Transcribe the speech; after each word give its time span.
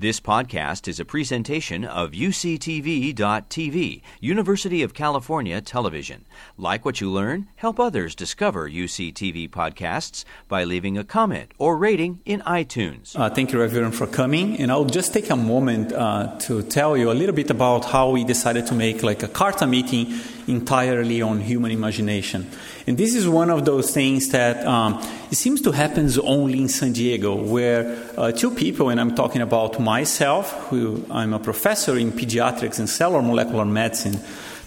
This 0.00 0.20
podcast 0.20 0.86
is 0.86 1.00
a 1.00 1.04
presentation 1.04 1.84
of 1.84 2.12
UCTV.tv, 2.12 4.00
University 4.20 4.84
of 4.84 4.94
California 4.94 5.60
Television. 5.60 6.24
Like 6.56 6.84
what 6.84 7.00
you 7.00 7.10
learn, 7.10 7.48
help 7.56 7.80
others 7.80 8.14
discover 8.14 8.70
UCTV 8.70 9.50
podcasts 9.50 10.24
by 10.46 10.62
leaving 10.62 10.96
a 10.96 11.02
comment 11.02 11.50
or 11.58 11.76
rating 11.76 12.20
in 12.24 12.42
iTunes. 12.42 13.18
Uh, 13.18 13.28
thank 13.28 13.52
you, 13.52 13.60
everyone, 13.60 13.90
for 13.90 14.06
coming. 14.06 14.60
And 14.60 14.70
I'll 14.70 14.84
just 14.84 15.12
take 15.12 15.30
a 15.30 15.36
moment 15.36 15.92
uh, 15.92 16.38
to 16.42 16.62
tell 16.62 16.96
you 16.96 17.10
a 17.10 17.16
little 17.18 17.34
bit 17.34 17.50
about 17.50 17.86
how 17.86 18.10
we 18.10 18.22
decided 18.22 18.68
to 18.68 18.74
make 18.76 19.02
like 19.02 19.24
a 19.24 19.28
Carta 19.28 19.66
meeting 19.66 20.14
entirely 20.48 21.22
on 21.22 21.40
human 21.40 21.70
imagination. 21.70 22.50
And 22.86 22.96
this 22.96 23.14
is 23.14 23.28
one 23.28 23.50
of 23.50 23.64
those 23.64 23.92
things 23.92 24.30
that 24.30 24.66
um, 24.66 25.00
it 25.30 25.36
seems 25.36 25.60
to 25.62 25.72
happen 25.72 26.08
only 26.22 26.60
in 26.60 26.68
San 26.68 26.92
Diego, 26.92 27.34
where 27.34 27.96
uh, 28.16 28.32
two 28.32 28.50
people, 28.50 28.88
and 28.88 29.00
I'm 29.00 29.14
talking 29.14 29.42
about 29.42 29.78
myself, 29.78 30.52
who 30.70 31.04
I'm 31.10 31.34
a 31.34 31.38
professor 31.38 31.96
in 31.98 32.12
pediatrics 32.12 32.78
and 32.78 32.88
cellular 32.88 33.22
molecular 33.22 33.64
medicine, 33.64 34.18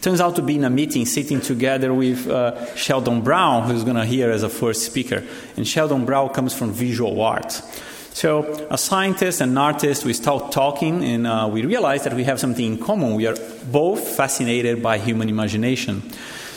turns 0.02 0.20
out 0.20 0.36
to 0.36 0.42
be 0.42 0.56
in 0.56 0.64
a 0.64 0.70
meeting 0.70 1.06
sitting 1.06 1.42
together 1.42 1.94
with 1.94 2.28
uh, 2.28 2.76
Sheldon 2.76 3.22
Brown, 3.22 3.70
who's 3.70 3.84
going 3.84 3.98
to 3.98 4.06
hear 4.06 4.32
as 4.32 4.44
a 4.44 4.50
first 4.50 4.84
speaker. 4.84 5.24
And 5.58 5.68
Sheldon 5.68 6.06
Brown 6.06 6.30
comes 6.30 6.54
from 6.54 6.72
visual 6.72 7.22
arts. 7.22 7.62
So, 8.14 8.68
a 8.70 8.78
scientist 8.78 9.42
and 9.42 9.54
an 9.54 9.58
artist, 9.58 10.04
we 10.04 10.14
start 10.14 10.52
talking 10.52 11.04
and 11.04 11.26
uh, 11.26 11.50
we 11.52 11.66
realize 11.66 12.04
that 12.04 12.14
we 12.14 12.26
have 12.26 12.40
something 12.40 12.66
in 12.66 12.78
common. 12.78 13.16
We 13.16 13.26
are 13.26 13.38
both 13.72 14.06
fascinated 14.06 14.84
by 14.84 14.98
human 14.98 15.30
imagination. 15.30 16.04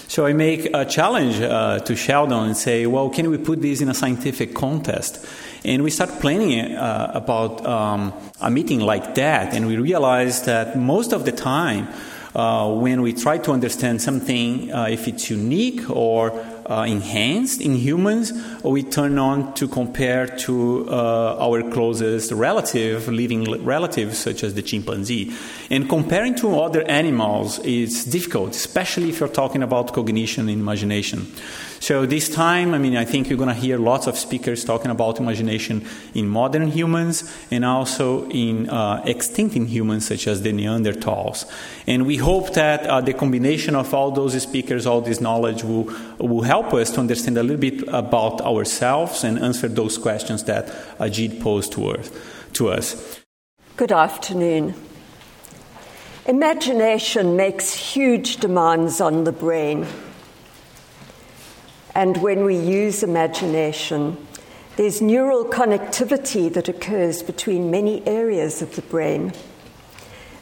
So 0.08 0.26
I 0.26 0.32
make 0.32 0.68
a 0.74 0.84
challenge 0.84 1.40
uh, 1.40 1.78
to 1.78 1.96
Sheldon 1.96 2.46
and 2.46 2.56
say, 2.56 2.86
well, 2.86 3.08
can 3.08 3.30
we 3.30 3.38
put 3.38 3.62
this 3.62 3.80
in 3.80 3.88
a 3.88 3.94
scientific 3.94 4.54
contest? 4.54 5.24
And 5.64 5.82
we 5.82 5.90
start 5.90 6.20
planning 6.20 6.76
uh, 6.76 7.12
about 7.14 7.64
um, 7.64 8.12
a 8.40 8.50
meeting 8.50 8.80
like 8.80 9.14
that, 9.14 9.54
and 9.54 9.66
we 9.66 9.76
realize 9.76 10.42
that 10.42 10.76
most 10.76 11.12
of 11.12 11.24
the 11.24 11.32
time, 11.32 11.88
uh, 12.34 12.70
when 12.74 13.00
we 13.00 13.12
try 13.12 13.38
to 13.38 13.52
understand 13.52 14.02
something, 14.02 14.72
uh, 14.72 14.86
if 14.90 15.08
it's 15.08 15.30
unique 15.30 15.88
or 15.88 16.30
uh, 16.66 16.84
enhanced 16.88 17.60
in 17.60 17.74
humans, 17.74 18.32
we 18.62 18.82
turn 18.82 19.18
on 19.18 19.54
to 19.54 19.68
compare 19.68 20.26
to 20.26 20.88
uh, 20.88 21.36
our 21.38 21.62
closest 21.70 22.32
relative, 22.32 23.08
living 23.08 23.64
relatives, 23.64 24.18
such 24.18 24.42
as 24.42 24.54
the 24.54 24.62
chimpanzee. 24.62 25.32
And 25.70 25.88
comparing 25.88 26.34
to 26.36 26.60
other 26.60 26.82
animals 26.82 27.58
is 27.60 28.04
difficult, 28.04 28.50
especially 28.50 29.08
if 29.08 29.20
you're 29.20 29.28
talking 29.28 29.62
about 29.62 29.92
cognition 29.92 30.48
and 30.48 30.60
imagination. 30.60 31.26
So 31.84 32.06
this 32.06 32.30
time, 32.30 32.72
I 32.72 32.78
mean, 32.78 32.96
I 32.96 33.04
think 33.04 33.28
you're 33.28 33.36
going 33.36 33.54
to 33.54 33.54
hear 33.54 33.76
lots 33.76 34.06
of 34.06 34.16
speakers 34.16 34.64
talking 34.64 34.90
about 34.90 35.20
imagination 35.20 35.86
in 36.14 36.26
modern 36.26 36.68
humans 36.68 37.30
and 37.50 37.62
also 37.62 38.26
in 38.30 38.70
uh, 38.70 39.02
extinct 39.04 39.54
humans 39.54 40.06
such 40.06 40.26
as 40.26 40.40
the 40.40 40.50
Neanderthals. 40.50 41.44
And 41.86 42.06
we 42.06 42.16
hope 42.16 42.54
that 42.54 42.86
uh, 42.86 43.02
the 43.02 43.12
combination 43.12 43.76
of 43.76 43.92
all 43.92 44.10
those 44.10 44.42
speakers, 44.42 44.86
all 44.86 45.02
this 45.02 45.20
knowledge 45.20 45.62
will, 45.62 45.92
will 46.18 46.40
help 46.40 46.72
us 46.72 46.90
to 46.92 47.00
understand 47.00 47.36
a 47.36 47.42
little 47.42 47.58
bit 47.58 47.86
about 47.88 48.40
ourselves 48.40 49.22
and 49.22 49.38
answer 49.38 49.68
those 49.68 49.98
questions 49.98 50.44
that 50.44 50.68
Ajit 50.98 51.38
posed 51.42 51.72
to. 51.72 52.00
To 52.54 52.70
us. 52.70 53.20
Good 53.76 53.92
afternoon. 53.92 54.74
Imagination 56.24 57.36
makes 57.36 57.74
huge 57.74 58.38
demands 58.38 59.02
on 59.02 59.24
the 59.24 59.32
brain. 59.32 59.86
And 61.94 62.16
when 62.18 62.44
we 62.44 62.56
use 62.56 63.02
imagination, 63.02 64.16
there's 64.76 65.00
neural 65.00 65.44
connectivity 65.44 66.52
that 66.52 66.68
occurs 66.68 67.22
between 67.22 67.70
many 67.70 68.04
areas 68.06 68.60
of 68.60 68.74
the 68.74 68.82
brain. 68.82 69.32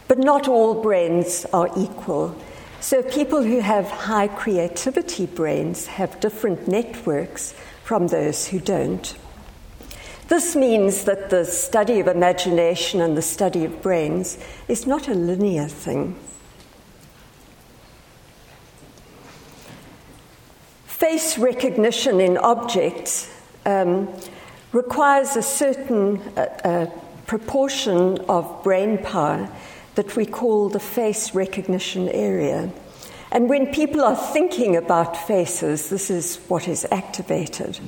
But 0.08 0.18
not 0.18 0.48
all 0.48 0.82
brains 0.82 1.44
are 1.52 1.68
equal. 1.76 2.36
So 2.80 3.02
people 3.02 3.42
who 3.42 3.60
have 3.60 3.88
high 3.88 4.28
creativity 4.28 5.26
brains 5.26 5.86
have 5.86 6.20
different 6.20 6.66
networks 6.66 7.54
from 7.84 8.08
those 8.08 8.48
who 8.48 8.58
don't. 8.58 9.14
This 10.28 10.56
means 10.56 11.04
that 11.04 11.28
the 11.28 11.44
study 11.44 12.00
of 12.00 12.08
imagination 12.08 13.02
and 13.02 13.16
the 13.16 13.22
study 13.22 13.66
of 13.66 13.82
brains 13.82 14.38
is 14.66 14.86
not 14.86 15.08
a 15.08 15.14
linear 15.14 15.68
thing. 15.68 16.16
Face 21.02 21.36
recognition 21.36 22.20
in 22.20 22.38
objects 22.38 23.28
um, 23.66 24.08
requires 24.70 25.34
a 25.34 25.42
certain 25.42 26.16
uh, 26.36 26.40
uh, 26.62 26.86
proportion 27.26 28.18
of 28.28 28.62
brain 28.62 28.96
power 28.98 29.50
that 29.96 30.14
we 30.14 30.24
call 30.24 30.68
the 30.68 30.78
face 30.78 31.34
recognition 31.34 32.08
area. 32.10 32.70
And 33.32 33.48
when 33.48 33.72
people 33.74 34.02
are 34.02 34.14
thinking 34.14 34.76
about 34.76 35.16
faces, 35.16 35.88
this 35.88 36.08
is 36.08 36.36
what 36.46 36.68
is 36.68 36.86
activated. 36.92 37.80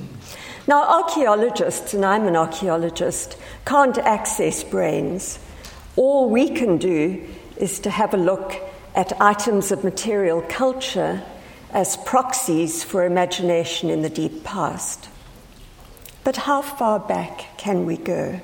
Now, 0.67 0.83
archaeologists, 0.83 1.93
and 1.93 2.03
I'm 2.03 2.27
an 2.27 2.35
archaeologist, 2.35 3.37
can't 3.63 3.97
access 3.97 4.61
brains. 4.61 5.39
All 5.95 6.29
we 6.29 6.49
can 6.49 6.77
do 6.77 7.25
is 7.55 7.79
to 7.79 7.89
have 7.89 8.13
a 8.13 8.17
look 8.17 8.59
at 8.93 9.21
items 9.21 9.71
of 9.71 9.85
material 9.85 10.43
culture 10.49 11.23
as 11.75 11.97
proxies 11.97 12.85
for 12.85 13.05
imagination 13.05 13.89
in 13.89 14.01
the 14.01 14.09
deep 14.09 14.45
past. 14.45 15.09
But 16.23 16.37
how 16.37 16.61
far 16.61 16.99
back 16.99 17.57
can 17.57 17.85
we 17.85 17.97
go? 17.97 18.39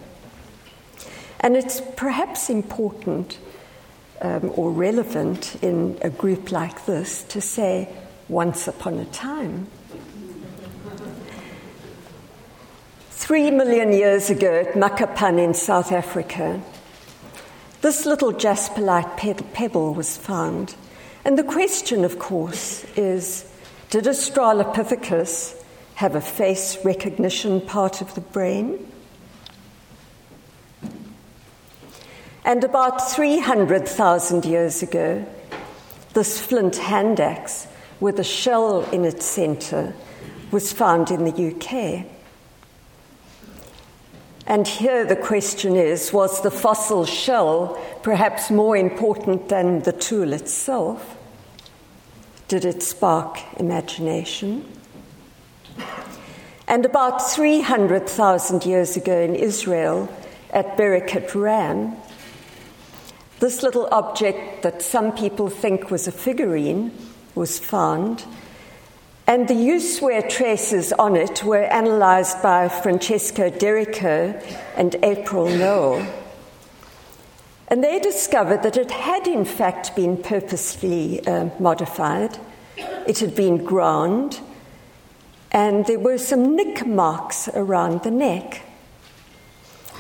And 1.39 1.55
it's 1.55 1.81
perhaps 1.95 2.49
important 2.49 3.39
um, 4.21 4.51
or 4.55 4.69
relevant 4.69 5.55
in 5.63 5.97
a 6.01 6.09
group 6.09 6.51
like 6.51 6.85
this 6.85 7.23
to 7.23 7.39
say, 7.39 7.87
once 8.27 8.67
upon 8.67 8.99
a 8.99 9.05
time. 9.05 9.67
Three 13.11 13.49
million 13.49 13.93
years 13.93 14.29
ago 14.29 14.59
at 14.59 14.73
Makapan 14.73 15.41
in 15.41 15.53
South 15.53 15.93
Africa, 15.93 16.61
this 17.81 18.05
little 18.05 18.33
jasperite 18.33 19.53
pebble 19.53 19.93
was 19.93 20.17
found 20.17 20.75
and 21.23 21.37
the 21.37 21.43
question, 21.43 22.03
of 22.03 22.19
course, 22.19 22.83
is 22.95 23.47
did 23.89 24.05
Australopithecus 24.05 25.61
have 25.95 26.15
a 26.15 26.21
face 26.21 26.83
recognition 26.83 27.61
part 27.61 28.01
of 28.01 28.15
the 28.15 28.21
brain? 28.21 28.91
And 32.43 32.63
about 32.63 33.11
300,000 33.11 34.45
years 34.45 34.81
ago, 34.81 35.25
this 36.13 36.41
flint 36.41 36.77
hand 36.77 37.19
axe 37.19 37.67
with 37.99 38.19
a 38.19 38.23
shell 38.23 38.81
in 38.91 39.05
its 39.05 39.25
center 39.25 39.93
was 40.51 40.73
found 40.73 41.11
in 41.11 41.23
the 41.23 41.55
UK. 41.55 42.05
And 44.51 44.67
here 44.67 45.05
the 45.05 45.15
question 45.15 45.77
is 45.77 46.11
was 46.11 46.41
the 46.41 46.51
fossil 46.51 47.05
shell 47.05 47.81
perhaps 48.03 48.51
more 48.51 48.75
important 48.75 49.47
than 49.47 49.83
the 49.83 49.93
tool 49.93 50.33
itself? 50.33 51.15
Did 52.49 52.65
it 52.65 52.83
spark 52.83 53.39
imagination? 53.61 54.69
And 56.67 56.85
about 56.85 57.19
300,000 57.31 58.65
years 58.65 58.97
ago 58.97 59.21
in 59.21 59.35
Israel, 59.35 60.09
at 60.49 60.75
Berekhat 60.75 61.33
Ram, 61.33 61.95
this 63.39 63.63
little 63.63 63.87
object 63.89 64.63
that 64.63 64.81
some 64.81 65.13
people 65.13 65.49
think 65.49 65.89
was 65.89 66.09
a 66.09 66.11
figurine 66.11 66.91
was 67.35 67.57
found 67.57 68.25
and 69.31 69.47
the 69.47 69.53
use-wear 69.53 70.21
traces 70.21 70.91
on 70.91 71.15
it 71.15 71.41
were 71.41 71.61
analysed 71.61 72.43
by 72.43 72.67
Francesco 72.67 73.49
d'Errico 73.49 74.37
and 74.75 74.93
April 75.03 75.47
Nowell. 75.47 76.05
And 77.69 77.81
they 77.81 77.99
discovered 77.99 78.61
that 78.63 78.75
it 78.75 78.91
had, 78.91 79.27
in 79.27 79.45
fact, 79.45 79.95
been 79.95 80.17
purposely 80.17 81.25
uh, 81.25 81.49
modified. 81.59 82.39
It 83.07 83.19
had 83.19 83.33
been 83.33 83.63
ground, 83.63 84.41
and 85.49 85.85
there 85.85 85.97
were 85.97 86.17
some 86.17 86.57
nick 86.57 86.85
marks 86.85 87.47
around 87.47 88.03
the 88.03 88.11
neck. 88.11 88.63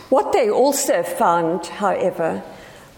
What 0.09 0.33
they 0.33 0.49
also 0.49 1.03
found, 1.03 1.67
however, 1.67 2.43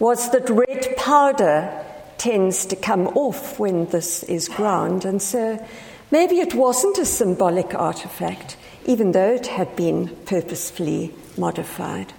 was 0.00 0.32
that 0.32 0.50
red 0.50 0.96
powder 0.96 1.84
tends 2.18 2.66
to 2.66 2.74
come 2.74 3.06
off 3.06 3.60
when 3.60 3.86
this 3.86 4.24
is 4.24 4.48
ground, 4.48 5.04
and 5.04 5.22
so 5.22 5.64
Maybe 6.10 6.40
it 6.40 6.54
wasn't 6.54 6.98
a 6.98 7.04
symbolic 7.04 7.74
artifact, 7.74 8.56
even 8.86 9.12
though 9.12 9.32
it 9.32 9.46
had 9.48 9.74
been 9.76 10.08
purposefully 10.26 11.12
modified. 11.36 12.12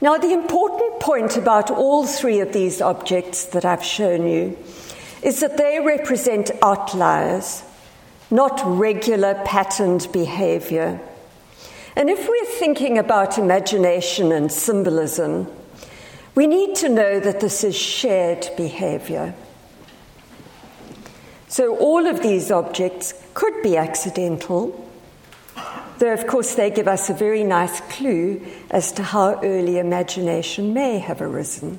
Now, 0.00 0.18
the 0.18 0.32
important 0.32 1.00
point 1.00 1.36
about 1.36 1.70
all 1.70 2.06
three 2.06 2.40
of 2.40 2.52
these 2.52 2.80
objects 2.80 3.44
that 3.46 3.64
I've 3.64 3.84
shown 3.84 4.26
you 4.26 4.56
is 5.22 5.40
that 5.40 5.56
they 5.56 5.80
represent 5.80 6.50
outliers, 6.62 7.62
not 8.30 8.60
regular 8.64 9.34
patterned 9.44 10.08
behavior. 10.12 11.00
And 11.96 12.10
if 12.10 12.28
we're 12.28 12.58
thinking 12.58 12.98
about 12.98 13.38
imagination 13.38 14.32
and 14.32 14.50
symbolism, 14.50 15.46
We 16.34 16.48
need 16.48 16.74
to 16.76 16.88
know 16.88 17.20
that 17.20 17.40
this 17.40 17.62
is 17.62 17.76
shared 17.76 18.48
behavior. 18.56 19.34
So, 21.54 21.76
all 21.76 22.08
of 22.08 22.20
these 22.20 22.50
objects 22.50 23.14
could 23.32 23.62
be 23.62 23.76
accidental, 23.76 24.90
though, 25.98 26.12
of 26.12 26.26
course, 26.26 26.56
they 26.56 26.68
give 26.68 26.88
us 26.88 27.08
a 27.08 27.14
very 27.14 27.44
nice 27.44 27.80
clue 27.82 28.44
as 28.72 28.90
to 28.90 29.04
how 29.04 29.40
early 29.40 29.78
imagination 29.78 30.74
may 30.74 30.98
have 30.98 31.22
arisen. 31.22 31.78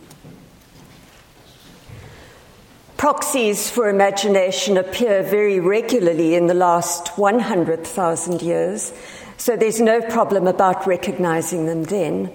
Proxies 2.95 3.69
for 3.69 3.89
imagination 3.89 4.77
appear 4.77 5.23
very 5.23 5.59
regularly 5.59 6.35
in 6.35 6.47
the 6.47 6.53
last 6.53 7.17
100,000 7.17 8.41
years, 8.41 8.93
so 9.35 9.57
there's 9.57 9.81
no 9.81 9.99
problem 9.99 10.47
about 10.47 10.87
recognizing 10.87 11.65
them 11.65 11.83
then. 11.83 12.31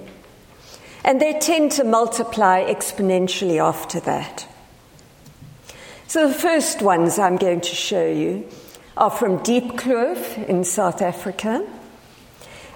And 1.06 1.22
they 1.22 1.38
tend 1.38 1.72
to 1.72 1.84
multiply 1.84 2.70
exponentially 2.70 3.58
after 3.58 3.98
that. 4.00 4.46
So 6.10 6.26
the 6.26 6.34
first 6.34 6.82
ones 6.82 7.20
I'm 7.20 7.36
going 7.36 7.60
to 7.60 7.74
show 7.76 8.04
you 8.04 8.48
are 8.96 9.10
from 9.10 9.38
Diepkloof 9.44 10.44
in 10.48 10.64
South 10.64 11.02
Africa. 11.02 11.64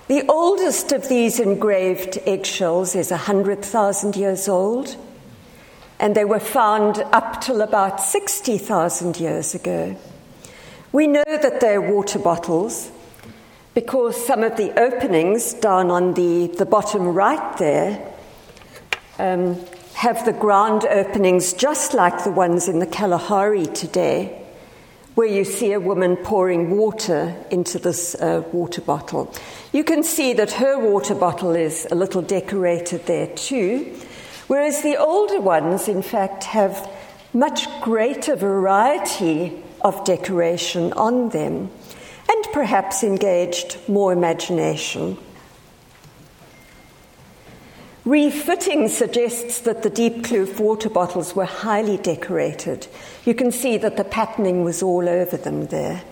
The 0.07 0.25
oldest 0.29 0.93
of 0.93 1.09
these 1.09 1.41
engraved 1.41 2.17
eggshells 2.27 2.95
is 2.95 3.11
100,000 3.11 4.15
years 4.15 4.49
old, 4.49 4.95
and 5.99 6.15
they 6.15 6.25
were 6.25 6.39
found 6.39 6.99
up 7.11 7.41
till 7.41 7.61
about 7.61 8.01
60,000 8.01 9.19
years 9.19 9.53
ago. 9.53 9.97
We 10.93 11.09
know 11.09 11.25
that 11.27 11.61
they're 11.61 11.83
water 11.83 12.21
bottles 12.21 12.93
because 13.75 14.25
some 14.25 14.45
of 14.45 14.57
the 14.57 14.79
openings 14.79 15.55
down 15.55 15.91
on 15.91 16.15
the, 16.15 16.55
the 16.57 16.67
bottom 16.67 17.09
right 17.09 17.59
there 17.59 18.15
um, 19.19 19.59
have 19.95 20.25
the 20.25 20.33
ground 20.33 20.85
openings 20.85 21.53
just 21.53 21.95
like 21.95 22.25
the 22.25 22.31
ones 22.31 22.69
in 22.69 22.79
the 22.81 22.87
Kalahari 22.87 23.67
today, 23.67 24.43
where 25.15 25.27
you 25.27 25.45
see 25.45 25.73
a 25.73 25.81
woman 25.81 26.17
pouring 26.17 26.77
water 26.77 27.35
into 27.51 27.79
this 27.79 28.15
uh, 28.17 28.43
water 28.53 28.81
bottle. 28.81 29.33
You 29.73 29.85
can 29.85 30.03
see 30.03 30.33
that 30.35 30.53
her 30.53 30.79
water 30.79 31.15
bottle 31.15 31.55
is 31.55 31.87
a 31.91 31.95
little 31.95 32.23
decorated 32.23 33.07
there 33.07 33.29
too, 33.29 33.97
whereas 34.49 34.83
the 34.83 34.97
older 34.97 35.41
ones, 35.41 35.87
in 35.89 36.03
fact, 36.03 36.45
have 36.45 36.91
much 37.33 37.69
greater 37.81 38.35
variety 38.37 39.63
of 39.81 40.05
decoration 40.05 40.93
on 40.95 41.29
them 41.29 41.71
and 42.29 42.45
perhaps 42.53 43.05
engaged 43.05 43.79
more 43.89 44.13
imagination. 44.13 45.17
Refitting 48.05 48.89
suggests 48.89 49.61
that 49.61 49.83
the 49.83 49.91
Diepkloof 49.91 50.61
water 50.61 50.91
bottles 50.91 51.35
were 51.35 51.47
highly 51.47 51.97
decorated. 51.97 52.87
You 53.25 53.35
can 53.35 53.51
see 53.51 53.79
that 53.79 53.97
the 53.97 54.05
patterning 54.05 54.63
was 54.63 54.83
all 54.83 55.09
over 55.09 55.39
them 55.39 55.67
there. 55.69 56.03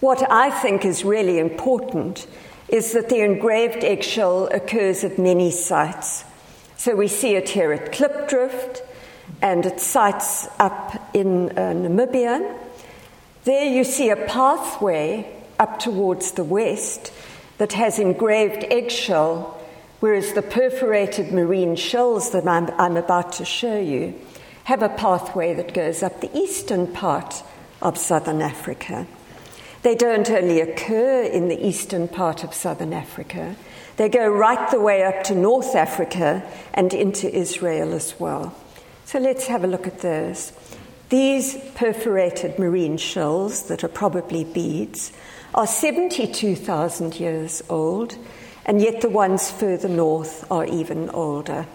What 0.00 0.30
I 0.30 0.50
think 0.50 0.84
is 0.84 1.04
really 1.04 1.38
important 1.38 2.26
is 2.68 2.92
that 2.92 3.10
the 3.10 3.20
engraved 3.20 3.84
eggshell 3.84 4.46
occurs 4.46 5.04
at 5.04 5.18
many 5.18 5.50
sites. 5.50 6.24
So 6.78 6.96
we 6.96 7.08
see 7.08 7.36
it 7.36 7.50
here 7.50 7.72
at 7.72 7.92
Klipdrift 7.92 8.80
and 9.42 9.66
at 9.66 9.80
sites 9.80 10.48
up 10.58 11.10
in 11.14 11.50
uh, 11.50 11.72
Namibia. 11.74 12.58
There 13.44 13.66
you 13.66 13.84
see 13.84 14.08
a 14.08 14.16
pathway 14.16 15.30
up 15.58 15.78
towards 15.78 16.32
the 16.32 16.44
west 16.44 17.12
that 17.58 17.72
has 17.72 17.98
engraved 17.98 18.64
eggshell, 18.70 19.60
whereas 20.00 20.32
the 20.32 20.42
perforated 20.42 21.32
marine 21.32 21.76
shells 21.76 22.30
that 22.32 22.46
I'm, 22.46 22.68
I'm 22.80 22.96
about 22.96 23.32
to 23.34 23.44
show 23.44 23.78
you 23.78 24.14
have 24.64 24.82
a 24.82 24.88
pathway 24.88 25.54
that 25.54 25.74
goes 25.74 26.02
up 26.02 26.20
the 26.20 26.36
eastern 26.36 26.86
part 26.86 27.42
of 27.82 27.98
southern 27.98 28.40
Africa. 28.40 29.06
They 29.82 29.94
don't 29.94 30.30
only 30.30 30.60
occur 30.60 31.22
in 31.22 31.48
the 31.48 31.66
eastern 31.66 32.08
part 32.08 32.44
of 32.44 32.54
southern 32.54 32.94
Africa, 32.94 33.56
they 33.96 34.08
go 34.08 34.26
right 34.26 34.70
the 34.70 34.80
way 34.80 35.04
up 35.04 35.22
to 35.24 35.34
North 35.34 35.76
Africa 35.76 36.42
and 36.72 36.92
into 36.92 37.32
Israel 37.32 37.92
as 37.92 38.18
well. 38.18 38.54
So 39.04 39.18
let's 39.20 39.46
have 39.46 39.62
a 39.62 39.68
look 39.68 39.86
at 39.86 40.00
those. 40.00 40.52
These 41.10 41.56
perforated 41.74 42.58
marine 42.58 42.96
shells 42.96 43.68
that 43.68 43.84
are 43.84 43.88
probably 43.88 44.42
beads 44.42 45.12
are 45.54 45.66
72,000 45.66 47.18
years 47.18 47.62
old, 47.68 48.18
and 48.66 48.82
yet 48.82 49.00
the 49.00 49.08
ones 49.08 49.50
further 49.50 49.88
north 49.88 50.50
are 50.50 50.66
even 50.66 51.08
older. 51.10 51.66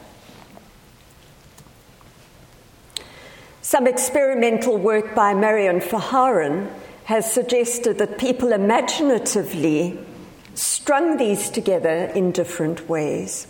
Some 3.62 3.88
experimental 3.88 4.78
work 4.78 5.16
by 5.16 5.34
Marian 5.34 5.80
Vanhaeren 5.80 6.70
has 7.06 7.32
suggested 7.32 7.98
that 8.00 8.18
people 8.18 8.52
imaginatively 8.52 9.98
strung 10.56 11.18
these 11.18 11.50
together 11.50 12.12
in 12.16 12.32
different 12.32 12.90
ways. 12.90 13.48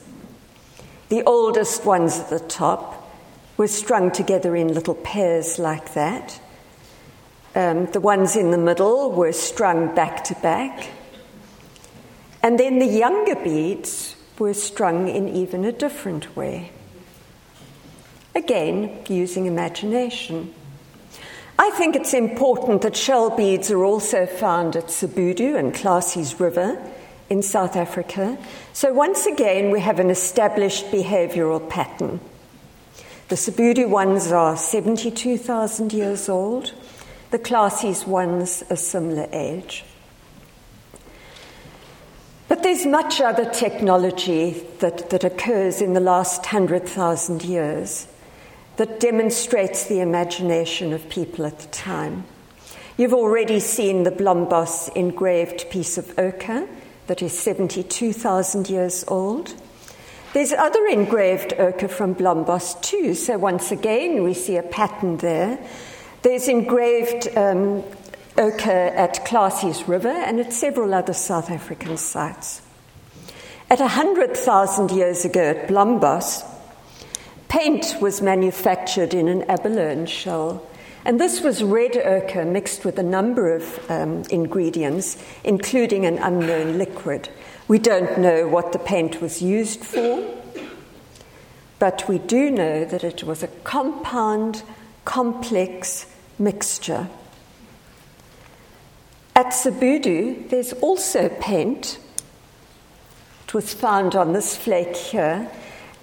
The 1.09 1.23
oldest 1.23 1.85
ones 1.85 2.19
at 2.19 2.29
the 2.29 2.39
top 2.39 3.09
were 3.57 3.67
strung 3.67 4.11
together 4.11 4.55
in 4.55 4.73
little 4.73 4.95
pairs 4.95 5.57
like 5.57 5.93
that. 5.93 6.39
Um, 7.55 7.87
the 7.87 7.99
ones 7.99 8.35
in 8.35 8.51
the 8.51 8.57
middle 8.57 9.11
were 9.11 9.31
strung 9.31 9.93
back 9.95 10.23
to 10.25 10.35
back. 10.35 10.89
And 12.41 12.59
then 12.59 12.79
the 12.79 12.85
younger 12.85 13.35
beads 13.35 14.15
were 14.37 14.53
strung 14.53 15.07
in 15.07 15.27
even 15.27 15.65
a 15.65 15.71
different 15.71 16.35
way. 16.35 16.71
Again, 18.35 18.99
using 19.07 19.47
imagination. 19.47 20.53
I 21.57 21.71
think 21.71 21.95
it's 21.95 22.13
important 22.13 22.83
that 22.83 22.95
shell 22.95 23.35
beads 23.35 23.69
are 23.69 23.83
also 23.83 24.25
found 24.25 24.77
at 24.77 24.85
Sibudu 24.85 25.57
and 25.57 25.73
Klasies 25.73 26.39
River 26.39 26.81
in 27.29 27.41
South 27.41 27.75
Africa. 27.75 28.37
So 28.71 28.93
once 28.93 29.25
again, 29.25 29.69
we 29.71 29.81
have 29.81 29.99
an 29.99 30.09
established 30.09 30.85
behavioral 30.85 31.69
pattern. 31.69 32.21
The 33.27 33.35
Sibudu 33.35 33.89
ones 33.89 34.31
are 34.31 34.55
72,000 34.55 35.91
years 35.91 36.29
old. 36.29 36.73
The 37.31 37.39
Klasies 37.39 38.07
one's 38.07 38.63
a 38.71 38.75
similar 38.75 39.27
age. 39.31 39.85
But 42.47 42.63
there's 42.63 42.87
much 42.87 43.21
other 43.21 43.47
technology 43.47 44.65
that, 44.79 45.11
that 45.11 45.23
occurs 45.23 45.79
in 45.81 45.93
the 45.93 45.99
last 45.99 46.39
100,000 46.39 47.43
years 47.43 48.07
that 48.77 48.99
demonstrates 48.99 49.85
the 49.85 49.99
imagination 49.99 50.91
of 50.91 51.07
people 51.09 51.45
at 51.45 51.59
the 51.59 51.67
time. 51.67 52.23
You've 52.97 53.13
already 53.13 53.59
seen 53.59 54.03
the 54.03 54.11
Blombos 54.11 54.91
engraved 54.95 55.69
piece 55.69 55.99
of 55.99 56.17
ochre 56.17 56.67
that 57.05 57.21
is 57.21 57.37
72,000 57.37 58.69
years 58.69 59.05
old. 59.07 59.53
There's 60.33 60.51
other 60.51 60.85
engraved 60.87 61.53
ochre 61.59 61.87
from 61.87 62.15
Blombos 62.15 62.81
too, 62.81 63.13
so 63.13 63.37
once 63.37 63.71
again 63.71 64.23
we 64.23 64.33
see 64.33 64.57
a 64.57 64.63
pattern 64.63 65.17
there 65.17 65.59
there's 66.21 66.47
engraved 66.47 67.27
um, 67.37 67.83
ochre 68.37 68.71
at 68.71 69.25
Klasies 69.25 69.87
River 69.87 70.09
and 70.09 70.39
at 70.39 70.53
several 70.53 70.93
other 70.93 71.13
South 71.13 71.49
African 71.49 71.97
sites. 71.97 72.61
At 73.69 73.79
100,000 73.79 74.91
years 74.91 75.25
ago 75.25 75.51
at 75.51 75.67
Blombos, 75.67 76.43
paint 77.47 77.97
was 78.01 78.21
manufactured 78.21 79.13
in 79.13 79.27
an 79.27 79.43
abalone 79.43 80.07
shell. 80.07 80.65
And 81.05 81.19
this 81.19 81.41
was 81.41 81.63
red 81.63 81.95
ochre 81.97 82.45
mixed 82.45 82.83
with 82.83 82.97
a 82.99 83.03
number 83.03 83.55
of 83.55 83.91
um, 83.91 84.23
ingredients, 84.29 85.21
including 85.43 86.05
an 86.05 86.17
unknown 86.17 86.77
liquid. 86.77 87.29
We 87.67 87.79
don't 87.79 88.19
know 88.19 88.47
what 88.47 88.73
the 88.73 88.79
paint 88.79 89.21
was 89.21 89.41
used 89.41 89.83
for, 89.85 90.25
but 91.77 92.07
we 92.07 92.17
do 92.17 92.51
know 92.51 92.85
that 92.85 93.03
it 93.03 93.23
was 93.23 93.43
a 93.43 93.47
compound 93.63 94.63
complex 95.09 96.05
mixture. 96.37 97.09
At 99.35 99.47
Sibudu, 99.47 100.47
there's 100.49 100.71
also 100.73 101.29
paint. 101.41 101.97
It 103.45 103.55
was 103.55 103.73
found 103.73 104.15
on 104.15 104.33
this 104.33 104.55
flake 104.55 104.95
here. 104.95 105.49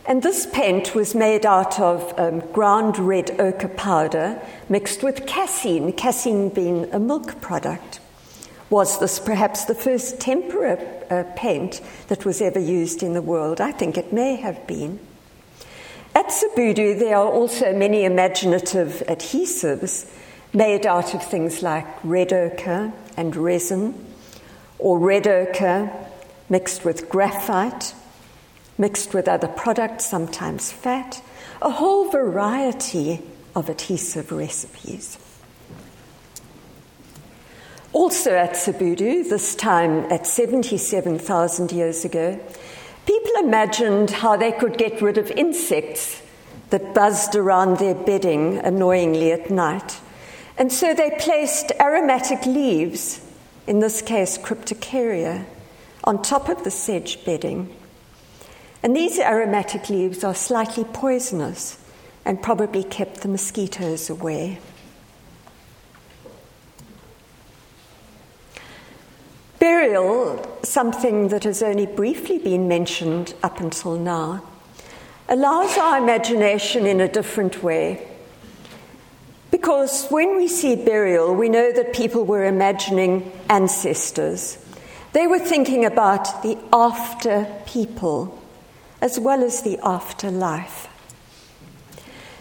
And 0.07 0.25
this 0.25 0.49
paint 0.53 0.97
was 0.97 1.15
made 1.15 1.47
out 1.47 1.79
of 1.79 2.19
um, 2.19 2.41
ground 2.53 2.99
red 2.99 3.41
ochre 3.41 3.69
powder 3.69 4.43
mixed 4.69 5.05
with 5.05 5.25
casein, 5.25 5.93
casein 5.93 6.49
being 6.49 6.93
a 6.93 6.99
milk 6.99 7.41
product. 7.41 8.01
Was 8.71 8.99
this 8.99 9.21
perhaps 9.21 9.67
the 9.67 9.77
first 9.77 10.19
tempera 10.19 10.83
uh, 11.11 11.23
paint 11.37 11.81
that 12.09 12.25
was 12.25 12.43
ever 12.43 12.59
used 12.59 13.05
in 13.05 13.13
the 13.13 13.23
world? 13.23 13.61
I 13.61 13.71
think 13.71 13.97
it 13.97 14.13
may 14.13 14.35
have 14.35 14.67
been. 14.67 14.99
At 16.17 16.29
Sibudu, 16.29 16.99
there 16.99 17.19
are 17.19 17.31
also 17.31 17.75
many 17.75 18.07
imaginative 18.07 19.03
adhesives 19.07 20.11
made 20.55 20.87
out 20.87 21.13
of 21.13 21.23
things 21.23 21.63
like 21.63 21.87
red 22.03 22.33
ochre 22.33 22.91
and 23.19 23.37
resin, 23.37 23.93
or 24.79 24.99
red 24.99 25.27
ochre 25.27 25.93
mixed 26.49 26.87
with 26.87 27.11
graphite, 27.11 27.93
mixed 28.79 29.13
with 29.13 29.29
other 29.29 29.47
products, 29.47 30.07
sometimes 30.07 30.73
fat, 30.73 31.23
a 31.61 31.69
whole 31.69 32.11
variety 32.11 33.21
of 33.55 33.69
adhesive 33.69 34.33
recipes. 34.33 35.19
Also 37.93 38.31
at 38.35 38.55
Sibudu, 38.55 39.29
this 39.29 39.55
time 39.55 40.11
at 40.11 40.27
77,000 40.27 41.73
years 41.73 42.07
ago, 42.07 42.41
people 43.07 43.33
imagined 43.39 44.11
how 44.11 44.37
they 44.37 44.53
could 44.53 44.77
get 44.77 45.01
rid 45.01 45.17
of 45.17 45.31
insects 45.31 46.23
that 46.71 46.95
buzzed 46.95 47.37
around 47.37 47.79
their 47.79 47.95
bedding 47.95 48.59
annoyingly 48.59 49.33
at 49.33 49.51
night. 49.51 50.01
And 50.59 50.73
so 50.73 50.95
they 50.95 51.11
placed 51.19 51.73
aromatic 51.81 52.45
leaves, 52.45 53.21
in 53.67 53.81
this 53.81 54.03
case 54.03 54.37
Cryptocarya, 54.37 55.45
on 56.05 56.23
top 56.23 56.49
of 56.49 56.65
the 56.65 56.71
sedge 56.71 57.25
bedding. 57.25 57.75
And 58.83 58.97
these 58.97 59.19
aromatic 59.19 59.89
leaves 59.89 60.25
are 60.25 60.35
slightly 60.35 60.85
poisonous 60.85 61.79
and 62.25 62.43
probably 62.43 62.83
kept 62.83 63.21
the 63.21 63.29
mosquitoes 63.29 64.11
away. 64.11 64.59
Burial, 69.87 70.59
something 70.65 71.29
that 71.29 71.45
has 71.45 71.63
only 71.63 71.87
briefly 71.87 72.39
been 72.39 72.67
mentioned 72.67 73.35
up 73.45 73.61
until 73.61 73.97
now, 73.97 74.43
allows 75.29 75.79
our 75.79 75.99
imagination 75.99 76.87
in 76.87 77.01
a 77.01 77.07
different 77.07 77.63
way. 77.63 78.05
Because 79.53 80.09
when 80.09 80.37
we 80.37 80.49
see 80.49 80.75
burial, 80.75 81.37
we 81.37 81.49
know 81.49 81.71
that 81.71 81.95
people 81.95 82.25
were 82.25 82.45
imagining 82.45 83.31
ancestors. 83.49 84.59
They 85.13 85.29
were 85.29 85.39
thinking 85.39 85.85
about 85.85 86.43
the 86.43 86.59
after 86.73 87.47
people 87.65 88.43
as 89.01 89.21
well 89.21 89.45
as 89.45 89.63
the 89.63 89.79
afterlife. 89.85 90.89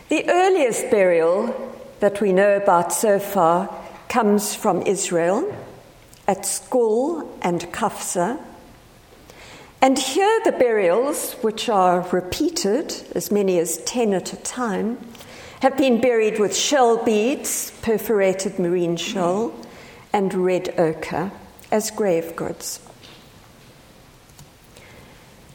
The 0.10 0.28
earliest 0.28 0.90
burial 0.90 1.75
that 2.00 2.22
we 2.22 2.34
know 2.34 2.56
about 2.56 2.92
so 2.92 3.20
far 3.20 3.70
comes 4.10 4.56
from 4.56 4.82
Israel 4.82 5.56
at 6.27 6.39
Skhul 6.39 7.27
and 7.41 7.62
Qafzeh. 7.72 8.39
And 9.82 10.00
here 10.00 10.41
the 10.44 10.51
burials, 10.51 11.34
which 11.41 11.70
are 11.70 12.08
repeated, 12.12 12.94
as 13.13 13.32
many 13.32 13.60
as 13.60 13.77
10 13.86 14.13
at 14.13 14.34
a 14.34 14.38
time, 14.38 14.98
have 15.62 15.77
been 15.77 16.01
buried 16.01 16.39
with 16.39 16.55
shell 16.55 17.03
beads, 17.03 17.72
perforated 17.82 18.58
marine 18.58 18.98
shell, 18.98 19.53
and 20.12 20.34
red 20.34 20.74
ochre 20.79 21.32
as 21.72 21.91
grave 21.91 22.36
goods. 22.36 22.79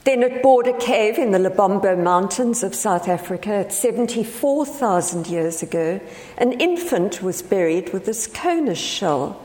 Then 0.04 0.22
at 0.22 0.42
Border 0.42 0.72
Cave 0.72 1.18
in 1.18 1.30
the 1.30 1.38
Lebombo 1.38 1.96
Mountains 1.96 2.62
of 2.62 2.74
South 2.74 3.08
Africa, 3.08 3.50
at 3.50 3.72
74,000 3.72 5.26
years 5.26 5.62
ago, 5.62 6.00
an 6.38 6.52
infant 6.52 7.22
was 7.22 7.42
buried 7.42 7.92
with 7.92 8.06
this 8.06 8.26
conus 8.26 8.78
shell 8.78 9.40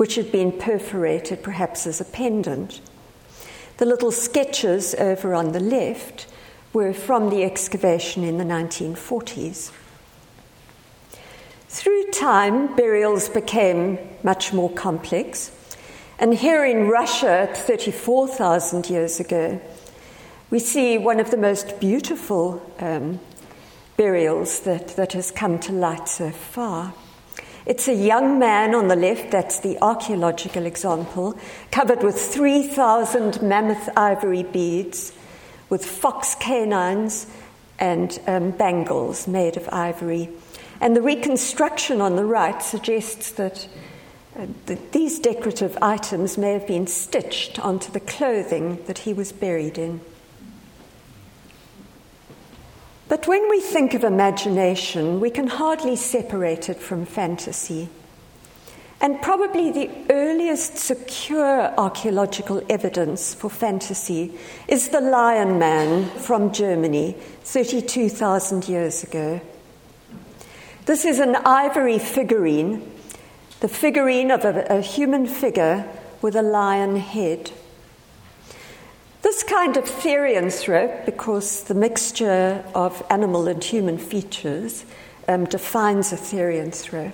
which 0.00 0.14
had 0.14 0.32
been 0.32 0.50
perforated 0.50 1.42
perhaps 1.42 1.86
as 1.86 2.00
a 2.00 2.04
pendant. 2.06 2.80
The 3.76 3.84
little 3.84 4.10
sketches 4.10 4.94
over 4.94 5.34
on 5.34 5.52
the 5.52 5.60
left 5.60 6.26
were 6.72 6.94
from 6.94 7.28
the 7.28 7.44
excavation 7.44 8.24
in 8.24 8.38
the 8.38 8.44
1940s. 8.44 9.70
Through 11.68 12.12
time, 12.12 12.74
burials 12.74 13.28
became 13.28 13.98
much 14.22 14.54
more 14.54 14.70
complex. 14.70 15.52
And 16.18 16.32
here 16.32 16.64
in 16.64 16.88
Russia, 16.88 17.50
34,000 17.52 18.88
years 18.88 19.20
ago, 19.20 19.60
we 20.48 20.60
see 20.60 20.96
one 20.96 21.20
of 21.20 21.30
the 21.30 21.36
most 21.36 21.78
beautiful 21.78 22.62
um, 22.78 23.20
burials 23.98 24.60
that, 24.60 24.96
that 24.96 25.12
has 25.12 25.30
come 25.30 25.58
to 25.58 25.72
light 25.72 26.08
so 26.08 26.30
far. 26.30 26.94
It's 27.70 27.86
a 27.86 27.94
young 27.94 28.40
man 28.40 28.74
on 28.74 28.88
the 28.88 28.96
left, 28.96 29.30
that's 29.30 29.60
the 29.60 29.78
archaeological 29.80 30.66
example, 30.66 31.38
covered 31.70 32.02
with 32.02 32.20
3,000 32.20 33.40
mammoth 33.42 33.88
ivory 33.96 34.42
beads, 34.42 35.12
with 35.68 35.86
fox 35.86 36.34
canines 36.34 37.28
and 37.78 38.18
um, 38.26 38.50
bangles 38.50 39.28
made 39.28 39.56
of 39.56 39.68
ivory. 39.68 40.30
And 40.80 40.96
the 40.96 41.00
reconstruction 41.00 42.00
on 42.00 42.16
the 42.16 42.24
right 42.24 42.60
suggests 42.60 43.30
that, 43.30 43.68
uh, 44.36 44.46
that 44.66 44.90
these 44.90 45.20
decorative 45.20 45.78
items 45.80 46.36
may 46.36 46.54
have 46.54 46.66
been 46.66 46.88
stitched 46.88 47.60
onto 47.60 47.92
the 47.92 48.00
clothing 48.00 48.82
that 48.86 48.98
he 48.98 49.12
was 49.12 49.30
buried 49.30 49.78
in. 49.78 50.00
But 53.10 53.26
when 53.26 53.50
we 53.50 53.58
think 53.58 53.94
of 53.94 54.04
imagination, 54.04 55.18
we 55.18 55.30
can 55.30 55.48
hardly 55.48 55.96
separate 55.96 56.68
it 56.68 56.78
from 56.78 57.04
fantasy. 57.04 57.88
And 59.00 59.20
probably 59.20 59.72
the 59.72 59.90
earliest 60.10 60.78
secure 60.78 61.74
archaeological 61.76 62.62
evidence 62.68 63.34
for 63.34 63.50
fantasy 63.50 64.38
is 64.68 64.90
the 64.90 65.00
Lion 65.00 65.58
Man 65.58 66.08
from 66.20 66.52
Germany 66.52 67.16
32,000 67.42 68.68
years 68.68 69.02
ago. 69.02 69.40
This 70.86 71.04
is 71.04 71.18
an 71.18 71.34
ivory 71.34 71.98
figurine, 71.98 72.92
the 73.58 73.68
figurine 73.68 74.30
of 74.30 74.44
a, 74.44 74.66
a 74.70 74.80
human 74.80 75.26
figure 75.26 75.84
with 76.22 76.36
a 76.36 76.42
lion 76.42 76.94
head. 76.94 77.50
This 79.22 79.42
kind 79.42 79.76
of 79.76 79.84
therianthrope, 79.84 81.04
because 81.04 81.64
the 81.64 81.74
mixture 81.74 82.64
of 82.74 83.02
animal 83.10 83.48
and 83.48 83.62
human 83.62 83.98
features 83.98 84.84
um, 85.28 85.44
defines 85.44 86.12
a 86.12 86.16
therianthrope, 86.16 87.12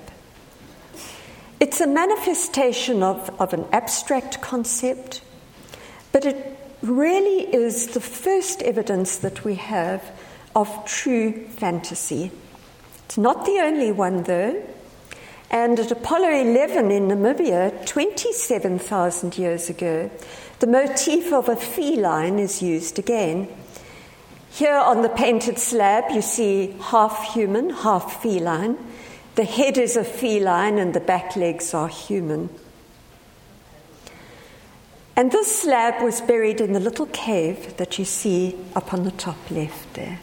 it's 1.59 1.81
a 1.81 1.87
manifestation 1.87 3.03
of, 3.03 3.29
of 3.41 3.53
an 3.53 3.65
abstract 3.73 4.41
concept, 4.41 5.23
but 6.13 6.25
it 6.25 6.57
really 6.83 7.53
is 7.53 7.89
the 7.89 8.01
first 8.01 8.63
evidence 8.63 9.17
that 9.17 9.45
we 9.45 9.57
have 9.57 10.03
of 10.55 10.85
true 10.85 11.47
fantasy. 11.49 12.31
It's 13.07 13.19
not 13.19 13.47
the 13.47 13.59
only 13.61 13.91
one, 13.91 14.23
though. 14.25 14.63
And 15.51 15.79
at 15.79 15.91
Apollo 15.91 16.29
11 16.31 16.91
in 16.91 17.09
Namibia, 17.09 17.87
27,000 17.87 19.39
years 19.39 19.71
ago, 19.71 20.11
the 20.59 20.67
motif 20.67 21.33
of 21.33 21.49
a 21.49 21.57
feline 21.57 22.39
is 22.39 22.63
used 22.63 22.99
again. 22.99 23.49
Here 24.51 24.77
on 24.77 25.03
the 25.03 25.11
painted 25.11 25.59
slab, 25.59 26.11
you 26.11 26.23
see 26.23 26.75
half 26.81 27.35
human, 27.35 27.71
half 27.71 28.23
feline. 28.23 28.79
The 29.35 29.45
head 29.45 29.77
is 29.77 29.97
a 29.97 30.05
feline 30.05 30.79
and 30.79 30.95
the 30.95 31.01
back 31.01 31.37
legs 31.37 31.75
are 31.75 31.89
human. 31.89 32.49
And 35.15 35.31
this 35.31 35.63
slab 35.63 36.03
was 36.03 36.21
buried 36.21 36.61
in 36.61 36.73
the 36.73 36.81
little 36.81 37.07
cave 37.07 37.77
that 37.77 37.99
you 37.99 38.05
see 38.05 38.57
up 38.75 38.95
on 38.95 39.05
the 39.05 39.11
top 39.11 39.51
left 39.51 39.95
there. 39.95 40.21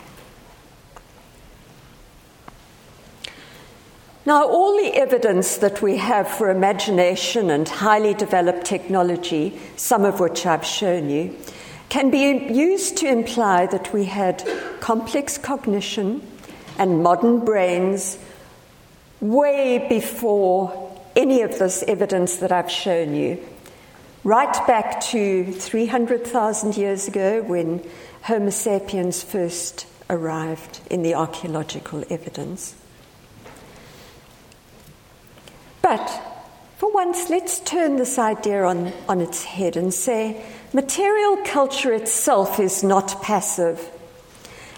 Now, 4.25 4.47
all 4.47 4.77
the 4.77 4.95
evidence 4.95 5.57
that 5.57 5.81
we 5.81 5.97
have 5.97 6.29
for 6.29 6.49
imagination 6.49 7.49
and 7.49 7.67
highly 7.67 8.13
developed 8.13 8.65
technology, 8.65 9.59
some 9.75 10.05
of 10.05 10.21
which 10.21 10.45
I've 10.45 10.65
shown 10.65 11.09
you, 11.09 11.35
can 11.89 12.09
be 12.09 12.47
used 12.53 12.95
to 12.97 13.07
imply 13.07 13.65
that 13.65 13.91
we 13.91 14.05
had 14.05 14.41
complex 14.79 15.37
cognition 15.37 16.25
and 16.77 17.03
modern 17.03 17.43
brains 17.43 18.17
way 19.19 19.85
before 19.89 20.97
any 21.17 21.41
of 21.41 21.59
this 21.59 21.83
evidence 21.83 22.37
that 22.37 22.51
I've 22.51 22.71
shown 22.71 23.15
you. 23.15 23.45
Right 24.23 24.55
back 24.65 25.01
to 25.11 25.51
300,000 25.51 26.77
years 26.77 27.09
ago 27.09 27.41
when 27.41 27.85
Homo 28.21 28.51
sapiens 28.51 29.21
first 29.21 29.85
arrived 30.09 30.79
in 30.89 31.03
the 31.03 31.13
archaeological 31.13 32.05
evidence. 32.09 32.75
But 35.83 36.09
for 36.77 36.91
once, 36.91 37.29
let's 37.29 37.59
turn 37.59 37.97
this 37.97 38.17
idea 38.17 38.63
on, 38.63 38.93
on 39.07 39.19
its 39.19 39.43
head 39.43 39.75
and 39.75 39.93
say 39.93 40.43
material 40.71 41.37
culture 41.45 41.93
itself 41.93 42.57
is 42.57 42.83
not 42.83 43.21
passive. 43.21 43.91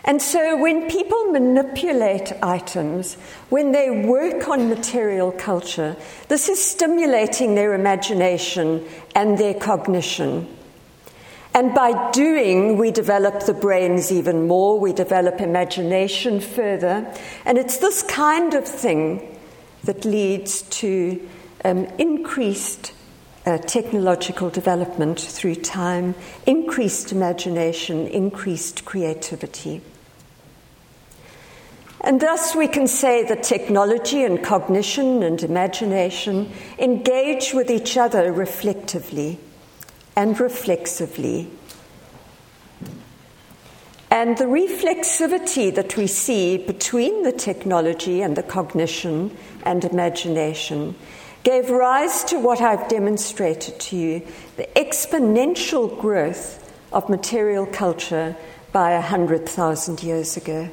And 0.03 0.21
so, 0.21 0.57
when 0.57 0.89
people 0.89 1.25
manipulate 1.25 2.33
items, 2.43 3.15
when 3.49 3.71
they 3.71 3.89
work 3.89 4.47
on 4.47 4.67
material 4.67 5.31
culture, 5.31 5.95
this 6.27 6.49
is 6.49 6.63
stimulating 6.63 7.55
their 7.55 7.73
imagination 7.73 8.85
and 9.15 9.37
their 9.37 9.53
cognition. 9.53 10.47
And 11.53 11.73
by 11.73 12.11
doing, 12.11 12.77
we 12.77 12.91
develop 12.91 13.45
the 13.45 13.53
brains 13.53 14.11
even 14.11 14.47
more, 14.47 14.79
we 14.79 14.91
develop 14.91 15.39
imagination 15.39 16.39
further. 16.39 17.11
And 17.45 17.57
it's 17.57 17.77
this 17.77 18.03
kind 18.03 18.53
of 18.55 18.67
thing 18.67 19.34
that 19.85 20.05
leads 20.05 20.63
to 20.63 21.27
um, 21.63 21.85
increased 21.97 22.93
uh, 23.45 23.57
technological 23.59 24.49
development 24.49 25.19
through 25.19 25.55
time, 25.55 26.15
increased 26.45 27.11
imagination, 27.11 28.07
increased 28.07 28.85
creativity. 28.85 29.81
And 32.01 32.21
thus 32.21 32.55
we 32.55 32.67
can 32.67 32.87
say 32.87 33.23
that 33.23 33.41
technology 33.41 34.23
and 34.23 34.43
cognition 34.43 35.23
and 35.23 35.41
imagination 35.41 36.51
engage 36.77 37.53
with 37.53 37.71
each 37.71 37.97
other 37.97 38.31
reflectively 38.31 39.39
and 40.15 40.39
reflexively. 40.39 41.49
And 44.15 44.37
the 44.37 44.45
reflexivity 44.45 45.75
that 45.75 45.97
we 45.97 46.07
see 46.07 46.57
between 46.57 47.23
the 47.23 47.33
technology 47.33 48.21
and 48.21 48.37
the 48.37 48.43
cognition 48.43 49.35
and 49.63 49.83
imagination 49.83 50.95
gave 51.43 51.69
rise 51.69 52.23
to 52.23 52.39
what 52.39 52.61
I've 52.61 52.87
demonstrated 52.87 53.77
to 53.77 53.97
you 53.97 54.25
the 54.55 54.69
exponential 54.77 55.99
growth 55.99 56.63
of 56.93 57.09
material 57.09 57.65
culture 57.65 58.37
by 58.71 58.97
hundred 59.01 59.49
thousand 59.49 60.01
years 60.01 60.37
ago. 60.37 60.69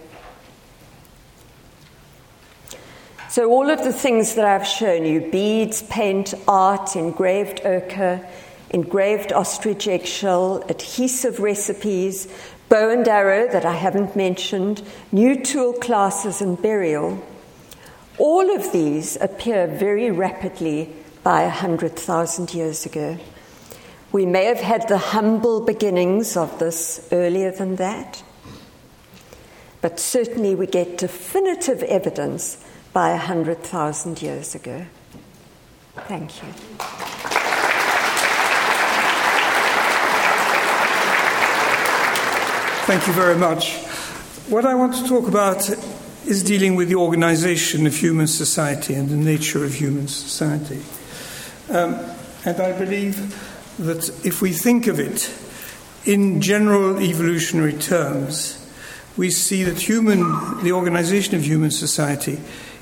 So, 3.28 3.50
all 3.50 3.70
of 3.70 3.82
the 3.82 3.92
things 3.92 4.36
that 4.36 4.44
I've 4.44 4.68
shown 4.68 5.04
you 5.04 5.20
beads, 5.32 5.82
paint, 5.82 6.32
art, 6.46 6.94
engraved 6.94 7.62
ochre, 7.64 8.24
engraved 8.72 9.32
ostrich 9.32 9.86
eggshell, 9.86 10.64
adhesive 10.68 11.40
recipes, 11.40 12.26
bow 12.72 12.88
and 12.88 13.06
arrow 13.06 13.46
that 13.52 13.66
I 13.66 13.74
haven't 13.74 14.16
mentioned, 14.16 14.82
new 15.12 15.44
tool 15.44 15.74
classes, 15.74 16.40
and 16.40 16.60
burial 16.60 17.22
all 18.16 18.50
of 18.54 18.72
these 18.72 19.16
appear 19.20 19.66
very 19.66 20.10
rapidly 20.10 20.90
by 21.22 21.42
100,000 21.42 22.54
years 22.54 22.86
ago. 22.86 23.18
We 24.10 24.24
may 24.24 24.46
have 24.46 24.60
had 24.60 24.88
the 24.88 24.96
humble 24.96 25.60
beginnings 25.60 26.34
of 26.34 26.58
this 26.58 27.06
earlier 27.12 27.50
than 27.50 27.76
that, 27.76 28.22
but 29.82 30.00
certainly 30.00 30.54
we 30.54 30.66
get 30.66 30.96
definitive 30.96 31.82
evidence 31.82 32.64
by 32.94 33.10
100,000 33.10 34.22
years 34.22 34.54
ago. 34.54 34.86
Thank 36.08 36.42
you. 36.42 37.41
Thank 42.84 43.06
you 43.06 43.12
very 43.12 43.36
much. 43.36 43.76
What 44.48 44.66
I 44.66 44.74
want 44.74 44.94
to 44.96 45.06
talk 45.06 45.28
about 45.28 45.70
is 46.26 46.42
dealing 46.42 46.74
with 46.74 46.88
the 46.88 46.96
organization 46.96 47.86
of 47.86 47.94
human 47.94 48.26
society 48.26 48.94
and 48.94 49.08
the 49.08 49.16
nature 49.16 49.64
of 49.64 49.72
human 49.72 50.08
society. 50.08 50.82
Um, 51.70 51.94
and 52.44 52.60
I 52.60 52.76
believe 52.76 53.16
that 53.78 54.08
if 54.26 54.42
we 54.42 54.50
think 54.50 54.88
of 54.88 54.98
it 54.98 55.32
in 56.04 56.40
general 56.40 56.98
evolutionary 57.00 57.74
terms, 57.74 58.58
we 59.16 59.30
see 59.30 59.62
that 59.62 59.78
human, 59.78 60.64
the 60.64 60.72
organization 60.72 61.36
of 61.36 61.44
human 61.44 61.70
society 61.70 62.40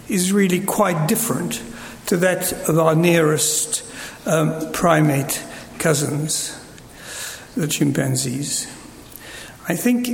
is 0.09 0.33
really 0.33 0.61
quite 0.61 1.09
different 1.09 1.63
to 2.07 2.17
that 2.17 2.53
of 2.71 2.79
our 2.79 2.97
nearest 2.97 3.85
um, 4.25 4.73
primate 4.73 5.45
cousins, 5.79 6.59
the 7.55 7.69
chimpanzees. 7.69 8.80
I 9.71 9.77
think 9.77 10.09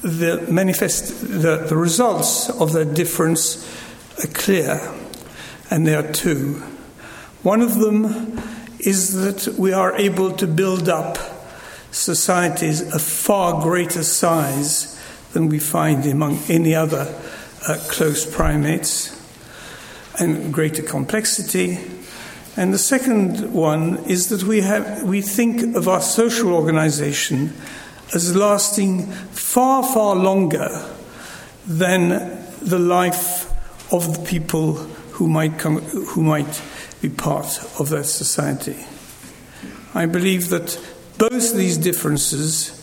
the 0.00 0.46
manifest 0.48 1.20
the, 1.20 1.58
the 1.68 1.76
results 1.76 2.48
of 2.48 2.72
that 2.72 2.94
difference 2.94 3.68
are 4.24 4.28
clear, 4.28 4.80
and 5.70 5.86
there 5.86 5.98
are 5.98 6.10
two. 6.10 6.54
One 7.42 7.60
of 7.60 7.78
them 7.80 8.40
is 8.78 9.12
that 9.12 9.58
we 9.58 9.74
are 9.74 9.94
able 9.96 10.32
to 10.32 10.46
build 10.46 10.88
up 10.88 11.18
societies 11.90 12.80
of 12.94 13.02
far 13.02 13.60
greater 13.60 14.02
size 14.02 14.98
than 15.34 15.50
we 15.50 15.58
find 15.58 16.06
among 16.06 16.38
any 16.48 16.74
other 16.74 17.14
uh, 17.68 17.76
close 17.90 18.24
primates, 18.24 19.20
and 20.18 20.50
greater 20.50 20.82
complexity. 20.82 21.76
And 22.56 22.72
the 22.72 22.78
second 22.78 23.52
one 23.52 23.98
is 24.06 24.30
that 24.30 24.44
we, 24.44 24.62
have, 24.62 25.02
we 25.02 25.20
think 25.20 25.76
of 25.76 25.88
our 25.88 26.00
social 26.00 26.54
organization 26.54 27.52
as 28.14 28.36
lasting 28.36 29.06
far, 29.06 29.82
far 29.82 30.14
longer 30.14 30.68
than 31.66 32.08
the 32.60 32.78
life 32.78 33.50
of 33.92 34.16
the 34.16 34.24
people 34.26 34.74
who 35.12 35.28
might, 35.28 35.58
come, 35.58 35.80
who 35.80 36.22
might 36.22 36.62
be 37.00 37.08
part 37.08 37.58
of 37.78 37.88
that 37.90 38.04
society. 38.04 38.86
I 39.94 40.06
believe 40.06 40.48
that 40.48 40.78
both 41.18 41.54
these 41.54 41.76
differences 41.76 42.78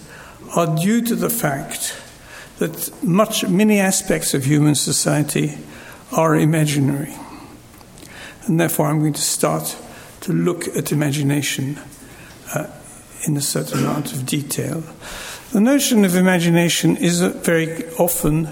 are 0.56 0.76
due 0.78 1.02
to 1.02 1.15
the 1.15 1.30
fact 1.30 1.96
that 2.60 2.92
much, 3.04 3.48
many 3.48 3.80
aspects 3.80 4.34
of 4.34 4.46
human 4.46 4.76
society 4.76 5.58
are 6.12 6.36
imaginary. 6.36 7.15
And 8.46 8.60
therefore, 8.60 8.88
I'm 8.88 9.00
going 9.00 9.13
to 9.13 9.22
start 9.22 9.78
to 10.22 10.34
look 10.34 10.68
at 10.76 10.92
imagination 10.92 11.80
uh, 12.54 12.68
in 13.26 13.38
a 13.38 13.42
certain 13.42 13.80
amount 13.80 14.14
of 14.14 14.26
detail. 14.26 14.84
The 15.52 15.62
notion 15.62 16.06
of 16.06 16.16
imagination 16.16 16.98
is 16.98 17.22
very 17.22 17.88
often 17.96 18.50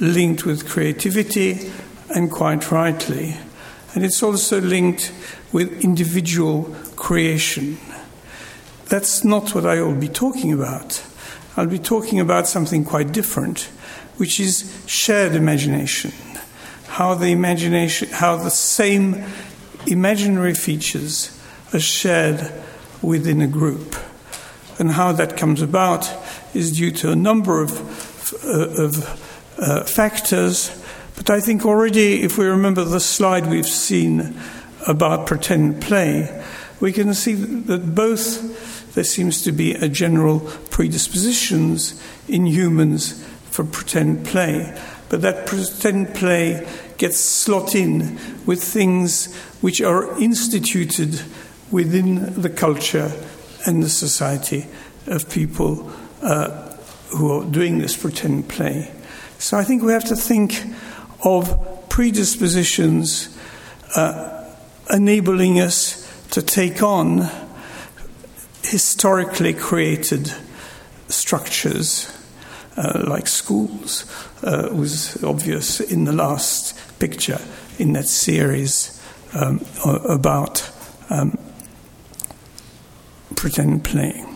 linked 0.00 0.44
with 0.44 0.68
creativity, 0.68 1.70
and 2.14 2.30
quite 2.30 2.70
rightly. 2.70 3.36
And 3.94 4.04
it's 4.04 4.22
also 4.22 4.60
linked 4.60 5.12
with 5.52 5.84
individual 5.84 6.74
creation. 6.96 7.78
That's 8.86 9.24
not 9.24 9.54
what 9.54 9.66
I 9.66 9.80
will 9.82 9.94
be 9.94 10.08
talking 10.08 10.52
about. 10.52 11.02
I'll 11.56 11.66
be 11.66 11.78
talking 11.78 12.20
about 12.20 12.48
something 12.48 12.84
quite 12.84 13.12
different, 13.12 13.70
which 14.16 14.40
is 14.40 14.82
shared 14.86 15.34
imagination. 15.34 16.12
How 16.86 17.14
the 17.14 17.28
imagination, 17.28 18.08
how 18.10 18.36
the 18.36 18.50
same 18.50 19.24
imaginary 19.86 20.54
features 20.54 21.36
are 21.72 21.80
shared 21.80 22.52
within 23.02 23.40
a 23.40 23.46
group 23.46 23.96
and 24.80 24.90
how 24.92 25.12
that 25.12 25.36
comes 25.36 25.60
about 25.60 26.10
is 26.54 26.72
due 26.72 26.90
to 26.90 27.12
a 27.12 27.16
number 27.16 27.62
of, 27.62 28.42
uh, 28.42 28.84
of 28.84 29.58
uh, 29.58 29.84
factors. 29.84 30.82
But 31.16 31.28
I 31.28 31.40
think 31.40 31.66
already, 31.66 32.22
if 32.22 32.38
we 32.38 32.46
remember 32.46 32.82
the 32.82 32.98
slide 32.98 33.46
we've 33.46 33.66
seen 33.66 34.34
about 34.88 35.26
pretend 35.26 35.82
play, 35.82 36.42
we 36.80 36.92
can 36.92 37.12
see 37.12 37.34
that 37.34 37.94
both 37.94 38.94
there 38.94 39.04
seems 39.04 39.42
to 39.42 39.52
be 39.52 39.74
a 39.74 39.88
general 39.88 40.40
predispositions 40.70 42.02
in 42.26 42.46
humans 42.46 43.22
for 43.50 43.64
pretend 43.64 44.24
play, 44.24 44.74
but 45.10 45.20
that 45.20 45.46
pretend 45.46 46.14
play 46.14 46.66
gets 46.96 47.18
slot 47.18 47.74
in 47.74 48.18
with 48.46 48.64
things 48.64 49.34
which 49.60 49.82
are 49.82 50.18
instituted 50.18 51.20
within 51.70 52.40
the 52.40 52.48
culture 52.48 53.12
and 53.66 53.82
the 53.82 53.88
society 53.88 54.66
of 55.06 55.30
people 55.30 55.90
uh, 56.22 56.48
who 57.10 57.32
are 57.32 57.44
doing 57.44 57.78
this 57.78 57.96
pretend 57.96 58.48
play. 58.48 58.90
So 59.38 59.56
I 59.56 59.64
think 59.64 59.82
we 59.82 59.92
have 59.92 60.04
to 60.06 60.16
think 60.16 60.62
of 61.24 61.88
predispositions 61.88 63.36
uh, 63.96 64.44
enabling 64.90 65.60
us 65.60 66.06
to 66.30 66.42
take 66.42 66.82
on 66.82 67.28
historically 68.62 69.54
created 69.54 70.32
structures. 71.08 72.16
Uh, 72.76 73.02
like 73.04 73.26
schools 73.26 74.06
uh, 74.44 74.68
was 74.72 75.22
obvious 75.24 75.80
in 75.80 76.04
the 76.04 76.12
last 76.12 76.78
picture 77.00 77.40
in 77.78 77.92
that 77.94 78.06
series 78.06 79.02
um, 79.34 79.60
about 80.08 80.70
um, 81.10 81.36
pretend 83.40 83.82
playing. 83.82 84.26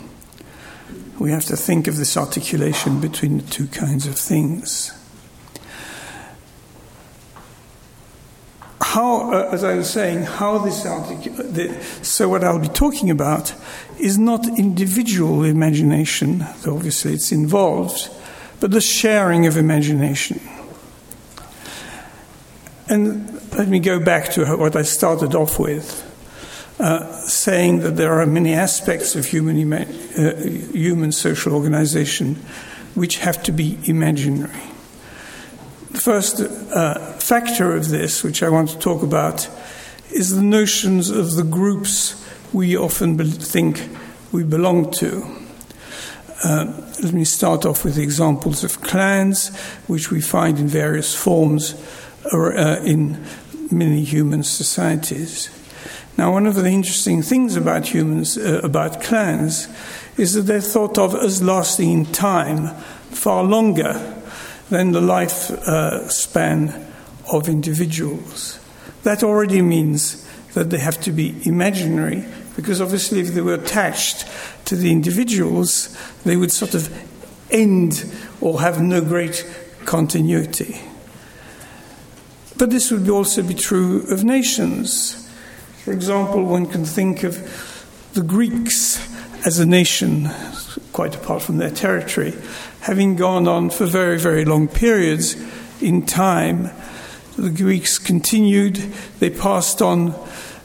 We 1.18 1.30
have 1.30 1.44
to 1.44 1.56
think 1.56 1.86
of 1.88 1.98
this 1.98 2.16
articulation 2.16 3.02
between 3.02 3.36
the 3.36 3.42
two 3.42 3.66
kinds 3.66 4.06
of 4.06 4.14
things. 4.14 4.92
How, 8.80 9.30
uh, 9.30 9.50
as 9.52 9.62
I 9.62 9.74
was 9.74 9.90
saying, 9.90 10.22
how 10.22 10.56
this 10.56 10.86
artic- 10.86 11.82
so 12.02 12.30
what 12.30 12.42
I'll 12.42 12.58
be 12.58 12.68
talking 12.68 13.10
about 13.10 13.54
is 13.98 14.16
not 14.16 14.46
individual 14.58 15.44
imagination, 15.44 16.46
though 16.62 16.74
obviously 16.74 17.12
it's 17.12 17.30
involved, 17.30 18.08
but 18.58 18.70
the 18.70 18.80
sharing 18.80 19.46
of 19.46 19.58
imagination. 19.58 20.40
And 22.88 23.38
let 23.52 23.68
me 23.68 23.80
go 23.80 24.00
back 24.00 24.30
to 24.30 24.46
what 24.56 24.76
I 24.76 24.82
started 24.82 25.34
off 25.34 25.58
with. 25.58 26.13
Uh, 26.76 27.06
saying 27.28 27.78
that 27.80 27.96
there 27.96 28.18
are 28.20 28.26
many 28.26 28.52
aspects 28.52 29.14
of 29.14 29.26
human, 29.26 29.72
uh, 29.72 30.36
human 30.72 31.12
social 31.12 31.54
organization 31.54 32.34
which 32.96 33.18
have 33.18 33.40
to 33.40 33.52
be 33.52 33.78
imaginary. 33.84 34.60
The 35.92 36.00
first 36.00 36.40
uh, 36.40 36.98
factor 37.18 37.76
of 37.76 37.90
this, 37.90 38.24
which 38.24 38.42
I 38.42 38.48
want 38.48 38.70
to 38.70 38.78
talk 38.78 39.04
about, 39.04 39.48
is 40.10 40.34
the 40.34 40.42
notions 40.42 41.10
of 41.10 41.36
the 41.36 41.44
groups 41.44 42.20
we 42.52 42.76
often 42.76 43.16
be- 43.16 43.30
think 43.30 43.88
we 44.32 44.42
belong 44.42 44.90
to. 44.94 45.24
Uh, 46.42 46.72
let 47.04 47.14
me 47.14 47.24
start 47.24 47.64
off 47.64 47.84
with 47.84 47.98
examples 47.98 48.64
of 48.64 48.80
clans, 48.80 49.56
which 49.86 50.10
we 50.10 50.20
find 50.20 50.58
in 50.58 50.66
various 50.66 51.14
forms 51.14 51.74
uh, 52.32 52.80
in 52.84 53.24
many 53.70 54.02
human 54.02 54.42
societies. 54.42 55.50
Now, 56.16 56.32
one 56.32 56.46
of 56.46 56.54
the 56.54 56.68
interesting 56.68 57.22
things 57.22 57.56
about 57.56 57.92
humans, 57.92 58.38
uh, 58.38 58.60
about 58.62 59.02
clans, 59.02 59.68
is 60.16 60.34
that 60.34 60.42
they're 60.42 60.60
thought 60.60 60.96
of 60.96 61.14
as 61.14 61.42
lasting 61.42 61.90
in 61.92 62.06
time 62.06 62.68
far 63.10 63.42
longer 63.42 64.14
than 64.70 64.92
the 64.92 65.00
life 65.00 65.50
uh, 65.50 66.08
span 66.08 66.86
of 67.32 67.48
individuals. 67.48 68.60
That 69.02 69.24
already 69.24 69.60
means 69.60 70.24
that 70.54 70.70
they 70.70 70.78
have 70.78 71.00
to 71.00 71.10
be 71.10 71.34
imaginary, 71.44 72.24
because 72.54 72.80
obviously, 72.80 73.18
if 73.20 73.34
they 73.34 73.40
were 73.40 73.54
attached 73.54 74.24
to 74.66 74.76
the 74.76 74.92
individuals, 74.92 75.96
they 76.24 76.36
would 76.36 76.52
sort 76.52 76.74
of 76.74 76.88
end 77.50 78.04
or 78.40 78.60
have 78.60 78.80
no 78.80 79.00
great 79.00 79.44
continuity. 79.84 80.80
But 82.56 82.70
this 82.70 82.92
would 82.92 83.08
also 83.08 83.42
be 83.42 83.54
true 83.54 84.06
of 84.12 84.22
nations. 84.22 85.23
For 85.84 85.92
example, 85.92 86.42
one 86.46 86.64
can 86.64 86.86
think 86.86 87.24
of 87.24 88.10
the 88.14 88.22
Greeks 88.22 88.98
as 89.46 89.58
a 89.58 89.66
nation, 89.66 90.30
quite 90.94 91.14
apart 91.14 91.42
from 91.42 91.58
their 91.58 91.68
territory, 91.68 92.32
having 92.80 93.16
gone 93.16 93.46
on 93.46 93.68
for 93.68 93.84
very, 93.84 94.18
very 94.18 94.46
long 94.46 94.66
periods 94.66 95.36
in 95.82 96.06
time. 96.06 96.70
The 97.36 97.50
Greeks 97.50 97.98
continued, 97.98 98.76
they 99.18 99.28
passed 99.28 99.82
on 99.82 100.14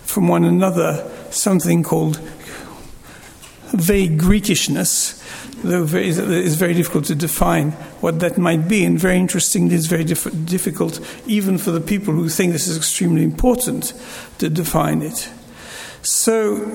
from 0.05 0.29
one 0.29 0.45
another 0.45 1.11
something 1.31 1.83
called 1.83 2.17
vague 3.73 4.17
Greekishness, 4.17 5.21
though 5.63 5.85
it's 5.91 6.55
very 6.55 6.73
difficult 6.73 7.05
to 7.05 7.15
define 7.15 7.71
what 8.01 8.19
that 8.19 8.37
might 8.37 8.67
be, 8.67 8.85
and 8.85 8.99
very 8.99 9.17
interestingly, 9.17 9.75
it's 9.75 9.87
very 9.87 10.03
diff- 10.03 10.45
difficult 10.45 10.99
even 11.27 11.57
for 11.57 11.71
the 11.71 11.81
people 11.81 12.13
who 12.13 12.29
think 12.29 12.53
this 12.53 12.67
is 12.67 12.77
extremely 12.77 13.23
important 13.23 13.93
to 14.37 14.49
define 14.49 15.01
it. 15.01 15.29
So, 16.01 16.71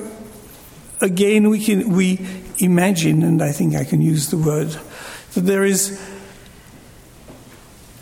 again, 1.01 1.49
we 1.49 1.63
can 1.63 1.89
we 1.89 2.25
imagine, 2.59 3.23
and 3.23 3.41
I 3.41 3.51
think 3.51 3.75
I 3.75 3.83
can 3.83 4.01
use 4.01 4.29
the 4.29 4.37
word, 4.37 4.77
that 5.33 5.41
there 5.41 5.63
is 5.63 6.01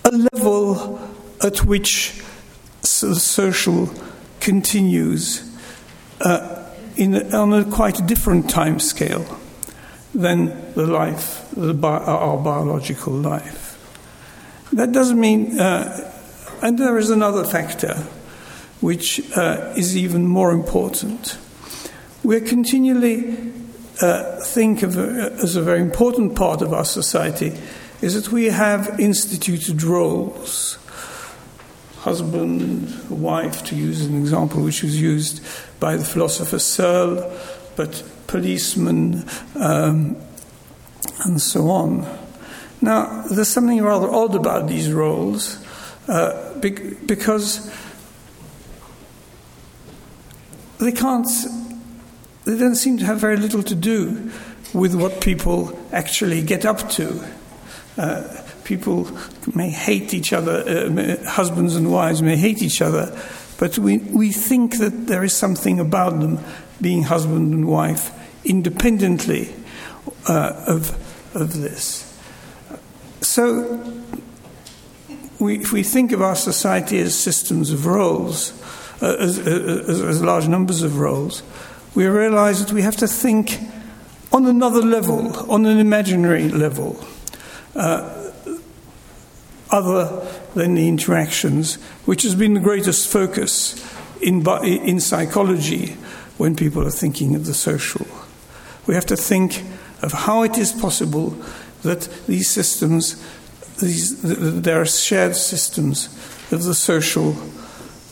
a 0.06 0.12
level 0.12 1.00
at 1.41 1.65
which 1.65 2.22
social 2.82 3.89
continues 4.39 5.50
uh, 6.22 6.69
in, 6.96 7.34
on 7.34 7.54
a 7.54 7.63
quite 7.65 8.06
different 8.06 8.50
time 8.50 8.80
scale 8.80 9.39
than 10.13 10.73
the 10.73 10.86
life, 10.86 11.49
the 11.56 11.73
bi- 11.73 11.97
our 11.97 12.38
biological 12.38 13.13
life. 13.13 13.78
That 14.71 14.91
doesn't 14.91 15.19
mean, 15.19 15.60
uh, 15.60 16.12
and 16.62 16.78
there 16.78 16.97
is 16.97 17.10
another 17.10 17.45
factor 17.45 17.95
which 18.82 19.21
uh, 19.38 19.73
is 19.78 19.95
even 19.95 20.28
more 20.28 20.52
important. 20.52 21.38
We're 22.23 22.41
continually 22.41 23.54
uh, 24.02 24.39
think 24.41 24.84
of 24.84 24.97
uh, 24.97 25.30
as 25.41 25.56
a 25.56 25.62
very 25.62 25.80
important 25.80 26.36
part 26.36 26.62
of 26.62 26.73
our 26.73 26.86
society 26.86 27.54
is 28.02 28.21
that 28.21 28.34
we 28.34 28.45
have 28.45 28.99
instituted 28.99 29.82
roles. 29.84 30.78
Husband, 31.99 33.10
wife, 33.10 33.63
to 33.65 33.76
use 33.76 34.06
an 34.06 34.17
example 34.17 34.62
which 34.62 34.84
was 34.84 34.99
used 34.99 35.41
by 35.80 35.95
the 35.95 36.04
philosopher 36.04 36.60
Searle, 36.60 37.32
but 37.76 38.04
policemen, 38.28 39.26
um, 39.56 40.16
and 41.26 41.42
so 41.42 41.70
on. 41.70 42.08
Now, 42.82 43.24
there's 43.32 43.48
something 43.48 43.82
rather 43.82 44.10
odd 44.10 44.36
about 44.36 44.68
these 44.68 44.92
roles 44.92 45.64
uh, 46.08 46.60
because 46.60 47.72
they 50.80 50.92
can't, 50.92 51.28
they 52.44 52.58
don't 52.58 52.76
seem 52.76 52.98
to 52.98 53.06
have 53.06 53.20
very 53.20 53.38
little 53.38 53.64
to 53.64 53.76
do 53.76 54.32
with 54.74 54.96
what 54.96 55.22
people 55.22 55.80
actually 55.94 56.42
get 56.42 56.66
up 56.66 56.90
to. 56.90 57.24
Uh, 57.98 58.42
people 58.64 59.08
may 59.54 59.70
hate 59.70 60.14
each 60.14 60.34
other, 60.34 60.64
uh, 60.68 61.30
husbands 61.30 61.76
and 61.76 61.92
wives 61.92 62.22
may 62.22 62.36
hate 62.36 62.62
each 62.62 62.82
other, 62.82 63.18
but 63.60 63.78
we, 63.78 64.00
we 64.00 64.32
think 64.32 64.78
that 64.80 65.08
there 65.08 65.24
is 65.24 65.34
something 65.34 65.80
about 65.80 66.20
them 66.20 66.40
being 66.82 67.04
husband 67.04 67.54
and 67.54 67.68
wife 67.68 68.12
independently 68.46 69.54
uh, 70.28 70.64
of, 70.68 70.92
of 71.36 71.54
this. 71.54 72.10
So, 73.22 73.94
we, 75.40 75.60
if 75.60 75.72
we 75.72 75.84
think 75.84 76.12
of 76.12 76.22
our 76.22 76.36
society 76.36 77.00
as 77.00 77.16
systems 77.16 77.72
of 77.72 77.86
roles, 77.86 78.52
uh, 79.02 79.16
as, 79.20 79.40
as, 79.40 80.02
as, 80.02 80.22
large 80.22 80.48
numbers 80.48 80.82
of 80.82 81.00
roles, 81.00 81.44
we 81.96 82.06
realize 82.06 82.64
that 82.64 82.74
we 82.74 82.82
have 82.82 82.96
to 82.98 83.08
think 83.08 83.60
on 84.32 84.46
another 84.46 84.82
level, 84.82 85.52
on 85.52 85.66
an 85.66 85.80
imaginary 85.80 86.50
level, 86.50 87.04
uh, 87.76 88.32
other 89.70 90.28
than 90.54 90.76
the 90.76 90.88
interactions, 90.88 91.76
which 92.06 92.24
has 92.24 92.36
been 92.36 92.54
the 92.54 92.60
greatest 92.60 93.08
focus 93.08 93.76
in, 94.22 94.48
in 94.64 95.00
psychology 95.00 95.98
when 96.38 96.56
people 96.56 96.86
are 96.86 96.91
thinking 96.91 97.36
of 97.36 97.46
the 97.46 97.54
social. 97.54 98.06
We 98.88 98.96
have 98.96 99.06
to 99.08 99.15
think 99.15 99.63
of 100.02 100.12
how 100.12 100.43
it 100.43 100.58
is 100.58 100.72
possible 100.72 101.36
that 101.84 102.02
these 102.28 102.50
systems, 102.50 103.15
these, 103.80 104.22
there 104.22 104.82
are 104.82 104.86
shared 104.86 105.36
systems 105.36 106.08
of 106.52 106.63
the 106.63 106.74
social 106.74 107.34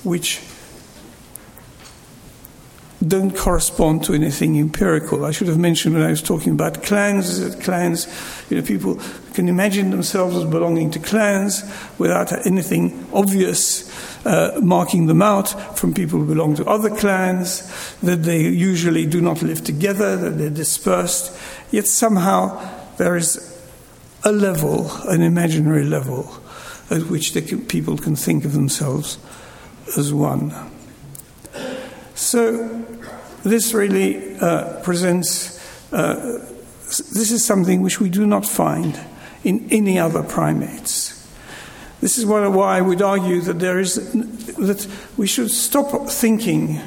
which 0.04 0.42
don't 3.08 3.36
correspond 3.36 4.04
to 4.06 4.14
anything 4.14 4.60
empirical. 4.60 5.26
I 5.26 5.32
should 5.32 5.48
have 5.48 5.58
mentioned 5.58 5.96
when 5.96 6.04
I 6.04 6.10
was 6.10 6.22
talking 6.22 6.54
about 6.54 6.84
clans 6.84 7.40
that 7.40 7.64
clans, 7.64 8.08
you 8.50 8.58
know, 8.58 8.64
people 8.64 9.00
can 9.34 9.50
imagine 9.50 9.90
themselves 9.90 10.36
as 10.36 10.46
belonging 10.46 10.92
to 10.92 11.00
clans 11.00 11.64
without 11.98 12.46
anything 12.46 13.08
obvious 13.14 13.90
uh, 14.26 14.60
marking 14.62 15.08
them 15.08 15.22
out 15.22 15.50
from 15.78 15.94
people 15.94 16.20
who 16.20 16.28
belong 16.28 16.56
to 16.56 16.66
other 16.66 16.90
clans, 16.96 17.96
that 18.02 18.24
they 18.24 18.42
usually 18.42 19.06
do 19.06 19.20
not 19.20 19.42
live 19.42 19.64
together, 19.64 20.16
that 20.16 20.38
they're 20.38 20.50
dispersed. 20.50 21.36
Yet 21.72 21.88
somehow 21.88 22.62
there 22.98 23.16
is 23.16 23.48
a 24.24 24.32
level, 24.32 24.92
an 25.08 25.22
imaginary 25.22 25.86
level, 25.86 26.32
at 26.92 27.04
which 27.04 27.34
can, 27.34 27.66
people 27.66 27.98
can 27.98 28.16
think 28.16 28.46
of 28.46 28.54
themselves 28.54 29.18
as 29.98 30.14
one. 30.14 30.54
So, 32.14 32.86
this 33.44 33.74
really 33.74 34.38
uh, 34.38 34.82
presents, 34.82 35.60
uh, 35.94 36.16
this 36.86 37.32
is 37.32 37.44
something 37.44 37.82
which 37.82 38.00
we 38.00 38.10
do 38.10 38.26
not 38.26 38.46
find 38.46 39.00
in 39.44 39.68
any 39.72 39.98
other 40.00 40.24
primates. 40.24 41.18
This 42.02 42.18
is 42.18 42.26
why 42.26 42.78
I 42.78 42.82
would 42.82 43.02
argue 43.02 43.42
that 43.42 43.60
there 43.60 43.80
is 43.80 43.96
that 44.56 44.88
we 45.18 45.28
should 45.28 45.52
stop 45.52 46.10
thinking 46.10 46.80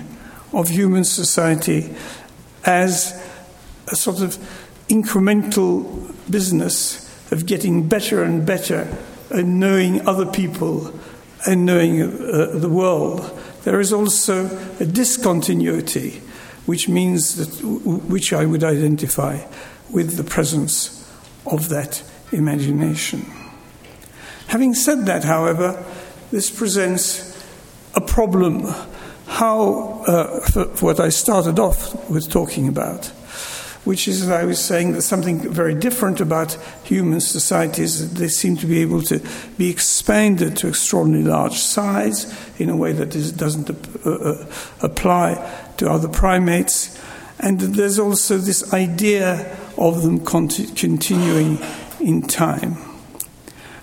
of 0.53 0.69
human 0.69 1.05
society 1.05 1.95
as 2.64 3.21
a 3.88 3.97
sort 3.97 4.21
of 4.21 4.37
incremental 4.88 6.14
business 6.31 7.01
of 7.33 7.47
getting 7.47 7.88
better 7.88 8.23
and 8.23 8.45
better 8.45 8.88
and 9.31 9.61
knowing 9.61 10.07
other 10.07 10.27
people 10.27 10.93
and 11.47 11.64
knowing 11.67 12.03
uh, 12.03 12.51
the 12.55 12.69
world 12.69 13.21
there 13.64 13.81
is 13.81 13.93
also 13.93 14.47
a 14.79 14.85
discontinuity, 14.85 16.21
which 16.66 16.88
means 16.88 17.37
that, 17.37 17.64
which 17.64 18.33
I 18.33 18.46
would 18.46 18.64
identify 18.64 19.40
with 19.90 20.16
the 20.16 20.24
presence 20.24 21.09
of 21.46 21.68
that 21.68 22.03
imagination. 22.33 23.27
Having 24.48 24.74
said 24.74 25.07
that, 25.07 25.24
however, 25.24 25.85
this 26.31 26.50
presents 26.50 27.35
a 27.94 28.00
problem. 28.00 28.66
How, 29.27 30.05
uh, 30.07 30.40
for, 30.40 30.64
for 30.77 30.85
what 30.87 31.00
I 31.00 31.09
started 31.09 31.59
off 31.59 32.11
with 32.11 32.31
talking 32.31 32.68
about, 32.68 33.07
which 33.85 34.09
is, 34.09 34.22
as 34.22 34.31
I 34.31 34.44
was 34.44 34.62
saying, 34.62 34.92
that 34.92 35.03
something 35.03 35.40
very 35.53 35.74
different 35.74 36.20
about 36.20 36.55
human 36.85 37.20
societies, 37.20 38.00
that 38.00 38.18
they 38.18 38.29
seem 38.29 38.57
to 38.59 38.66
be 38.66 38.81
able 38.81 39.03
to 39.03 39.20
be 39.59 39.70
expanded 39.70 40.57
to 40.59 40.68
extraordinarily 40.68 41.29
large 41.29 41.59
size 41.59 42.27
in 42.59 42.70
a 42.70 42.77
way 42.77 42.92
that 42.92 43.14
is, 43.14 43.33
doesn't 43.33 43.70
uh, 43.70 44.11
uh, 44.11 44.46
apply 44.81 45.35
to 45.79 45.91
other 45.91 46.09
primates. 46.09 47.01
And 47.39 47.61
there's 47.61 47.99
also 47.99 48.39
this 48.39 48.73
idea 48.73 49.57
of 49.77 50.03
them 50.03 50.25
continuing 50.25 51.59
in 52.01 52.23
time. 52.23 52.77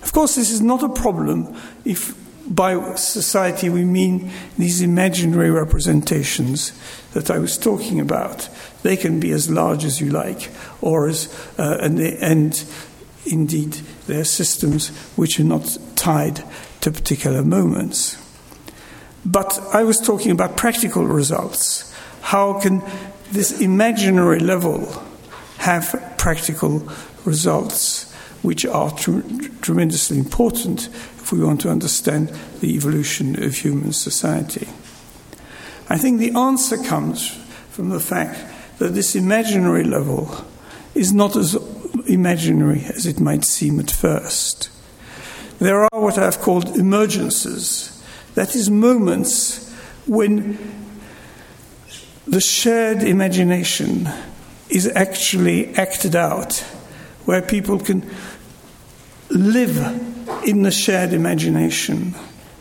Of 0.02 0.12
course, 0.12 0.34
this 0.34 0.50
is 0.50 0.60
not 0.60 0.82
a 0.82 0.88
problem 0.88 1.56
if 1.84 2.16
by 2.46 2.94
society, 2.96 3.68
we 3.68 3.84
mean 3.84 4.30
these 4.58 4.82
imaginary 4.82 5.50
representations 5.50 6.72
that 7.12 7.30
I 7.30 7.38
was 7.38 7.56
talking 7.56 8.00
about. 8.00 8.48
They 8.82 8.96
can 8.96 9.20
be 9.20 9.30
as 9.30 9.50
large 9.50 9.84
as 9.84 10.00
you 10.00 10.10
like, 10.10 10.50
or 10.80 11.08
as, 11.08 11.32
uh, 11.58 11.78
and, 11.80 11.98
they, 11.98 12.16
and 12.18 12.64
indeed, 13.24 13.74
they're 14.06 14.24
systems 14.24 14.88
which 15.16 15.38
are 15.38 15.44
not 15.44 15.78
tied 15.94 16.42
to 16.80 16.90
particular 16.90 17.44
moments. 17.44 18.18
But 19.24 19.58
I 19.72 19.84
was 19.84 20.00
talking 20.00 20.30
about 20.30 20.56
practical 20.56 21.06
results. 21.06 21.92
How 22.22 22.60
can 22.60 22.82
this 23.30 23.60
imaginary 23.60 24.40
level 24.40 25.02
have 25.58 26.14
practical 26.18 26.88
results, 27.24 28.12
which 28.42 28.66
are 28.66 28.90
tr- 28.90 29.20
tremendously 29.60 30.18
important 30.18 30.88
if 30.88 31.32
we 31.32 31.44
want 31.44 31.60
to 31.60 31.70
understand 31.70 32.28
the 32.60 32.74
evolution 32.74 33.42
of 33.42 33.56
human 33.56 33.92
society? 33.92 34.68
I 35.88 35.98
think 35.98 36.18
the 36.18 36.36
answer 36.38 36.76
comes 36.82 37.30
from 37.70 37.90
the 37.90 38.00
fact 38.00 38.38
that 38.78 38.94
this 38.94 39.14
imaginary 39.14 39.84
level 39.84 40.44
is 40.94 41.12
not 41.12 41.36
as 41.36 41.56
imaginary 42.06 42.84
as 42.96 43.06
it 43.06 43.20
might 43.20 43.44
seem 43.44 43.78
at 43.78 43.90
first. 43.90 44.70
There 45.58 45.84
are 45.84 46.00
what 46.00 46.18
I've 46.18 46.40
called 46.40 46.66
emergences, 46.74 48.01
that 48.34 48.54
is, 48.54 48.70
moments 48.70 49.70
when 50.06 50.58
the 52.26 52.40
shared 52.40 53.02
imagination 53.02 54.08
is 54.68 54.86
actually 54.94 55.74
acted 55.74 56.16
out, 56.16 56.58
where 57.24 57.42
people 57.42 57.78
can 57.78 58.08
live 59.28 59.78
in 60.44 60.62
the 60.62 60.70
shared 60.70 61.12
imagination 61.12 62.14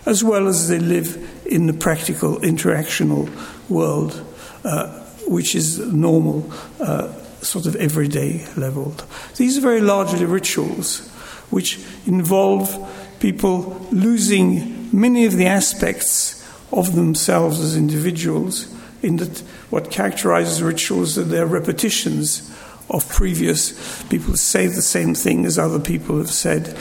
as 0.06 0.24
well 0.24 0.48
as 0.48 0.68
they 0.68 0.80
live 0.80 1.46
in 1.46 1.68
the 1.68 1.74
practical 1.74 2.38
interactional 2.38 3.30
world, 3.70 4.26
uh, 4.64 4.88
which 5.28 5.56
is 5.56 5.80
normal, 5.80 6.52
uh, 6.80 7.12
sort 7.42 7.66
of 7.66 7.76
everyday 7.76 8.46
level. 8.56 8.96
These 9.36 9.58
are 9.58 9.62
very 9.62 9.82
largely 9.82 10.26
rituals 10.26 11.08
which 11.50 11.80
involve 12.06 12.90
people 13.20 13.86
losing 13.92 14.81
many 14.92 15.26
of 15.26 15.36
the 15.36 15.46
aspects 15.46 16.38
of 16.72 16.96
themselves 16.96 17.60
as 17.60 17.76
individuals 17.76 18.74
in 19.02 19.18
that 19.18 19.40
what 19.70 19.92
characterizes 19.92 20.62
rituals 20.62 21.18
are 21.18 21.24
their 21.24 21.46
repetitions 21.46 22.50
of 22.90 23.08
previous 23.10 24.04
people 24.04 24.36
say 24.36 24.68
the 24.68 24.82
same 24.82 25.16
thing 25.16 25.46
as 25.46 25.58
other 25.58 25.80
people 25.80 26.18
have 26.18 26.32
said. 26.32 26.78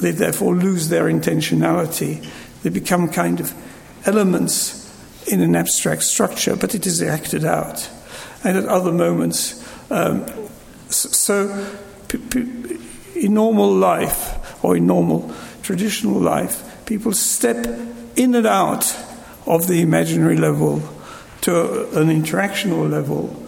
They 0.00 0.12
therefore 0.12 0.54
lose 0.54 0.88
their 0.88 1.04
intentionality. 1.04 2.26
They 2.62 2.70
become 2.70 3.08
kind 3.08 3.40
of 3.40 3.52
elements 4.06 4.84
in 5.26 5.40
an 5.40 5.56
abstract 5.56 6.04
structure, 6.04 6.54
but 6.54 6.74
it 6.74 6.86
is 6.86 7.02
acted 7.02 7.44
out. 7.44 7.90
And 8.44 8.56
at 8.56 8.66
other 8.66 8.92
moments, 8.92 9.64
um, 9.90 10.26
so 10.88 11.76
in 13.16 13.34
normal 13.34 13.72
life 13.72 14.64
or 14.64 14.76
in 14.76 14.86
normal 14.86 15.34
traditional 15.62 16.20
life, 16.20 16.62
people 16.86 17.12
step 17.12 17.66
in 18.16 18.34
and 18.34 18.46
out 18.46 18.96
of 19.46 19.66
the 19.66 19.82
imaginary 19.82 20.36
level 20.36 20.82
to 21.42 21.88
an 21.98 22.08
interactional 22.08 22.90
level, 22.90 23.46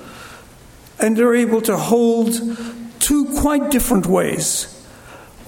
and 1.00 1.16
they're 1.16 1.34
able 1.34 1.60
to 1.62 1.76
hold 1.76 2.32
two 2.98 3.24
quite 3.40 3.70
different 3.70 4.06
ways 4.06 4.74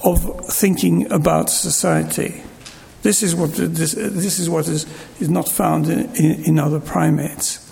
of 0.03 0.46
thinking 0.46 1.11
about 1.12 1.50
society. 1.50 2.42
This 3.03 3.22
is 3.22 3.35
what, 3.35 3.53
this, 3.55 3.92
this 3.92 4.38
is, 4.38 4.48
what 4.48 4.68
is, 4.68 4.87
is 5.20 5.29
not 5.29 5.48
found 5.48 5.88
in, 5.88 6.14
in, 6.16 6.44
in 6.44 6.59
other 6.59 6.81
primates. 6.81 7.70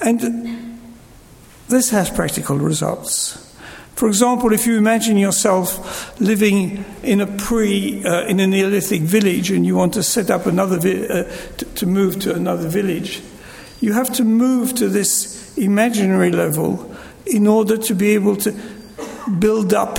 And 0.00 0.78
this 1.68 1.90
has 1.90 2.10
practical 2.10 2.58
results. 2.58 3.51
For 3.94 4.08
example, 4.08 4.52
if 4.52 4.66
you 4.66 4.76
imagine 4.76 5.16
yourself 5.16 6.20
living 6.20 6.84
in 7.02 7.20
a 7.20 7.26
pre, 7.26 8.04
uh, 8.04 8.26
in 8.26 8.40
a 8.40 8.46
Neolithic 8.46 9.02
village, 9.02 9.50
and 9.50 9.64
you 9.64 9.76
want 9.76 9.94
to 9.94 10.02
set 10.02 10.30
up 10.30 10.46
another, 10.46 10.78
vi- 10.78 11.06
uh, 11.06 11.24
to, 11.58 11.64
to 11.64 11.86
move 11.86 12.18
to 12.20 12.34
another 12.34 12.68
village, 12.68 13.22
you 13.80 13.92
have 13.92 14.12
to 14.14 14.24
move 14.24 14.74
to 14.74 14.88
this 14.88 15.56
imaginary 15.58 16.32
level 16.32 16.94
in 17.26 17.46
order 17.46 17.76
to 17.76 17.94
be 17.94 18.14
able 18.14 18.36
to 18.36 18.52
build 19.38 19.74
up 19.74 19.98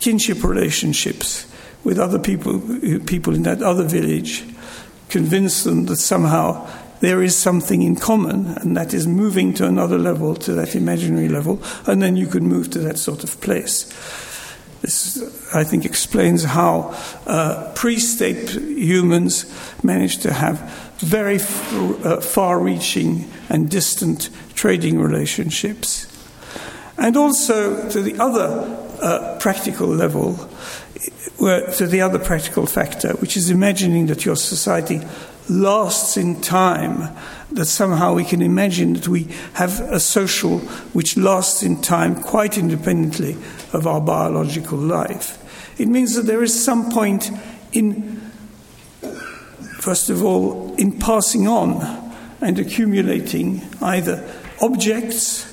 kinship 0.00 0.42
relationships 0.44 1.46
with 1.84 1.98
other 1.98 2.18
people, 2.18 2.60
people 3.06 3.34
in 3.34 3.42
that 3.42 3.62
other 3.62 3.84
village, 3.84 4.44
convince 5.08 5.64
them 5.64 5.86
that 5.86 5.96
somehow 5.96 6.68
there 7.00 7.22
is 7.22 7.36
something 7.36 7.82
in 7.82 7.96
common, 7.96 8.46
and 8.58 8.76
that 8.76 8.94
is 8.94 9.06
moving 9.06 9.54
to 9.54 9.66
another 9.66 9.98
level, 9.98 10.34
to 10.36 10.52
that 10.52 10.76
imaginary 10.76 11.28
level, 11.28 11.62
and 11.86 12.02
then 12.02 12.16
you 12.16 12.26
can 12.26 12.46
move 12.46 12.70
to 12.70 12.78
that 12.80 12.98
sort 12.98 13.24
of 13.24 13.40
place. 13.40 13.84
This, 14.82 15.54
I 15.54 15.64
think, 15.64 15.84
explains 15.84 16.44
how 16.44 16.96
uh, 17.26 17.72
pre 17.74 17.98
state 17.98 18.50
humans 18.50 19.44
managed 19.82 20.22
to 20.22 20.32
have 20.32 20.58
very 20.98 21.36
f- 21.36 21.72
uh, 22.04 22.20
far 22.20 22.58
reaching 22.58 23.30
and 23.48 23.70
distant 23.70 24.30
trading 24.54 24.98
relationships. 24.98 26.06
And 26.96 27.16
also 27.16 27.88
to 27.88 28.02
the 28.02 28.18
other 28.18 28.88
uh, 29.02 29.38
practical 29.40 29.88
level, 29.88 30.36
to 31.38 31.86
the 31.86 32.02
other 32.02 32.18
practical 32.18 32.66
factor, 32.66 33.12
which 33.14 33.36
is 33.36 33.50
imagining 33.50 34.06
that 34.06 34.26
your 34.26 34.36
society 34.36 35.00
lasts 35.50 36.16
in 36.16 36.40
time, 36.40 37.14
that 37.52 37.66
somehow 37.66 38.14
we 38.14 38.24
can 38.24 38.40
imagine 38.40 38.94
that 38.94 39.08
we 39.08 39.26
have 39.54 39.80
a 39.80 39.98
social 39.98 40.60
which 40.94 41.16
lasts 41.16 41.62
in 41.62 41.82
time 41.82 42.22
quite 42.22 42.56
independently 42.56 43.36
of 43.72 43.86
our 43.86 44.00
biological 44.00 44.78
life. 44.78 45.36
It 45.78 45.88
means 45.88 46.14
that 46.14 46.26
there 46.26 46.42
is 46.42 46.64
some 46.64 46.90
point 46.90 47.30
in, 47.72 48.20
first 49.80 50.10
of 50.10 50.22
all, 50.22 50.74
in 50.76 50.98
passing 50.98 51.48
on 51.48 51.82
and 52.40 52.58
accumulating 52.58 53.62
either 53.82 54.24
objects, 54.60 55.46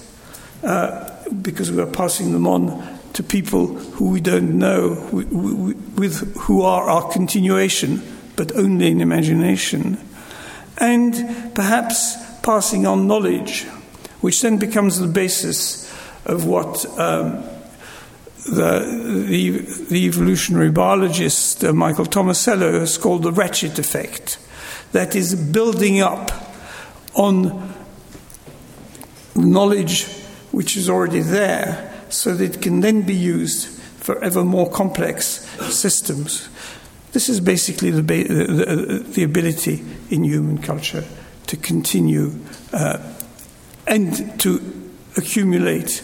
uh, 0.63 1.25
because 1.41 1.71
we 1.71 1.81
are 1.81 1.88
passing 1.88 2.31
them 2.33 2.47
on 2.47 2.99
to 3.13 3.23
people 3.23 3.67
who 3.67 4.10
we 4.10 4.21
don't 4.21 4.57
know, 4.57 4.89
with 5.12 6.36
who 6.38 6.62
are 6.62 6.89
our 6.89 7.12
continuation 7.12 8.01
but 8.38 8.56
only 8.56 8.89
in 8.89 9.02
imagination, 9.02 9.97
and 10.78 11.13
perhaps 11.54 12.15
passing 12.41 12.88
on 12.88 13.08
knowledge, 13.08 13.65
which 14.21 14.41
then 14.41 14.58
becomes 14.58 15.00
the 15.00 15.08
basis 15.08 15.91
of 16.26 16.45
what 16.45 16.86
um, 16.97 17.43
the, 18.45 19.26
the, 19.28 19.52
the, 19.89 20.06
evolutionary 20.06 20.71
biologist 20.71 21.63
uh, 21.63 21.73
Michael 21.73 22.06
Tomasello 22.06 22.80
has 22.80 22.97
called 22.97 23.23
the 23.23 23.32
ratchet 23.32 23.78
effect. 23.78 24.39
That 24.93 25.15
is 25.15 25.36
building 25.36 26.00
up 26.00 26.32
on 27.13 27.73
knowledge 29.36 30.06
which 30.52 30.78
is 30.78 30.89
already 30.89 31.19
there 31.19 31.93
so 32.10 32.34
that 32.34 32.56
it 32.56 32.62
can 32.62 32.80
then 32.80 33.02
be 33.02 33.15
used 33.15 33.67
for 33.67 34.23
ever 34.23 34.43
more 34.43 34.69
complex 34.69 35.45
systems. 35.73 36.47
This 37.17 37.30
is 37.30 37.39
basically 37.39 37.89
the, 37.89 38.03
the, 38.03 38.99
the 38.99 39.23
ability 39.23 39.84
in 40.12 40.23
human 40.23 40.60
culture 40.60 41.03
to 41.47 41.58
continue 41.58 42.32
uh, 42.71 42.99
and 43.88 44.39
to 44.41 44.91
accumulate 45.17 46.03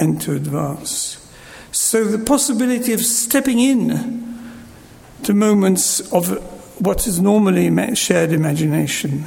and 0.00 0.20
to 0.22 0.32
advance. 0.34 1.24
So 1.70 2.02
the 2.02 2.18
possibility 2.18 2.92
of 2.92 3.00
stepping 3.02 3.60
in 3.60 4.58
to 5.22 5.34
moments 5.34 6.00
of 6.12 6.30
what 6.84 7.06
is 7.06 7.20
normally 7.20 7.94
shared 7.94 8.32
imagination 8.32 9.26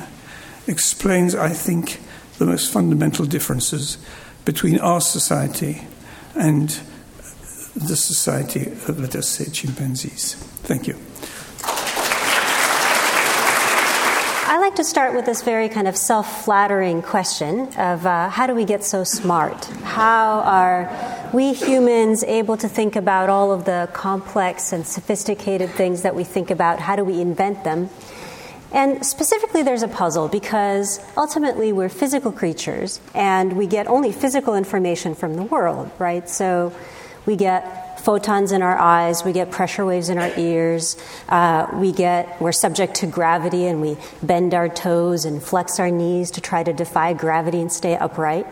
explains, 0.67 1.35
I 1.35 1.51
think, 1.51 2.01
the 2.37 2.45
most 2.45 2.69
fundamental 2.69 3.25
differences 3.25 3.97
between 4.43 4.77
our 4.79 4.99
society 4.99 5.87
and 6.35 6.77
the 7.75 7.95
society 7.95 8.71
of, 8.89 8.99
let 8.99 9.15
us 9.15 9.29
say, 9.29 9.45
chimpanzees. 9.45 10.35
Thank 10.67 10.85
you. 10.85 10.97
I 14.49 14.59
like 14.59 14.75
to 14.75 14.83
start 14.83 15.13
with 15.13 15.25
this 15.25 15.41
very 15.41 15.69
kind 15.69 15.87
of 15.87 15.95
self 15.95 16.43
flattering 16.43 17.01
question 17.01 17.69
of 17.77 18.05
uh, 18.05 18.27
how 18.27 18.47
do 18.47 18.53
we 18.53 18.65
get 18.65 18.83
so 18.83 19.05
smart? 19.05 19.63
How 19.63 20.41
are 20.41 21.29
we 21.31 21.53
humans 21.53 22.25
able 22.25 22.57
to 22.57 22.67
think 22.67 22.97
about 22.97 23.29
all 23.29 23.53
of 23.53 23.63
the 23.63 23.89
complex 23.93 24.73
and 24.73 24.85
sophisticated 24.85 25.69
things 25.69 26.01
that 26.01 26.15
we 26.15 26.25
think 26.25 26.51
about? 26.51 26.79
How 26.79 26.97
do 26.97 27.05
we 27.05 27.21
invent 27.21 27.63
them? 27.63 27.89
And 28.73 29.05
specifically, 29.05 29.63
there's 29.63 29.83
a 29.83 29.87
puzzle 29.87 30.27
because 30.27 30.99
ultimately 31.15 31.71
we're 31.71 31.87
physical 31.87 32.33
creatures 32.33 32.99
and 33.15 33.53
we 33.53 33.67
get 33.67 33.87
only 33.87 34.11
physical 34.11 34.53
information 34.53 35.15
from 35.15 35.35
the 35.35 35.43
world, 35.43 35.89
right? 35.97 36.29
So 36.29 36.73
we 37.25 37.37
get 37.37 37.86
photons 37.99 38.51
in 38.51 38.61
our 38.61 38.77
eyes, 38.77 39.23
we 39.23 39.33
get 39.33 39.51
pressure 39.51 39.85
waves 39.85 40.09
in 40.09 40.17
our 40.17 40.31
ears, 40.37 40.97
uh, 41.29 41.67
we 41.73 41.91
get, 41.91 42.41
we're 42.41 42.51
subject 42.51 42.95
to 42.95 43.07
gravity 43.07 43.65
and 43.65 43.81
we 43.81 43.97
bend 44.23 44.53
our 44.53 44.69
toes 44.69 45.25
and 45.25 45.41
flex 45.41 45.79
our 45.79 45.91
knees 45.91 46.31
to 46.31 46.41
try 46.41 46.63
to 46.63 46.73
defy 46.73 47.13
gravity 47.13 47.61
and 47.61 47.71
stay 47.71 47.95
upright. 47.95 48.47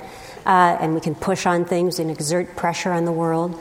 Uh, 0.46 0.78
and 0.80 0.94
we 0.94 1.02
can 1.02 1.16
push 1.16 1.46
on 1.46 1.66
things 1.66 1.98
and 1.98 2.12
exert 2.12 2.56
pressure 2.56 2.92
on 2.92 3.06
the 3.06 3.12
world. 3.12 3.60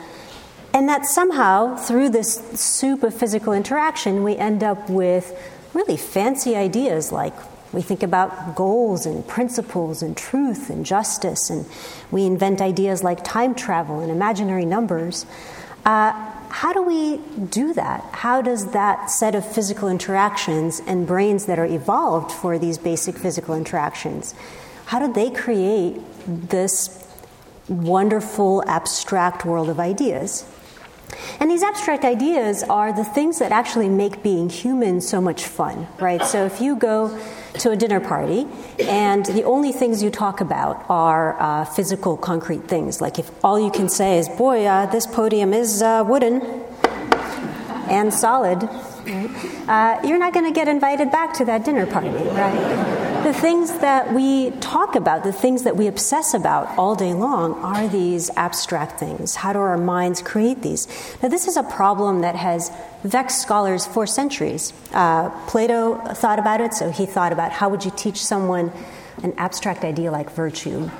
And 0.73 0.89
that 0.89 1.05
somehow, 1.05 1.77
through 1.77 2.09
this 2.09 2.35
soup 2.59 3.01
of 3.01 3.13
physical 3.13 3.53
interaction, 3.53 4.23
we 4.23 4.35
end 4.35 4.61
up 4.61 4.89
with 4.89 5.33
really 5.73 5.97
fancy 5.97 6.55
ideas 6.55 7.11
like 7.11 7.33
we 7.75 7.81
think 7.81 8.03
about 8.03 8.55
goals 8.55 9.05
and 9.05 9.27
principles 9.27 10.01
and 10.01 10.15
truth 10.15 10.69
and 10.69 10.85
justice, 10.85 11.49
and 11.49 11.65
we 12.09 12.25
invent 12.25 12.61
ideas 12.61 13.03
like 13.03 13.23
time 13.23 13.53
travel 13.53 13.99
and 13.99 14.09
imaginary 14.09 14.65
numbers. 14.65 15.25
Uh, 15.85 16.11
how 16.49 16.73
do 16.73 16.81
we 16.81 17.17
do 17.45 17.73
that? 17.73 18.03
How 18.11 18.41
does 18.41 18.71
that 18.71 19.09
set 19.09 19.35
of 19.35 19.45
physical 19.45 19.87
interactions 19.87 20.81
and 20.87 21.05
brains 21.05 21.45
that 21.45 21.59
are 21.59 21.65
evolved 21.65 22.31
for 22.31 22.57
these 22.57 22.77
basic 22.77 23.17
physical 23.17 23.53
interactions, 23.53 24.33
how 24.85 24.99
do 25.05 25.11
they 25.11 25.29
create 25.29 26.01
this 26.25 27.05
wonderful 27.67 28.63
abstract 28.67 29.45
world 29.45 29.69
of 29.69 29.79
ideas? 29.79 30.45
And 31.39 31.49
these 31.49 31.63
abstract 31.63 32.03
ideas 32.03 32.63
are 32.63 32.93
the 32.93 33.03
things 33.03 33.39
that 33.39 33.51
actually 33.51 33.89
make 33.89 34.23
being 34.23 34.49
human 34.49 35.01
so 35.01 35.21
much 35.21 35.45
fun, 35.45 35.87
right? 35.99 36.23
So 36.23 36.45
if 36.45 36.61
you 36.61 36.75
go 36.75 37.17
to 37.59 37.71
a 37.71 37.75
dinner 37.75 37.99
party 37.99 38.47
and 38.79 39.25
the 39.25 39.43
only 39.43 39.71
things 39.71 40.03
you 40.03 40.09
talk 40.09 40.41
about 40.41 40.85
are 40.89 41.39
uh, 41.39 41.65
physical, 41.65 42.17
concrete 42.17 42.67
things, 42.67 43.01
like 43.01 43.19
if 43.19 43.31
all 43.43 43.59
you 43.59 43.71
can 43.71 43.89
say 43.89 44.17
is, 44.17 44.29
boy, 44.29 44.65
uh, 44.65 44.85
this 44.87 45.07
podium 45.07 45.53
is 45.53 45.81
uh, 45.81 46.03
wooden 46.07 46.41
and 47.89 48.13
solid? 48.13 48.69
Uh, 49.67 49.99
you're 50.03 50.19
not 50.19 50.33
going 50.33 50.45
to 50.45 50.53
get 50.53 50.67
invited 50.67 51.11
back 51.11 51.33
to 51.33 51.45
that 51.45 51.65
dinner 51.65 51.85
party, 51.85 52.09
right? 52.09 53.05
the 53.25 53.33
things 53.33 53.79
that 53.79 54.13
we 54.13 54.51
talk 54.59 54.95
about, 54.95 55.23
the 55.23 55.33
things 55.33 55.63
that 55.63 55.75
we 55.75 55.87
obsess 55.87 56.35
about 56.35 56.77
all 56.77 56.93
day 56.93 57.11
long, 57.11 57.55
are 57.63 57.87
these 57.87 58.29
abstract 58.35 58.99
things. 58.99 59.33
How 59.33 59.51
do 59.51 59.57
our 59.57 59.79
minds 59.79 60.21
create 60.21 60.61
these? 60.61 60.87
Now, 61.23 61.29
this 61.29 61.47
is 61.47 61.57
a 61.57 61.63
problem 61.63 62.21
that 62.21 62.35
has 62.35 62.71
vexed 63.03 63.41
scholars 63.41 63.87
for 63.87 64.05
centuries. 64.05 64.73
Uh, 64.93 65.31
Plato 65.47 65.97
thought 66.13 66.37
about 66.37 66.61
it, 66.61 66.75
so 66.75 66.91
he 66.91 67.07
thought 67.07 67.33
about 67.33 67.51
how 67.51 67.67
would 67.69 67.83
you 67.83 67.91
teach 67.95 68.23
someone 68.23 68.71
an 69.23 69.33
abstract 69.37 69.83
idea 69.83 70.11
like 70.11 70.29
virtue. 70.29 70.91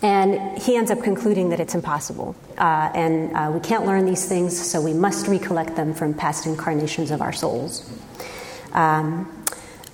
And 0.00 0.56
he 0.56 0.74
ends 0.74 0.90
up 0.90 1.02
concluding 1.02 1.50
that 1.50 1.60
it's 1.60 1.74
impossible. 1.74 2.34
Uh, 2.58 2.90
and 2.94 3.32
uh, 3.34 3.50
we 3.54 3.60
can't 3.60 3.86
learn 3.86 4.04
these 4.04 4.26
things, 4.26 4.58
so 4.58 4.80
we 4.80 4.92
must 4.92 5.28
recollect 5.28 5.76
them 5.76 5.94
from 5.94 6.12
past 6.12 6.44
incarnations 6.44 7.10
of 7.10 7.22
our 7.22 7.32
souls. 7.32 7.88
Um, 8.72 9.32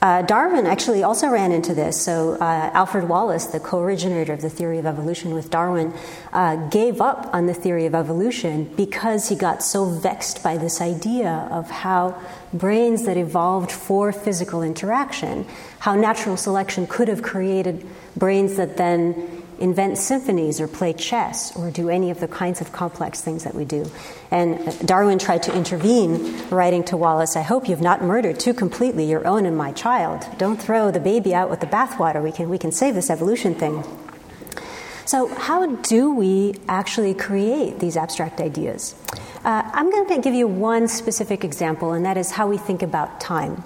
uh, 0.05 0.21
Darwin 0.21 0.67
actually 0.67 1.03
also 1.03 1.29
ran 1.29 1.51
into 1.51 1.75
this. 1.75 1.99
So, 1.99 2.35
uh, 2.35 2.71
Alfred 2.75 3.09
Wallace, 3.09 3.47
the 3.47 3.59
co 3.59 3.81
originator 3.81 4.35
of 4.35 4.43
the 4.43 4.51
theory 4.51 4.79
of 4.79 4.85
evolution 4.85 5.33
with 5.33 5.49
Darwin, 5.49 5.95
uh, 6.31 6.57
gave 6.69 7.01
up 7.01 7.31
on 7.33 7.47
the 7.47 7.55
theory 7.55 7.87
of 7.87 7.95
evolution 7.95 8.65
because 8.77 9.31
he 9.31 9.35
got 9.35 9.63
so 9.63 9.87
vexed 9.87 10.43
by 10.43 10.59
this 10.59 10.83
idea 10.83 11.49
of 11.51 11.71
how 11.71 12.21
brains 12.53 13.07
that 13.07 13.17
evolved 13.17 13.73
for 13.73 14.13
physical 14.13 14.63
interaction, 14.63 15.47
how 15.79 15.95
natural 15.95 16.37
selection 16.37 16.87
could 16.87 17.09
have 17.09 17.23
created 17.23 17.87
brains 18.15 18.57
that 18.57 18.77
then 18.77 19.34
invent 19.59 19.99
symphonies 19.99 20.61
or 20.61 20.69
play 20.69 20.93
chess 20.93 21.57
or 21.57 21.71
do 21.71 21.89
any 21.89 22.11
of 22.11 22.21
the 22.21 22.29
kinds 22.29 22.61
of 22.61 22.73
complex 22.73 23.21
things 23.21 23.45
that 23.45 23.55
we 23.55 23.65
do. 23.65 23.91
And 24.31 24.87
Darwin 24.87 25.19
tried 25.19 25.43
to 25.45 25.55
intervene, 25.55 26.49
writing 26.49 26.85
to 26.85 26.97
Wallace, 26.97 27.37
I 27.37 27.43
hope 27.43 27.69
you've 27.69 27.81
not 27.81 28.03
murdered 28.03 28.41
too 28.41 28.55
completely 28.55 29.05
your 29.05 29.27
own 29.27 29.47
and 29.47 29.57
my 29.57 29.73
child. 29.73 30.27
Don't 30.39 30.61
throw 30.61 30.91
the 30.91 31.01
baby 31.01 31.35
out 31.35 31.51
with 31.51 31.61
the 31.61 31.67
bathwater. 31.67 32.23
We 32.23 32.33
can, 32.33 32.49
we 32.49 32.59
can 32.59 32.73
save 32.73 32.95
this 32.95 33.11
evolution 33.11 33.55
thing. 33.55 33.85
So, 35.07 35.29
how 35.29 35.67
do 35.67 36.15
we 36.15 36.55
actually 36.67 37.13
create 37.13 37.79
these 37.79 37.97
abstract 37.97 38.41
ideas? 38.41 38.95
Uh, 39.45 39.63
I'm 39.75 39.91
going 39.91 40.09
to 40.09 40.21
give 40.23 40.33
you 40.33 40.49
one 40.49 40.89
specific 40.89 41.45
example, 41.45 41.93
and 41.93 42.07
that 42.07 42.17
is 42.17 42.31
how 42.31 42.49
we 42.49 42.57
think 42.57 42.83
about 42.83 43.21
time. 43.21 43.63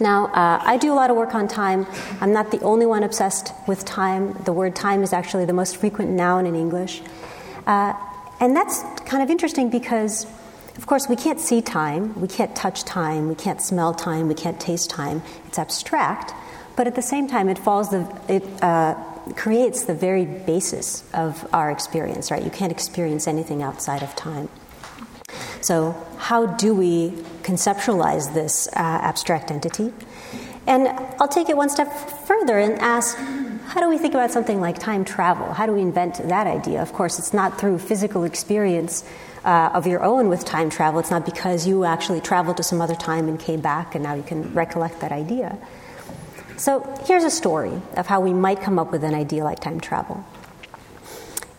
Now, 0.00 0.26
uh, 0.28 0.62
I 0.64 0.78
do 0.78 0.92
a 0.92 0.96
lot 0.96 1.10
of 1.10 1.16
work 1.16 1.34
on 1.34 1.46
time. 1.46 1.86
I'm 2.22 2.32
not 2.32 2.50
the 2.50 2.60
only 2.60 2.86
one 2.86 3.02
obsessed 3.02 3.52
with 3.68 3.84
time. 3.84 4.32
The 4.44 4.52
word 4.52 4.74
time 4.74 5.02
is 5.02 5.12
actually 5.12 5.44
the 5.44 5.52
most 5.52 5.76
frequent 5.76 6.10
noun 6.10 6.46
in 6.46 6.54
English. 6.54 7.02
Uh, 7.66 7.92
and 8.40 8.56
that's 8.56 8.82
kind 9.04 9.22
of 9.22 9.28
interesting 9.28 9.68
because, 9.68 10.24
of 10.76 10.86
course, 10.86 11.06
we 11.08 11.16
can't 11.16 11.38
see 11.38 11.60
time, 11.60 12.18
we 12.18 12.26
can't 12.26 12.56
touch 12.56 12.84
time, 12.84 13.28
we 13.28 13.34
can't 13.34 13.60
smell 13.60 13.92
time, 13.92 14.28
we 14.28 14.34
can't 14.34 14.58
taste 14.58 14.88
time. 14.88 15.22
It's 15.46 15.58
abstract, 15.58 16.32
but 16.76 16.86
at 16.86 16.94
the 16.94 17.02
same 17.02 17.28
time, 17.28 17.50
it 17.50 17.58
falls 17.58 17.90
the, 17.90 18.08
it 18.26 18.42
uh, 18.62 18.94
creates 19.36 19.84
the 19.84 19.94
very 19.94 20.24
basis 20.24 21.04
of 21.12 21.46
our 21.52 21.70
experience, 21.70 22.30
right? 22.30 22.42
You 22.42 22.50
can't 22.50 22.72
experience 22.72 23.28
anything 23.28 23.62
outside 23.62 24.02
of 24.02 24.16
time. 24.16 24.48
So, 25.60 25.96
how 26.18 26.46
do 26.46 26.74
we 26.74 27.10
conceptualize 27.42 28.34
this 28.34 28.68
uh, 28.68 28.72
abstract 28.76 29.50
entity? 29.50 29.92
And 30.66 30.88
I'll 31.20 31.28
take 31.28 31.48
it 31.48 31.56
one 31.56 31.68
step 31.68 31.92
further 32.26 32.58
and 32.58 32.78
ask 32.80 33.16
how 33.70 33.80
do 33.80 33.88
we 33.88 33.98
think 33.98 34.14
about 34.14 34.32
something 34.32 34.60
like 34.60 34.78
time 34.78 35.04
travel? 35.04 35.52
How 35.52 35.64
do 35.64 35.72
we 35.72 35.80
invent 35.80 36.16
that 36.16 36.46
idea? 36.46 36.82
Of 36.82 36.92
course, 36.92 37.18
it's 37.20 37.32
not 37.32 37.58
through 37.58 37.78
physical 37.78 38.24
experience 38.24 39.04
uh, 39.44 39.70
of 39.72 39.86
your 39.86 40.02
own 40.02 40.28
with 40.28 40.44
time 40.44 40.70
travel. 40.70 40.98
It's 40.98 41.10
not 41.10 41.24
because 41.24 41.66
you 41.66 41.84
actually 41.84 42.20
traveled 42.20 42.56
to 42.56 42.62
some 42.62 42.80
other 42.80 42.96
time 42.96 43.28
and 43.28 43.38
came 43.38 43.60
back 43.60 43.94
and 43.94 44.02
now 44.02 44.14
you 44.14 44.24
can 44.24 44.52
recollect 44.54 45.00
that 45.00 45.12
idea. 45.12 45.56
So, 46.56 46.82
here's 47.06 47.24
a 47.24 47.30
story 47.30 47.80
of 47.96 48.06
how 48.06 48.20
we 48.20 48.34
might 48.34 48.60
come 48.60 48.78
up 48.78 48.92
with 48.92 49.04
an 49.04 49.14
idea 49.14 49.44
like 49.44 49.60
time 49.60 49.80
travel. 49.80 50.24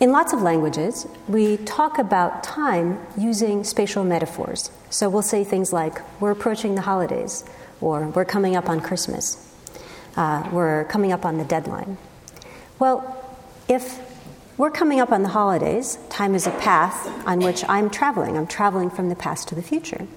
In 0.01 0.11
lots 0.11 0.33
of 0.33 0.41
languages, 0.41 1.05
we 1.27 1.57
talk 1.57 1.99
about 1.99 2.43
time 2.43 2.97
using 3.15 3.63
spatial 3.63 4.03
metaphors. 4.03 4.71
So 4.89 5.07
we'll 5.07 5.21
say 5.21 5.43
things 5.43 5.71
like, 5.71 6.01
we're 6.19 6.31
approaching 6.31 6.73
the 6.73 6.81
holidays, 6.81 7.45
or 7.81 8.07
we're 8.07 8.25
coming 8.25 8.55
up 8.55 8.67
on 8.67 8.81
Christmas, 8.81 9.47
uh, 10.17 10.49
we're 10.51 10.85
coming 10.85 11.11
up 11.11 11.23
on 11.23 11.37
the 11.37 11.43
deadline. 11.43 11.99
Well, 12.79 13.23
if 13.67 13.99
we're 14.57 14.71
coming 14.71 14.99
up 14.99 15.11
on 15.11 15.21
the 15.21 15.29
holidays, 15.29 15.99
time 16.09 16.33
is 16.33 16.47
a 16.47 16.51
path 16.51 17.07
on 17.27 17.39
which 17.39 17.63
I'm 17.69 17.91
traveling. 17.91 18.37
I'm 18.37 18.47
traveling 18.47 18.89
from 18.89 19.09
the 19.09 19.15
past 19.15 19.49
to 19.49 19.55
the 19.55 19.61
future. 19.61 20.07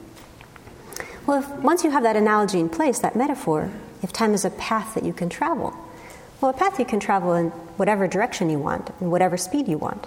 Well, 1.26 1.40
if, 1.40 1.48
once 1.58 1.84
you 1.84 1.90
have 1.90 2.04
that 2.04 2.16
analogy 2.16 2.58
in 2.58 2.70
place, 2.70 3.00
that 3.00 3.16
metaphor, 3.16 3.70
if 4.02 4.14
time 4.14 4.32
is 4.32 4.46
a 4.46 4.50
path 4.50 4.94
that 4.94 5.04
you 5.04 5.12
can 5.12 5.28
travel, 5.28 5.74
well, 6.44 6.52
a 6.52 6.56
path 6.58 6.78
you 6.78 6.84
can 6.84 7.00
travel 7.00 7.32
in 7.32 7.46
whatever 7.78 8.06
direction 8.06 8.50
you 8.50 8.58
want, 8.58 8.90
in 9.00 9.10
whatever 9.10 9.38
speed 9.38 9.66
you 9.66 9.78
want. 9.78 10.06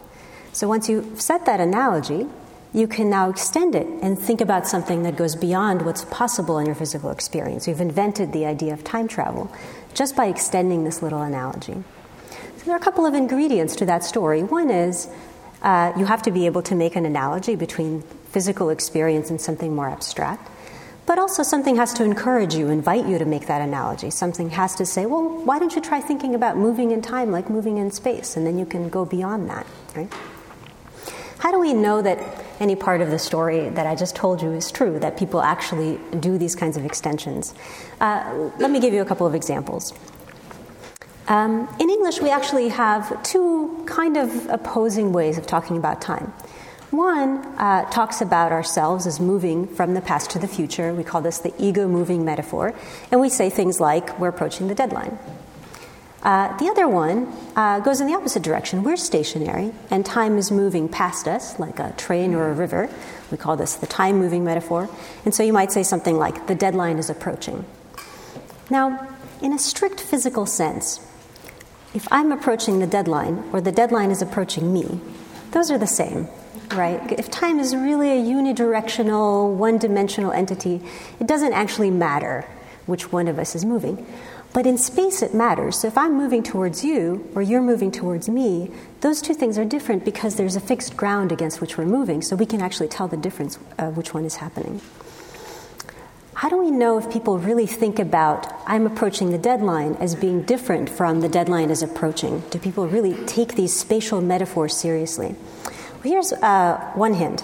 So 0.54 0.67
once 0.67 0.88
you've 0.88 1.19
set 1.19 1.47
that 1.47 1.60
analogy, 1.60 2.28
you 2.76 2.88
can 2.88 3.10
now 3.10 3.32
extend 3.32 3.73
it 3.73 3.88
and 4.04 4.19
think 4.19 4.39
about 4.39 4.67
something 4.67 5.02
that 5.02 5.15
goes 5.15 5.36
beyond 5.36 5.84
what's 5.84 6.06
possible 6.06 6.60
in 6.60 6.67
your 6.67 6.76
physical 6.76 7.10
experience. 7.10 7.67
You've 7.67 7.82
invented 7.82 8.34
the 8.34 8.45
idea 8.45 8.73
of 8.73 8.84
time 8.84 9.08
travel 9.08 9.52
just 9.95 10.15
by 10.15 10.28
extending 10.28 10.84
this 10.84 11.02
little 11.02 11.23
analogy. 11.23 11.84
So 12.30 12.65
there 12.65 12.76
are 12.76 12.78
a 12.78 12.84
couple 12.84 13.08
of 13.08 13.15
ingredients 13.15 13.76
to 13.78 13.88
that 13.88 14.04
story. 14.04 14.43
One 14.43 14.69
is 14.69 15.10
uh, 15.63 15.93
you 15.97 16.06
have 16.06 16.21
to 16.21 16.30
be 16.30 16.45
able 16.45 16.62
to 16.62 16.76
make 16.76 16.95
an 16.95 17.08
analogy 17.08 17.56
between 17.56 18.04
physical 18.30 18.69
experience 18.69 19.32
and 19.32 19.41
something 19.41 19.76
more 19.76 19.89
abstract. 19.89 20.52
But 21.08 21.20
also, 21.20 21.41
something 21.41 21.78
has 21.78 21.93
to 21.93 22.04
encourage 22.04 22.54
you, 22.54 22.67
invite 22.67 23.08
you 23.08 23.17
to 23.17 23.24
make 23.24 23.48
that 23.48 23.62
analogy. 23.62 24.10
Something 24.10 24.50
has 24.50 24.76
to 24.76 24.86
say, 24.86 25.06
well, 25.06 25.24
why 25.46 25.58
don't 25.58 25.74
you 25.74 25.82
try 25.82 26.02
thinking 26.02 26.36
about 26.36 26.58
moving 26.58 26.91
in 26.91 27.02
time 27.02 27.32
like 27.32 27.50
moving 27.50 27.78
in 27.78 27.91
space? 27.91 28.36
And 28.36 28.46
then 28.46 28.60
you 28.60 28.65
can 28.65 28.89
go 28.89 29.06
beyond 29.06 29.50
that, 29.50 29.65
right? 29.96 30.13
How 31.39 31.52
do 31.52 31.60
we 31.60 31.74
know 31.74 32.02
that 32.02 32.20
any 32.60 32.76
part 32.76 33.00
of 33.00 33.10
the 33.10 33.20
story 33.20 33.70
that 33.70 33.88
I 33.88 33.96
just 33.96 34.17
told 34.17 34.41
you 34.41 34.52
is 34.52 34.70
true, 34.70 35.00
that 35.00 35.17
people 35.17 35.41
actually 35.41 35.98
do 36.20 36.38
these 36.38 36.56
kinds 36.56 36.76
of 36.76 36.84
extensions? 36.84 37.54
Uh, 38.02 38.50
let 38.60 38.70
me 38.70 38.82
give 38.82 38.93
you 38.93 39.02
a 39.02 39.06
couple 39.06 39.26
of 39.26 39.34
examples. 39.34 39.93
Um, 41.29 41.73
in 41.79 41.90
English, 41.90 42.19
we 42.19 42.32
actually 42.32 42.67
have 42.67 43.23
two 43.23 43.82
kind 43.86 44.17
of 44.17 44.50
opposing 44.50 45.13
ways 45.13 45.38
of 45.38 45.48
talking 45.48 45.77
about 45.77 46.02
time. 46.02 46.34
One 46.92 47.40
uh, 47.58 47.90
talks 47.90 48.21
about 48.21 48.54
ourselves 48.54 49.06
as 49.06 49.19
moving 49.19 49.67
from 49.67 49.94
the 49.94 50.00
past 50.00 50.29
to 50.31 50.40
the 50.40 50.48
future. 50.48 50.94
We 50.94 51.04
call 51.04 51.21
this 51.21 51.40
the 51.40 51.54
ego 51.60 51.88
moving 51.88 52.23
metaphor. 52.23 52.73
And 53.12 53.19
we 53.19 53.27
say 53.29 53.50
things 53.50 53.81
like, 53.81 54.17
we're 54.19 54.29
approaching 54.29 54.69
the 54.69 54.75
deadline. 54.75 55.19
Uh, 56.23 56.56
the 56.58 56.67
other 56.67 56.88
one 56.88 57.31
uh, 57.56 57.79
goes 57.81 58.00
in 58.00 58.08
the 58.08 58.13
opposite 58.13 58.42
direction. 58.42 58.83
We're 58.83 58.98
stationary, 58.98 59.73
and 59.92 60.06
time 60.06 60.38
is 60.38 60.50
moving 60.50 60.90
past 60.90 61.27
us, 61.27 61.60
like 61.60 61.79
a 61.79 61.94
train 61.98 62.33
or 62.33 62.50
a 62.50 62.54
river. 62.54 62.90
We 63.31 63.38
call 63.38 63.58
this 63.58 63.75
the 63.75 63.88
time 63.88 64.17
moving 64.17 64.44
metaphor. 64.44 64.90
And 65.25 65.35
so 65.35 65.44
you 65.44 65.54
might 65.54 65.71
say 65.71 65.83
something 65.83 66.17
like, 66.17 66.48
the 66.48 66.56
deadline 66.56 66.98
is 66.98 67.10
approaching. 67.10 67.65
Now, 68.69 69.08
in 69.42 69.54
a 69.54 69.60
strict 69.60 70.00
physical 70.00 70.46
sense, 70.46 71.06
if 71.94 72.08
I'm 72.12 72.31
approaching 72.31 72.79
the 72.79 72.88
deadline 72.88 73.44
or 73.52 73.62
the 73.62 73.71
deadline 73.71 74.10
is 74.10 74.21
approaching 74.21 74.73
me, 74.73 75.00
those 75.52 75.69
are 75.69 75.77
the 75.77 75.88
same 75.88 76.27
right? 76.74 77.12
If 77.12 77.30
time 77.30 77.60
is 77.60 77.76
really 77.76 78.12
a 78.12 78.22
unidirectional, 78.22 79.54
one 79.54 79.78
dimensional 79.78 80.32
entity, 80.32 80.82
it 81.20 81.28
doesn't 81.28 81.54
actually 81.54 81.92
matter 81.92 82.46
which 82.86 83.12
one 83.12 83.28
of 83.28 83.38
us 83.38 83.56
is 83.56 83.65
moving. 83.65 84.06
But 84.54 84.65
in 84.65 84.78
space, 84.78 85.22
it 85.22 85.34
matters. 85.34 85.80
So 85.80 85.88
if 85.88 85.98
I'm 85.98 86.15
moving 86.15 86.42
towards 86.42 86.84
you 86.84 87.30
or 87.36 87.42
you're 87.42 87.62
moving 87.62 87.92
towards 87.92 88.30
me, 88.30 88.72
those 89.02 89.22
two 89.22 89.34
things 89.34 89.58
are 89.58 89.65
different 89.65 90.06
because 90.06 90.36
there's 90.36 90.56
a 90.56 90.62
fixed 90.62 90.98
ground 90.98 91.32
against 91.32 91.62
which 91.62 91.78
we're 91.78 91.86
moving, 91.86 92.22
so 92.22 92.36
we 92.36 92.46
can 92.46 92.62
actually 92.62 92.88
tell 92.88 93.08
the 93.08 93.18
difference 93.18 93.60
of 93.78 93.98
which 93.98 94.13
one 94.13 94.26
is 94.26 94.38
happening. 94.38 94.82
How 96.34 96.50
do 96.50 96.58
we 96.58 96.70
know 96.70 97.00
if 97.00 97.12
people 97.12 97.40
really 97.40 97.65
think 97.65 97.98
about 97.98 98.54
I'm 98.68 98.86
approaching 98.86 99.32
the 99.32 99.40
deadline 99.40 99.96
as 99.96 100.13
being 100.13 100.44
different 100.44 100.88
from 100.88 101.22
the 101.22 101.30
deadline 101.30 101.72
is 101.72 101.82
approaching? 101.82 102.44
Do 102.52 102.60
people 102.60 102.88
really 102.88 103.15
take 103.26 103.56
these 103.56 103.76
spatial 103.76 104.22
metaphors 104.22 104.78
seriously? 104.78 105.36
Well, 105.98 106.13
here's 106.13 106.31
uh, 106.31 106.91
one 106.93 107.15
hint. 107.15 107.43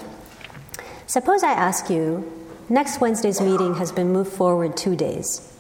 Suppose 1.08 1.42
I 1.42 1.54
ask 1.54 1.90
you, 1.90 2.32
next 2.70 3.02
Wednesday's 3.02 3.42
meeting 3.42 3.74
has 3.76 3.92
been 3.92 4.14
moved 4.14 4.32
forward 4.32 4.78
two 4.78 4.96
days. 4.96 5.52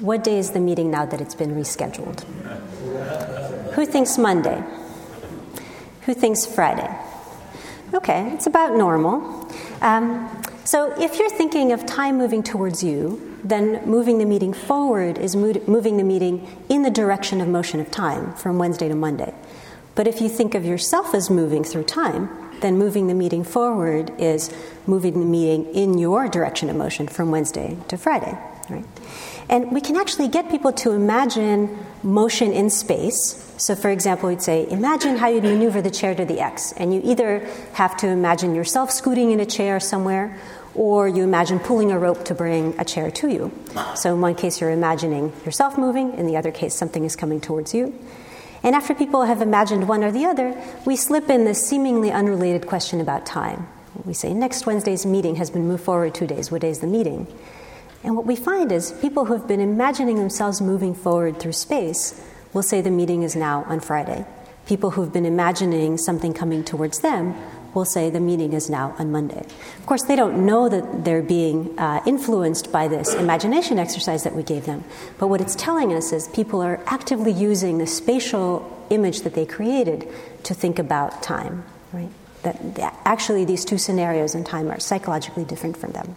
What 0.00 0.22
day 0.22 0.38
is 0.38 0.50
the 0.50 0.60
meeting 0.60 0.90
now 0.90 1.06
that 1.06 1.22
it's 1.22 1.34
been 1.34 1.54
rescheduled? 1.54 2.24
Who 3.72 3.86
thinks 3.86 4.18
Monday? 4.18 4.62
Who 6.02 6.12
thinks 6.12 6.44
Friday? 6.44 6.94
Okay, 7.94 8.30
it's 8.34 8.46
about 8.46 8.76
normal. 8.76 9.50
Um, 9.80 10.28
so 10.64 10.92
if 11.00 11.18
you're 11.18 11.30
thinking 11.30 11.72
of 11.72 11.86
time 11.86 12.18
moving 12.18 12.42
towards 12.42 12.84
you, 12.84 13.38
then 13.44 13.86
moving 13.86 14.18
the 14.18 14.26
meeting 14.26 14.52
forward 14.52 15.16
is 15.16 15.34
moving 15.34 15.96
the 15.96 16.04
meeting 16.04 16.46
in 16.68 16.82
the 16.82 16.90
direction 16.90 17.40
of 17.40 17.48
motion 17.48 17.80
of 17.80 17.90
time 17.90 18.34
from 18.34 18.58
Wednesday 18.58 18.88
to 18.88 18.94
Monday. 18.94 19.32
But 19.94 20.08
if 20.08 20.20
you 20.20 20.28
think 20.28 20.54
of 20.54 20.64
yourself 20.64 21.14
as 21.14 21.30
moving 21.30 21.64
through 21.64 21.84
time, 21.84 22.28
then 22.60 22.78
moving 22.78 23.06
the 23.06 23.14
meeting 23.14 23.44
forward 23.44 24.12
is 24.18 24.50
moving 24.86 25.20
the 25.20 25.26
meeting 25.26 25.66
in 25.74 25.98
your 25.98 26.28
direction 26.28 26.70
of 26.70 26.76
motion 26.76 27.06
from 27.06 27.30
Wednesday 27.30 27.76
to 27.88 27.96
Friday, 27.96 28.36
right? 28.70 28.84
And 29.48 29.70
we 29.72 29.80
can 29.80 29.96
actually 29.96 30.28
get 30.28 30.50
people 30.50 30.72
to 30.72 30.92
imagine 30.92 31.78
motion 32.02 32.52
in 32.52 32.70
space. 32.70 33.52
So, 33.58 33.74
for 33.74 33.90
example, 33.90 34.30
we'd 34.30 34.42
say, 34.42 34.66
Imagine 34.70 35.16
how 35.16 35.28
you'd 35.28 35.44
maneuver 35.44 35.82
the 35.82 35.90
chair 35.90 36.14
to 36.14 36.24
the 36.24 36.40
X. 36.40 36.72
And 36.72 36.94
you 36.94 37.02
either 37.04 37.40
have 37.74 37.96
to 37.98 38.08
imagine 38.08 38.54
yourself 38.54 38.90
scooting 38.90 39.30
in 39.30 39.40
a 39.40 39.46
chair 39.46 39.78
somewhere, 39.80 40.38
or 40.74 41.06
you 41.06 41.22
imagine 41.22 41.60
pulling 41.60 41.92
a 41.92 41.98
rope 41.98 42.24
to 42.24 42.34
bring 42.34 42.74
a 42.78 42.84
chair 42.84 43.10
to 43.10 43.28
you. 43.28 43.52
So, 43.96 44.14
in 44.14 44.20
one 44.22 44.34
case, 44.34 44.60
you're 44.60 44.70
imagining 44.70 45.32
yourself 45.44 45.76
moving, 45.76 46.14
in 46.14 46.26
the 46.26 46.36
other 46.36 46.50
case, 46.50 46.74
something 46.74 47.04
is 47.04 47.14
coming 47.14 47.40
towards 47.40 47.74
you. 47.74 47.92
And 48.64 48.74
after 48.74 48.94
people 48.94 49.24
have 49.24 49.42
imagined 49.42 49.86
one 49.86 50.02
or 50.02 50.10
the 50.10 50.24
other, 50.24 50.60
we 50.86 50.96
slip 50.96 51.28
in 51.28 51.44
this 51.44 51.64
seemingly 51.64 52.10
unrelated 52.10 52.66
question 52.66 52.98
about 52.98 53.26
time. 53.26 53.68
We 54.06 54.14
say, 54.14 54.32
Next 54.32 54.64
Wednesday's 54.64 55.04
meeting 55.04 55.36
has 55.36 55.50
been 55.50 55.68
moved 55.68 55.84
forward 55.84 56.14
two 56.14 56.26
days. 56.26 56.50
What 56.50 56.62
day 56.62 56.70
is 56.70 56.80
the 56.80 56.86
meeting? 56.86 57.26
And 58.02 58.16
what 58.16 58.24
we 58.24 58.36
find 58.36 58.72
is 58.72 58.90
people 58.92 59.26
who 59.26 59.34
have 59.34 59.46
been 59.46 59.60
imagining 59.60 60.16
themselves 60.16 60.62
moving 60.62 60.94
forward 60.94 61.38
through 61.38 61.52
space 61.52 62.26
will 62.54 62.62
say 62.62 62.80
the 62.80 62.90
meeting 62.90 63.22
is 63.22 63.36
now 63.36 63.64
on 63.64 63.80
Friday. 63.80 64.24
People 64.66 64.92
who've 64.92 65.12
been 65.12 65.26
imagining 65.26 65.98
something 65.98 66.32
coming 66.32 66.64
towards 66.64 67.00
them 67.00 67.34
will 67.74 67.84
say 67.84 68.10
the 68.10 68.20
meeting 68.20 68.52
is 68.52 68.70
now 68.70 68.94
on 68.98 69.10
Monday. 69.10 69.44
Of 69.78 69.86
course, 69.86 70.02
they 70.04 70.16
don't 70.16 70.46
know 70.46 70.68
that 70.68 71.04
they're 71.04 71.22
being 71.22 71.78
uh, 71.78 72.00
influenced 72.06 72.70
by 72.70 72.88
this 72.88 73.14
imagination 73.14 73.78
exercise 73.78 74.22
that 74.24 74.34
we 74.34 74.42
gave 74.42 74.66
them. 74.66 74.84
But 75.18 75.28
what 75.28 75.40
it's 75.40 75.54
telling 75.54 75.92
us 75.92 76.12
is 76.12 76.28
people 76.28 76.62
are 76.62 76.80
actively 76.86 77.32
using 77.32 77.78
the 77.78 77.86
spatial 77.86 78.86
image 78.90 79.22
that 79.22 79.34
they 79.34 79.46
created 79.46 80.08
to 80.44 80.54
think 80.54 80.78
about 80.78 81.22
time, 81.22 81.64
right? 81.92 82.10
That, 82.42 82.58
actually 83.04 83.44
these 83.44 83.64
two 83.64 83.78
scenarios 83.78 84.34
in 84.34 84.44
time 84.44 84.70
are 84.70 84.78
psychologically 84.78 85.44
different 85.44 85.76
from 85.76 85.92
them. 85.92 86.14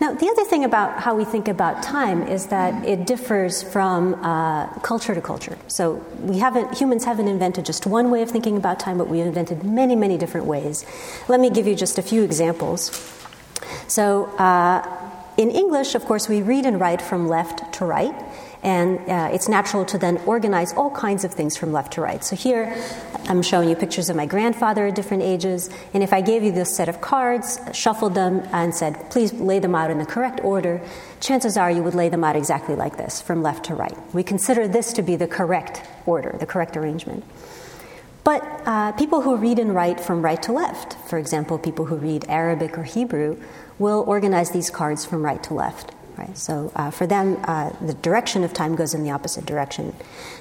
Now, 0.00 0.14
the 0.14 0.28
other 0.28 0.44
thing 0.44 0.64
about 0.64 1.00
how 1.00 1.16
we 1.16 1.24
think 1.24 1.48
about 1.48 1.82
time 1.82 2.22
is 2.22 2.46
that 2.46 2.84
it 2.84 3.04
differs 3.06 3.62
from 3.62 4.14
uh, 4.14 4.68
culture 4.78 5.14
to 5.14 5.20
culture. 5.20 5.58
So 5.66 5.94
we 6.20 6.38
haven't 6.38 6.78
humans 6.78 7.04
haven't 7.04 7.26
invented 7.26 7.66
just 7.66 7.84
one 7.86 8.10
way 8.10 8.22
of 8.22 8.30
thinking 8.30 8.56
about 8.56 8.78
time, 8.78 8.98
but 8.98 9.08
we've 9.08 9.26
invented 9.26 9.64
many, 9.64 9.96
many 9.96 10.16
different 10.16 10.46
ways. 10.46 10.86
Let 11.28 11.40
me 11.40 11.50
give 11.50 11.66
you 11.66 11.74
just 11.74 11.98
a 11.98 12.02
few 12.02 12.22
examples. 12.22 12.90
So. 13.88 14.26
Uh, 14.38 14.86
in 15.38 15.52
English, 15.52 15.94
of 15.94 16.04
course, 16.04 16.28
we 16.28 16.42
read 16.42 16.66
and 16.66 16.80
write 16.80 17.00
from 17.00 17.28
left 17.28 17.72
to 17.74 17.84
right 17.84 18.12
and 18.62 18.98
uh, 19.08 19.30
it's 19.32 19.48
natural 19.48 19.84
to 19.86 19.98
then 19.98 20.18
organize 20.26 20.72
all 20.72 20.90
kinds 20.90 21.24
of 21.24 21.32
things 21.32 21.56
from 21.56 21.72
left 21.72 21.92
to 21.94 22.00
right. 22.00 22.24
So 22.24 22.36
here 22.36 22.74
I'm 23.28 23.42
showing 23.42 23.68
you 23.68 23.76
pictures 23.76 24.10
of 24.10 24.16
my 24.16 24.26
grandfather 24.26 24.86
at 24.86 24.94
different 24.94 25.22
ages, 25.22 25.70
and 25.94 26.02
if 26.02 26.12
I 26.12 26.20
gave 26.20 26.42
you 26.42 26.52
this 26.52 26.74
set 26.74 26.88
of 26.88 27.00
cards, 27.00 27.60
shuffled 27.72 28.14
them, 28.14 28.40
and 28.52 28.74
said, 28.74 29.10
please 29.10 29.32
lay 29.32 29.58
them 29.58 29.74
out 29.74 29.90
in 29.90 29.98
the 29.98 30.06
correct 30.06 30.40
order, 30.42 30.80
chances 31.20 31.56
are 31.56 31.70
you 31.70 31.82
would 31.82 31.94
lay 31.94 32.08
them 32.08 32.24
out 32.24 32.36
exactly 32.36 32.74
like 32.74 32.96
this, 32.96 33.20
from 33.20 33.42
left 33.42 33.66
to 33.66 33.74
right. 33.74 33.96
We 34.12 34.22
consider 34.22 34.66
this 34.66 34.92
to 34.94 35.02
be 35.02 35.16
the 35.16 35.28
correct 35.28 35.82
order, 36.06 36.36
the 36.38 36.46
correct 36.46 36.76
arrangement. 36.76 37.24
But 38.24 38.42
uh, 38.66 38.92
people 38.92 39.22
who 39.22 39.36
read 39.36 39.58
and 39.58 39.74
write 39.74 40.00
from 40.00 40.20
right 40.20 40.42
to 40.42 40.52
left, 40.52 40.94
for 41.08 41.18
example, 41.18 41.58
people 41.58 41.86
who 41.86 41.96
read 41.96 42.26
Arabic 42.28 42.76
or 42.76 42.82
Hebrew, 42.82 43.40
will 43.78 44.04
organize 44.06 44.50
these 44.50 44.68
cards 44.68 45.06
from 45.06 45.24
right 45.24 45.42
to 45.44 45.54
left. 45.54 45.92
Right? 46.18 46.36
So 46.36 46.72
uh, 46.74 46.90
for 46.90 47.06
them, 47.06 47.38
uh, 47.44 47.70
the 47.80 47.94
direction 47.94 48.42
of 48.42 48.52
time 48.52 48.74
goes 48.74 48.92
in 48.92 49.04
the 49.04 49.12
opposite 49.12 49.46
direction. 49.46 49.94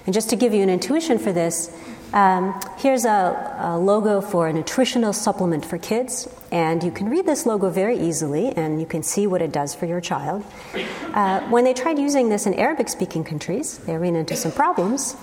And 0.06 0.14
just 0.14 0.32
to 0.32 0.36
give 0.36 0.52
you 0.52 0.64
an 0.64 0.72
intuition 0.72 1.20
for 1.20 1.32
this, 1.32 1.72
um, 2.14 2.60
here's 2.78 3.06
a, 3.06 3.58
a, 3.60 3.78
logo 3.78 4.22
for 4.22 4.48
a 4.48 4.54
nutritional 4.54 5.14
supplement 5.14 5.66
for 5.66 5.78
kids, 5.78 6.28
and 6.52 6.82
you 6.82 6.90
can 6.90 7.10
read 7.10 7.26
this 7.26 7.46
logo 7.46 7.70
very 7.70 8.00
easily, 8.00 8.48
and 8.56 8.80
you 8.80 8.88
can 8.88 9.04
see 9.04 9.28
what 9.28 9.42
it 9.42 9.52
does 9.52 9.76
for 9.76 9.86
your 9.86 10.00
child. 10.02 10.44
Uh, 11.14 11.42
when 11.50 11.64
they 11.64 11.74
tried 11.74 12.00
using 12.00 12.30
this 12.30 12.48
in 12.48 12.54
Arabic-speaking 12.54 13.26
countries, 13.26 13.78
they 13.80 13.98
ran 13.98 14.16
into 14.16 14.36
some 14.36 14.54
problems 14.54 15.16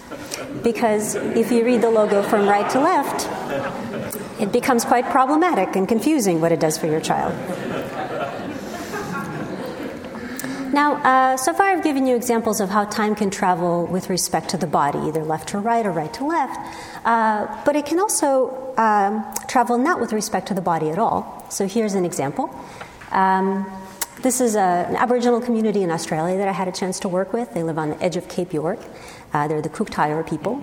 because 0.63 1.15
if 1.15 1.51
you 1.51 1.65
read 1.65 1.81
the 1.81 1.91
logo 1.91 2.23
from 2.23 2.47
right 2.47 2.71
to 2.71 2.79
left, 2.79 3.29
it 4.41 4.53
becomes 4.53 4.85
quite 4.85 5.07
problematic 5.07 5.75
and 5.77 5.89
confusing 5.89 6.41
what 6.41 6.53
it 6.53 6.61
does 6.61 6.77
for 6.77 6.87
your 6.87 7.01
child. 7.01 7.33
Now, 10.75 10.95
uh, 10.95 11.37
so 11.37 11.55
far 11.55 11.69
I've 11.69 11.85
given 11.85 12.05
you 12.05 12.17
examples 12.17 12.61
of 12.61 12.69
how 12.69 12.85
time 12.85 13.15
can 13.15 13.31
travel 13.31 13.87
with 13.87 14.11
respect 14.11 14.49
to 14.49 14.57
the 14.57 14.67
body, 14.67 14.99
either 14.99 15.23
left 15.23 15.51
to 15.51 15.61
right 15.61 15.87
or 15.87 15.93
right 15.93 16.13
to 16.15 16.25
left, 16.25 16.59
uh, 17.05 17.63
but 17.65 17.77
it 17.77 17.87
can 17.87 18.01
also 18.01 18.75
um, 18.77 19.25
travel 19.47 19.79
not 19.79 20.01
with 20.01 20.13
respect 20.13 20.49
to 20.49 20.55
the 20.55 20.61
body 20.61 20.91
at 20.91 20.99
all. 20.99 21.47
So 21.49 21.69
here's 21.69 21.95
an 21.95 22.05
example. 22.05 22.51
Um, 23.13 23.71
this 24.23 24.41
is 24.41 24.57
a, 24.57 24.87
an 24.89 24.97
Aboriginal 24.97 25.41
community 25.41 25.85
in 25.85 25.93
Australia 25.93 26.39
that 26.39 26.49
I 26.49 26.53
had 26.53 26.67
a 26.67 26.73
chance 26.73 26.99
to 27.01 27.09
work 27.09 27.33
with. 27.33 27.55
They 27.55 27.63
live 27.63 27.79
on 27.79 27.91
the 27.91 28.03
edge 28.03 28.17
of 28.17 28.27
Cape 28.27 28.53
York. 28.53 28.81
Uh, 29.33 29.47
they're 29.47 29.63
the 29.63 29.69
Kuuk 29.69 30.29
people. 30.29 30.61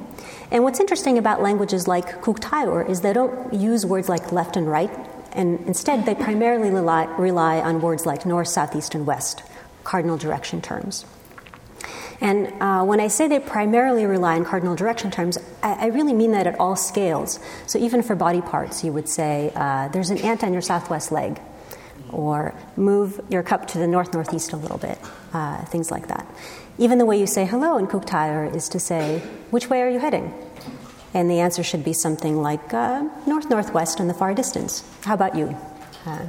And 0.51 0.65
what's 0.65 0.81
interesting 0.81 1.19
about 1.19 1.41
languages 1.41 1.87
like 1.87 2.21
Kuuk 2.21 2.89
is 2.89 2.99
they 2.99 3.13
don't 3.13 3.53
use 3.53 3.85
words 3.85 4.09
like 4.09 4.33
left 4.33 4.57
and 4.57 4.69
right, 4.69 4.91
and 5.31 5.65
instead 5.67 6.05
they 6.05 6.15
primarily 6.15 6.69
rely, 6.69 7.05
rely 7.15 7.61
on 7.61 7.79
words 7.79 8.05
like 8.05 8.25
north, 8.25 8.49
south, 8.49 8.75
east, 8.75 8.93
and 8.93 9.07
west 9.07 9.43
cardinal 9.83 10.17
direction 10.17 10.61
terms. 10.61 11.05
And 12.21 12.53
uh, 12.61 12.83
when 12.83 12.99
I 12.99 13.07
say 13.07 13.27
they 13.27 13.39
primarily 13.39 14.05
rely 14.05 14.35
on 14.35 14.45
cardinal 14.45 14.75
direction 14.75 15.09
terms, 15.09 15.39
I, 15.63 15.73
I, 15.73 15.85
really 15.87 16.13
mean 16.13 16.33
that 16.33 16.45
at 16.45 16.59
all 16.59 16.75
scales. 16.75 17.39
So 17.65 17.79
even 17.79 18.03
for 18.03 18.15
body 18.15 18.41
parts, 18.41 18.83
you 18.83 18.93
would 18.93 19.09
say, 19.09 19.51
uh, 19.55 19.87
there's 19.87 20.11
an 20.11 20.19
ant 20.19 20.43
on 20.43 20.53
your 20.53 20.61
southwest 20.61 21.11
leg, 21.11 21.41
or 22.11 22.53
move 22.77 23.19
your 23.29 23.41
cup 23.41 23.67
to 23.69 23.79
the 23.79 23.87
north 23.87 24.13
northeast 24.13 24.53
a 24.53 24.57
little 24.57 24.77
bit, 24.77 24.99
uh, 25.33 25.65
things 25.65 25.89
like 25.89 26.09
that. 26.09 26.27
Even 26.77 26.99
the 26.99 27.05
way 27.05 27.19
you 27.19 27.25
say 27.25 27.45
hello 27.45 27.77
in 27.77 27.87
Thaayorre 27.87 28.55
is 28.55 28.69
to 28.69 28.79
say, 28.79 29.19
which 29.49 29.69
way 29.69 29.81
are 29.81 29.89
you 29.89 29.99
heading? 29.99 30.31
And 31.15 31.29
the 31.29 31.39
answer 31.39 31.63
should 31.63 31.83
be 31.83 31.93
something 31.93 32.41
like 32.41 32.73
uh, 32.73 33.03
north 33.25 33.49
northwest 33.49 33.99
in 33.99 34.07
the 34.07 34.13
far 34.13 34.33
distance. 34.33 34.83
How 35.03 35.15
about 35.15 35.35
you? 35.35 35.57
Uh, 36.05 36.25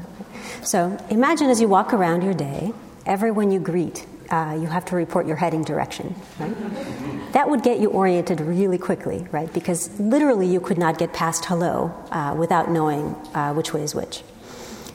so 0.62 0.98
imagine 1.10 1.50
as 1.50 1.60
you 1.60 1.68
walk 1.68 1.92
around 1.92 2.22
your 2.22 2.34
day, 2.34 2.72
everyone 3.06 3.50
you 3.50 3.60
greet, 3.60 4.06
uh, 4.30 4.56
you 4.58 4.66
have 4.66 4.84
to 4.86 4.96
report 4.96 5.26
your 5.26 5.36
heading 5.36 5.62
direction, 5.62 6.14
right? 6.38 7.32
That 7.32 7.50
would 7.50 7.62
get 7.62 7.80
you 7.80 7.90
oriented 7.90 8.40
really 8.40 8.78
quickly, 8.78 9.26
right? 9.30 9.52
Because 9.52 9.98
literally 10.00 10.46
you 10.46 10.60
could 10.60 10.78
not 10.78 10.98
get 10.98 11.12
past 11.12 11.44
hello 11.44 11.92
uh, 12.10 12.34
without 12.38 12.70
knowing 12.70 13.14
uh, 13.34 13.52
which 13.52 13.72
way 13.72 13.82
is 13.82 13.94
which. 13.94 14.22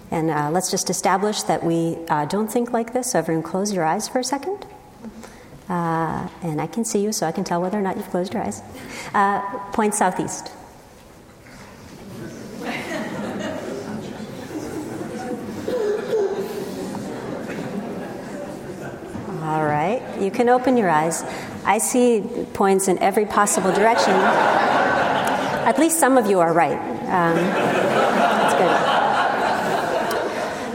And 0.10 0.30
uh, 0.30 0.50
let's 0.52 0.72
just 0.72 0.90
establish 0.90 1.44
that 1.44 1.64
we 1.64 1.98
uh, 2.10 2.26
don't 2.26 2.52
think 2.52 2.72
like 2.72 2.94
this. 2.94 3.12
So 3.12 3.20
everyone 3.20 3.44
close 3.44 3.74
your 3.74 3.84
eyes 3.84 4.08
for 4.08 4.20
a 4.20 4.24
second. 4.24 4.66
Uh, 5.70 6.30
and 6.44 6.62
I 6.62 6.68
can 6.68 6.86
see 6.86 7.04
you, 7.04 7.12
so 7.12 7.28
I 7.28 7.34
can 7.34 7.44
tell 7.44 7.62
whether 7.62 7.78
or 7.78 7.82
not 7.82 7.98
you've 7.98 8.10
closed 8.10 8.34
your 8.34 8.42
eyes. 8.42 8.62
point 9.74 9.94
southeast. 9.94 10.52
All 19.48 19.64
right, 19.64 20.02
you 20.22 20.32
can 20.32 20.50
open 20.50 20.78
your 20.78 20.90
eyes. 20.90 21.24
I 21.66 21.78
see 21.80 22.22
points 22.54 22.88
in 22.88 22.98
every 23.00 23.26
possible 23.26 23.72
direction. 23.72 24.14
At 24.14 25.78
least 25.80 26.00
some 26.00 26.18
of 26.18 26.30
you 26.30 26.40
are 26.40 26.54
right. 26.54 26.78
Um, 27.08 27.36
that's 27.36 28.54
good. 28.58 28.98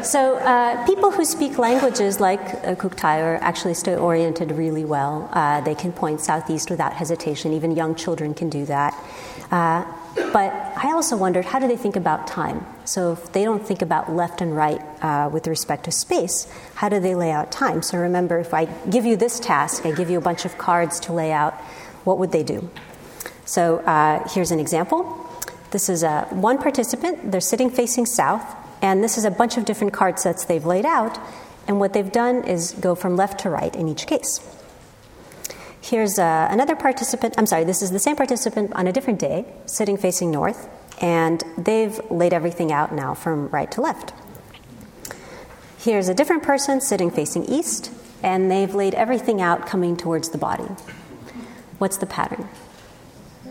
So, 0.05 0.37
uh, 0.37 0.85
people 0.85 1.13
who 1.13 1.25
speak 1.25 1.59
languages 1.59 2.19
like 2.19 2.41
uh, 2.41 2.75
Kuuk-Thaayorre 2.75 3.39
are 3.39 3.43
actually 3.43 3.75
still 3.75 4.01
oriented 4.01 4.51
really 4.51 4.85
well. 4.85 5.31
Uh, 5.33 5.61
they 5.61 5.77
can 5.77 5.93
point 5.93 6.21
southeast 6.21 6.71
without 6.71 6.93
hesitation. 6.93 7.53
Even 7.53 7.71
young 7.77 7.95
children 7.95 8.35
can 8.35 8.51
do 8.51 8.67
that. 8.67 8.95
Uh, 9.51 9.85
but 10.33 10.53
I 10.77 10.91
also 10.93 11.17
wondered 11.17 11.45
how 11.45 11.59
do 11.61 11.69
they 11.69 11.77
think 11.77 11.97
about 11.97 12.27
time? 12.27 12.67
So 12.85 13.13
if 13.13 13.33
they 13.33 13.45
don't 13.45 13.65
think 13.65 13.81
about 13.81 14.13
left 14.13 14.41
and 14.41 14.57
right 14.57 14.81
uh, 15.03 15.29
with 15.33 15.47
respect 15.47 15.85
to 15.85 15.93
space, 15.93 16.47
how 16.75 16.89
do 16.89 16.99
they 16.99 17.15
lay 17.15 17.31
out 17.31 17.53
time? 17.53 17.83
So 17.83 17.99
remember, 17.99 18.39
if 18.39 18.53
I 18.53 18.65
give 18.91 19.05
you 19.05 19.17
this 19.17 19.39
task, 19.39 19.87
I 19.87 19.93
give 19.93 20.11
you 20.11 20.19
a 20.19 20.21
bunch 20.23 20.45
of 20.45 20.59
cards 20.59 20.99
to 21.01 21.13
lay 21.13 21.33
out, 21.33 21.55
what 22.05 22.19
would 22.19 22.33
they 22.33 22.43
do? 22.43 22.71
So 23.45 23.79
uh, 23.79 24.29
here's 24.29 24.51
an 24.51 24.59
example. 24.59 25.29
This 25.71 25.89
is 25.89 26.03
a, 26.03 26.27
one 26.31 26.59
participant, 26.59 27.31
they're 27.31 27.41
sitting 27.41 27.71
facing 27.71 28.07
south, 28.07 28.45
and 28.83 29.03
this 29.03 29.17
is 29.17 29.25
a 29.25 29.31
bunch 29.31 29.57
of 29.57 29.65
different 29.65 29.93
card 29.93 30.19
sets 30.19 30.45
they've 30.45 30.67
laid 30.67 30.85
out, 30.85 31.19
and 31.69 31.79
what 31.79 31.93
they've 31.93 32.13
done 32.13 32.45
is 32.45 32.73
go 32.73 32.95
from 32.95 33.17
left 33.17 33.41
to 33.41 33.51
right 33.51 33.75
in 33.75 33.89
each 33.89 34.07
case. 34.07 34.41
Here's 35.81 36.19
uh, 36.19 36.49
another 36.51 36.77
participant. 36.77 37.35
I'm 37.39 37.47
sorry, 37.47 37.65
this 37.65 37.81
is 37.83 37.91
the 37.91 37.99
same 37.99 38.17
participant 38.17 38.73
on 38.75 38.87
a 38.87 38.93
different 38.93 39.19
day, 39.19 39.47
sitting 39.67 39.97
facing 39.97 40.31
north, 40.31 40.69
and 41.03 41.43
they've 41.59 42.01
laid 42.11 42.33
everything 42.33 42.73
out 42.73 42.95
now 42.95 43.13
from 43.13 43.49
right 43.49 43.71
to 43.73 43.81
left. 43.81 44.15
Here's 45.79 46.09
a 46.09 46.15
different 46.15 46.45
person 46.45 46.81
sitting 46.81 47.11
facing 47.11 47.45
east, 47.45 47.91
and 48.23 48.49
they've 48.51 48.73
laid 48.73 48.95
everything 48.95 49.43
out 49.43 49.67
coming 49.67 49.97
towards 49.97 50.31
the 50.31 50.39
body. 50.39 50.69
What's 51.79 51.97
the 51.97 52.07
pattern? 52.07 52.49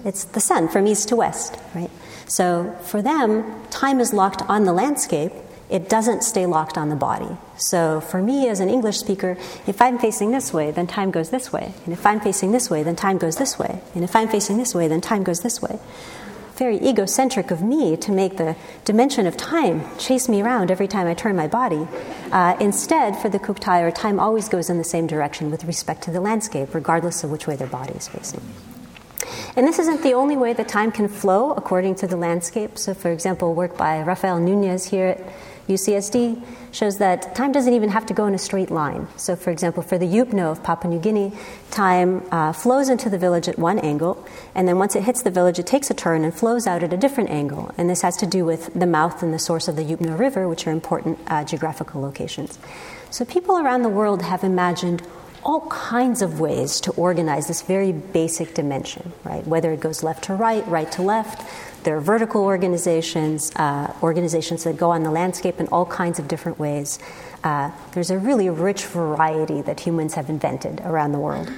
It's 0.06 0.24
the 0.24 0.39
sun 0.39 0.70
from 0.70 0.88
east 0.88 1.10
to 1.10 1.18
west, 1.18 1.58
right? 1.76 1.91
So 2.26 2.74
for 2.84 3.02
them, 3.02 3.68
time 3.70 3.99
is 3.99 4.14
locked 4.14 4.41
on 4.43 4.64
the 4.64 4.72
landscape, 4.72 5.34
it 5.70 5.89
doesn't 5.89 6.24
stay 6.24 6.45
locked 6.45 6.78
on 6.78 6.89
the 6.89 6.95
body. 6.95 7.38
So 7.58 8.02
for 8.02 8.22
me 8.22 8.47
as 8.47 8.60
an 8.60 8.70
English 8.70 8.97
speaker, 8.97 9.38
if 9.68 9.82
I'm 9.82 9.99
facing 9.99 10.32
this 10.32 10.54
way, 10.54 10.72
then 10.72 10.88
time 10.88 11.12
goes 11.12 11.30
this 11.30 11.52
way. 11.52 11.74
And 11.86 11.93
if 11.93 12.06
I'm 12.06 12.20
facing 12.20 12.52
this 12.52 12.70
way, 12.70 12.84
then 12.84 12.95
time 12.95 13.18
goes 13.18 13.36
this 13.36 13.60
way. 13.60 13.82
And 13.93 14.04
if 14.04 14.16
I'm 14.16 14.28
facing 14.28 14.58
this 14.58 14.74
way, 14.76 14.88
then 14.88 14.99
time 14.99 15.24
goes 15.24 15.41
this 15.41 15.62
way. 15.62 15.80
Very 16.62 16.78
egocentric 16.78 17.49
of 17.49 17.64
me 17.64 17.97
to 17.97 18.12
make 18.12 18.38
the 18.38 18.55
dimension 18.86 19.26
of 19.26 19.36
time 19.36 19.82
chase 19.97 20.30
me 20.30 20.43
around 20.43 20.70
every 20.70 20.88
time 20.88 21.07
I 21.07 21.16
turn 21.16 21.36
my 21.36 21.47
body. 21.47 21.88
Uh, 22.32 22.55
instead, 22.59 23.18
for 23.18 23.30
the 23.30 23.39
Kuuk-Thaayorre, 23.39 23.95
time 23.95 24.20
always 24.20 24.47
goes 24.47 24.70
in 24.70 24.78
the 24.78 24.84
same 24.84 25.07
direction 25.07 25.49
with 25.49 25.64
respect 25.64 26.03
to 26.03 26.12
the 26.12 26.22
landscape, 26.22 26.76
regardless 26.76 27.24
of 27.24 27.32
which 27.32 27.47
way 27.47 27.55
their 27.55 27.66
body 27.66 27.93
is 27.93 28.07
facing. 28.07 28.41
And 29.55 29.68
this 29.68 29.80
isn't 29.80 30.03
the 30.03 30.14
only 30.14 30.38
way 30.38 30.53
that 30.53 30.68
time 30.68 30.91
can 30.91 31.07
flow 31.07 31.53
according 31.53 31.95
to 31.95 32.05
the 32.05 32.16
landscape. 32.16 32.78
So, 32.78 32.93
for 32.93 33.09
example, 33.09 33.55
work 33.55 33.76
by 33.76 34.03
Rafael 34.03 34.39
Nunez 34.39 34.86
here 34.86 35.07
at 35.07 35.34
UCSD 35.68 36.43
shows 36.72 36.98
that 36.98 37.36
time 37.36 37.52
doesn't 37.52 37.74
even 37.74 37.90
have 37.90 38.06
to 38.08 38.14
go 38.14 38.26
in 38.26 38.34
a 38.34 38.38
straight 38.38 38.72
line. 38.72 39.08
So, 39.18 39.36
for 39.36 39.52
example, 39.52 39.84
for 39.84 39.98
the 39.98 40.06
Yupno 40.06 40.52
of 40.52 40.64
Papua 40.64 40.94
New 40.94 41.00
Guinea, 41.00 41.34
time 41.70 42.26
uh, 42.32 42.54
flows 42.54 42.90
into 42.90 43.10
the 43.10 43.18
village 43.18 43.48
at 43.48 43.60
one 43.60 43.80
angle, 43.80 44.26
and 44.56 44.68
then 44.68 44.78
once 44.80 44.96
it 44.96 45.04
hits 45.04 45.22
the 45.24 45.32
village, 45.32 45.60
it 45.60 45.68
takes 45.68 45.90
a 45.90 45.94
turn 45.94 46.24
and 46.24 46.34
flows 46.34 46.68
out 46.68 46.84
at 46.84 46.94
a 46.94 46.98
different 46.98 47.30
angle. 47.30 47.74
And 47.78 47.90
this 47.90 48.02
has 48.02 48.18
to 48.18 48.26
do 48.26 48.46
with 48.46 48.74
the 48.74 48.86
mouth 48.86 49.22
and 49.22 49.34
the 49.34 49.40
source 49.40 49.68
of 49.68 49.76
the 49.76 49.84
Yupno 49.84 50.18
River, 50.18 50.48
which 50.48 50.66
are 50.68 50.72
important 50.72 51.20
uh, 51.28 51.44
geographical 51.44 52.02
locations. 52.02 52.58
So, 53.10 53.26
people 53.26 53.58
around 53.58 53.84
the 53.84 53.90
world 53.90 54.22
have 54.22 54.44
imagined 54.44 55.04
all 55.44 55.68
kinds 55.68 56.22
of 56.22 56.39
ways 56.39 56.80
to 56.82 56.92
organize 56.92 57.48
this 57.48 57.62
very 57.62 57.92
basic 57.92 58.54
dimension, 58.54 59.12
right? 59.24 59.46
Whether 59.48 59.72
it 59.72 59.80
goes 59.80 60.04
left 60.04 60.26
to 60.26 60.36
right, 60.36 60.68
right 60.68 60.92
to 60.94 61.02
left, 61.02 61.48
there 61.84 61.98
are 61.98 62.02
vertical 62.02 62.44
organizations, 62.44 63.52
uh, 63.56 63.94
organizations 64.04 64.64
that 64.66 64.78
go 64.78 64.92
on 64.92 65.04
the 65.04 65.12
landscape 65.12 65.60
in 65.60 65.68
all 65.70 65.86
kinds 65.86 66.20
of 66.20 66.28
different 66.28 66.60
ways. 66.60 67.00
Uh, 67.44 67.72
there's 67.94 68.12
a 68.12 68.20
really 68.20 68.50
rich 68.50 68.86
variety 68.86 69.62
that 69.62 69.80
humans 69.80 70.14
have 70.14 70.30
invented 70.30 70.80
around 70.82 71.12
the 71.12 71.20
world. 71.20 71.52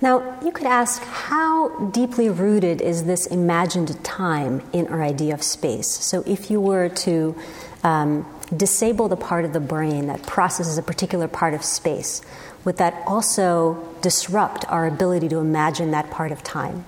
Now, 0.00 0.36
you 0.42 0.50
could 0.50 0.66
ask 0.66 1.02
how 1.04 1.86
deeply 1.90 2.28
rooted 2.28 2.80
is 2.80 3.04
this 3.04 3.26
imagined 3.26 4.02
time 4.02 4.62
in 4.72 4.88
our 4.88 5.02
idea 5.02 5.32
of 5.32 5.42
space? 5.44 5.86
So, 5.86 6.24
if 6.26 6.50
you 6.50 6.60
were 6.60 6.88
to 6.88 7.36
um, 7.84 8.26
disable 8.56 9.08
the 9.08 9.16
part 9.16 9.44
of 9.44 9.52
the 9.52 9.60
brain 9.60 10.06
that 10.06 10.22
processes 10.26 10.78
a 10.78 10.82
particular 10.82 11.28
part 11.28 11.54
of 11.54 11.64
space, 11.64 12.22
would 12.64 12.76
that 12.76 13.02
also 13.06 13.88
disrupt 14.00 14.64
our 14.68 14.86
ability 14.86 15.28
to 15.28 15.38
imagine 15.38 15.90
that 15.90 16.10
part 16.10 16.32
of 16.32 16.42
time? 16.42 16.84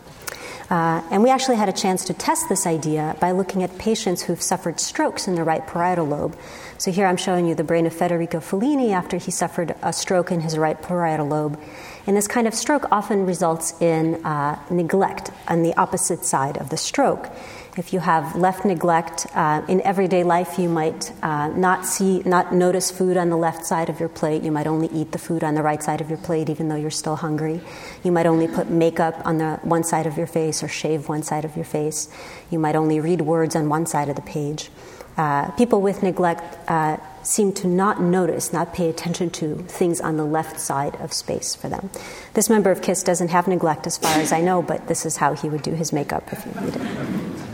Uh, 0.71 1.03
and 1.11 1.23
we 1.23 1.31
actually 1.31 1.57
had 1.57 1.69
a 1.69 1.73
chance 1.73 2.05
to 2.07 2.15
test 2.15 2.49
this 2.49 2.67
idea 2.67 3.17
by 3.21 3.33
looking 3.33 3.63
at 3.63 3.77
patients 3.79 4.23
who've 4.23 4.41
suffered 4.41 4.81
strokes 4.81 5.29
in 5.29 5.35
the 5.35 5.45
right 5.45 5.67
parietal 5.67 6.07
lobe. 6.07 6.37
So 6.79 6.91
here 6.91 7.07
I'm 7.07 7.19
showing 7.19 7.47
you 7.47 7.55
the 7.55 7.65
brain 7.65 7.87
of 7.87 7.93
Federico 7.93 8.41
Fellini 8.41 8.93
after 8.93 9.19
he 9.19 9.31
suffered 9.31 9.75
a 9.83 9.93
stroke 9.93 10.33
in 10.33 10.41
his 10.41 10.57
right 10.57 10.81
parietal 10.81 11.29
lobe. 11.29 11.61
And 12.07 12.17
this 12.17 12.27
kind 12.27 12.47
of 12.47 12.55
stroke 12.55 12.91
often 12.91 13.27
results 13.27 13.81
in 13.81 14.25
uh, 14.25 14.59
neglect 14.71 15.31
on 15.49 15.63
the 15.63 15.75
opposite 15.75 16.25
side 16.25 16.57
of 16.57 16.71
the 16.71 16.77
stroke. 16.77 17.29
If 17.77 17.93
you 17.93 17.99
have 17.99 18.37
left 18.37 18.65
neglect 18.65 19.27
uh, 19.35 19.63
in 19.67 19.81
everyday 19.81 20.23
life, 20.23 20.61
you 20.61 20.69
might 20.69 21.11
uh, 21.25 21.49
not 21.49 21.85
see, 21.85 22.23
not 22.25 22.55
notice 22.55 22.93
food 22.93 23.17
on 23.17 23.31
the 23.31 23.37
left 23.37 23.67
side 23.67 23.89
of 23.89 23.99
your 23.99 24.09
plate. 24.09 24.45
You 24.45 24.53
might 24.53 24.69
only 24.69 24.87
eat 24.93 25.11
the 25.11 25.19
food 25.19 25.43
on 25.43 25.57
the 25.57 25.63
right 25.63 25.83
side 25.83 26.01
of 26.01 26.09
your 26.09 26.19
plate, 26.19 26.49
even 26.49 26.69
though 26.69 26.77
you're 26.77 26.93
still 26.93 27.17
hungry. 27.17 27.61
You 28.05 28.13
might 28.13 28.27
only 28.27 28.47
put 28.47 28.71
makeup 28.71 29.21
on 29.25 29.39
the 29.39 29.59
one 29.65 29.83
side 29.83 30.07
of 30.07 30.17
your 30.17 30.29
face 30.29 30.63
or 30.63 30.69
shave 30.69 31.09
one 31.09 31.25
side 31.25 31.45
of 31.45 31.57
your 31.57 31.65
face. 31.65 32.09
You 32.49 32.61
might 32.61 32.77
only 32.77 33.01
read 33.01 33.23
words 33.23 33.57
on 33.57 33.69
one 33.69 33.87
side 33.87 34.09
of 34.09 34.15
the 34.15 34.23
page. 34.23 34.71
Uh, 35.17 35.51
people 35.53 35.83
with 35.83 36.01
neglect 36.01 36.57
uh, 36.71 36.97
seem 37.25 37.53
to 37.55 37.67
not 37.67 38.01
notice, 38.01 38.53
not 38.53 38.73
pay 38.73 38.89
attention 38.89 39.31
to 39.31 39.57
things 39.67 40.01
on 40.01 40.17
the 40.17 40.25
left 40.25 40.61
side 40.61 40.95
of 41.01 41.13
space 41.13 41.57
for 41.57 41.69
them. 41.69 41.91
This 42.35 42.49
member 42.49 42.71
of 42.71 42.83
KISS 42.83 43.03
doesn't 43.03 43.29
have 43.29 43.49
neglect 43.49 43.89
as 43.89 43.99
far 43.99 44.17
as 44.19 44.33
I 44.33 44.43
know, 44.43 44.63
but 44.63 44.87
this 44.87 45.05
is 45.05 45.17
how 45.17 45.35
he 45.35 45.49
would 45.49 45.63
do 45.63 45.73
his 45.73 45.93
makeup 45.93 46.33
if 46.33 46.45
he 46.45 46.61
needed 46.61 46.81
it. 46.81 47.54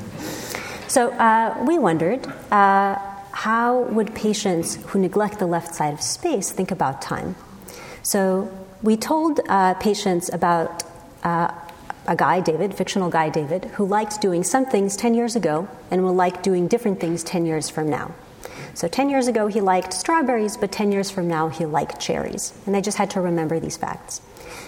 So 0.90 1.10
uh, 1.10 1.56
we 1.68 1.78
wondered 1.78 2.26
uh, 2.50 2.98
how 3.30 3.82
would 3.92 4.12
patients 4.12 4.74
who 4.86 4.98
neglect 4.98 5.38
the 5.38 5.46
left 5.46 5.72
side 5.72 5.94
of 5.94 6.02
space 6.02 6.50
think 6.50 6.72
about 6.72 7.00
time? 7.00 7.36
So 8.02 8.50
we 8.82 8.96
told 8.96 9.38
uh, 9.48 9.74
patients 9.74 10.32
about 10.32 10.82
uh, 11.22 11.54
a 12.08 12.16
guy, 12.16 12.40
David, 12.40 12.74
fictional 12.74 13.08
guy 13.08 13.28
David, 13.28 13.66
who 13.66 13.86
liked 13.86 14.20
doing 14.20 14.42
some 14.42 14.66
things 14.66 14.96
10 14.96 15.14
years 15.14 15.36
ago 15.36 15.68
and 15.92 16.02
will 16.02 16.12
like 16.12 16.42
doing 16.42 16.66
different 16.66 16.98
things 16.98 17.22
10 17.22 17.46
years 17.46 17.70
from 17.70 17.88
now. 17.88 18.12
So 18.74 18.88
10 18.88 19.10
years 19.10 19.28
ago 19.28 19.46
he 19.46 19.60
liked 19.60 19.92
strawberries, 19.92 20.56
but 20.56 20.72
10 20.72 20.90
years 20.90 21.08
from 21.08 21.28
now 21.28 21.50
he 21.50 21.66
liked 21.66 22.00
cherries. 22.00 22.52
And 22.66 22.74
they 22.74 22.80
just 22.80 22.98
had 22.98 23.10
to 23.10 23.20
remember 23.20 23.60
these 23.60 23.76
facts. 23.76 24.22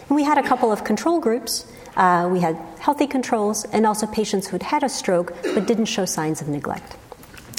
And 0.08 0.14
we 0.14 0.22
had 0.22 0.38
a 0.38 0.42
couple 0.44 0.70
of 0.70 0.84
control 0.84 1.18
groups 1.18 1.66
uh, 1.96 2.28
we 2.30 2.40
had 2.40 2.56
healthy 2.80 3.06
controls 3.06 3.64
and 3.66 3.86
also 3.86 4.06
patients 4.06 4.48
who'd 4.48 4.62
had 4.62 4.82
a 4.82 4.88
stroke 4.88 5.34
but 5.54 5.66
didn't 5.66 5.86
show 5.86 6.04
signs 6.04 6.40
of 6.40 6.48
neglect. 6.48 6.96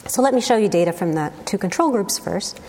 So 0.08 0.22
let 0.22 0.34
me 0.34 0.42
show 0.42 0.58
you 0.58 0.68
data 0.68 0.92
from 0.92 1.14
the 1.14 1.32
two 1.46 1.58
control 1.58 1.92
groups 1.92 2.20
first. 2.20 2.60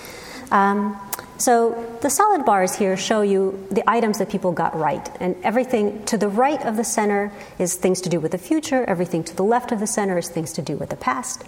Um, 0.50 1.00
so 1.36 1.98
the 2.00 2.10
solid 2.10 2.44
bars 2.44 2.76
here 2.76 2.96
show 2.96 3.22
you 3.22 3.66
the 3.70 3.88
items 3.90 4.18
that 4.18 4.30
people 4.30 4.52
got 4.52 4.76
right, 4.78 5.08
and 5.18 5.34
everything 5.42 6.04
to 6.04 6.16
the 6.16 6.28
right 6.28 6.60
of 6.64 6.76
the 6.76 6.84
center 6.84 7.32
is 7.58 7.74
things 7.74 8.00
to 8.02 8.08
do 8.08 8.20
with 8.20 8.32
the 8.32 8.38
future, 8.38 8.84
everything 8.84 9.24
to 9.24 9.34
the 9.34 9.42
left 9.42 9.72
of 9.72 9.80
the 9.80 9.86
center 9.86 10.16
is 10.16 10.28
things 10.28 10.52
to 10.52 10.62
do 10.62 10.76
with 10.76 10.90
the 10.90 10.96
past. 10.96 11.42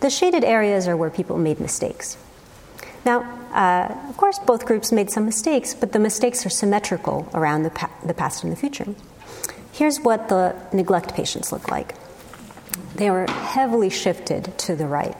The 0.00 0.08
shaded 0.08 0.42
areas 0.42 0.88
are 0.88 0.96
where 0.96 1.10
people 1.10 1.36
made 1.36 1.60
mistakes. 1.60 2.16
Now, 3.04 3.20
uh, 3.52 4.08
of 4.08 4.16
course, 4.16 4.38
both 4.38 4.64
groups 4.64 4.90
made 4.90 5.10
some 5.10 5.26
mistakes, 5.26 5.74
but 5.74 5.92
the 5.92 5.98
mistakes 5.98 6.44
are 6.46 6.50
symmetrical 6.50 7.28
around 7.34 7.62
the, 7.62 7.70
pa- 7.70 7.90
the 8.04 8.14
past 8.14 8.42
and 8.42 8.50
the 8.50 8.56
future. 8.56 8.86
Here's 9.76 10.00
what 10.00 10.30
the 10.30 10.56
neglect 10.72 11.14
patients 11.14 11.52
look 11.52 11.70
like 11.70 11.94
they 12.94 13.10
were 13.10 13.26
heavily 13.26 13.90
shifted 13.90 14.56
to 14.56 14.74
the 14.74 14.86
right. 14.86 15.14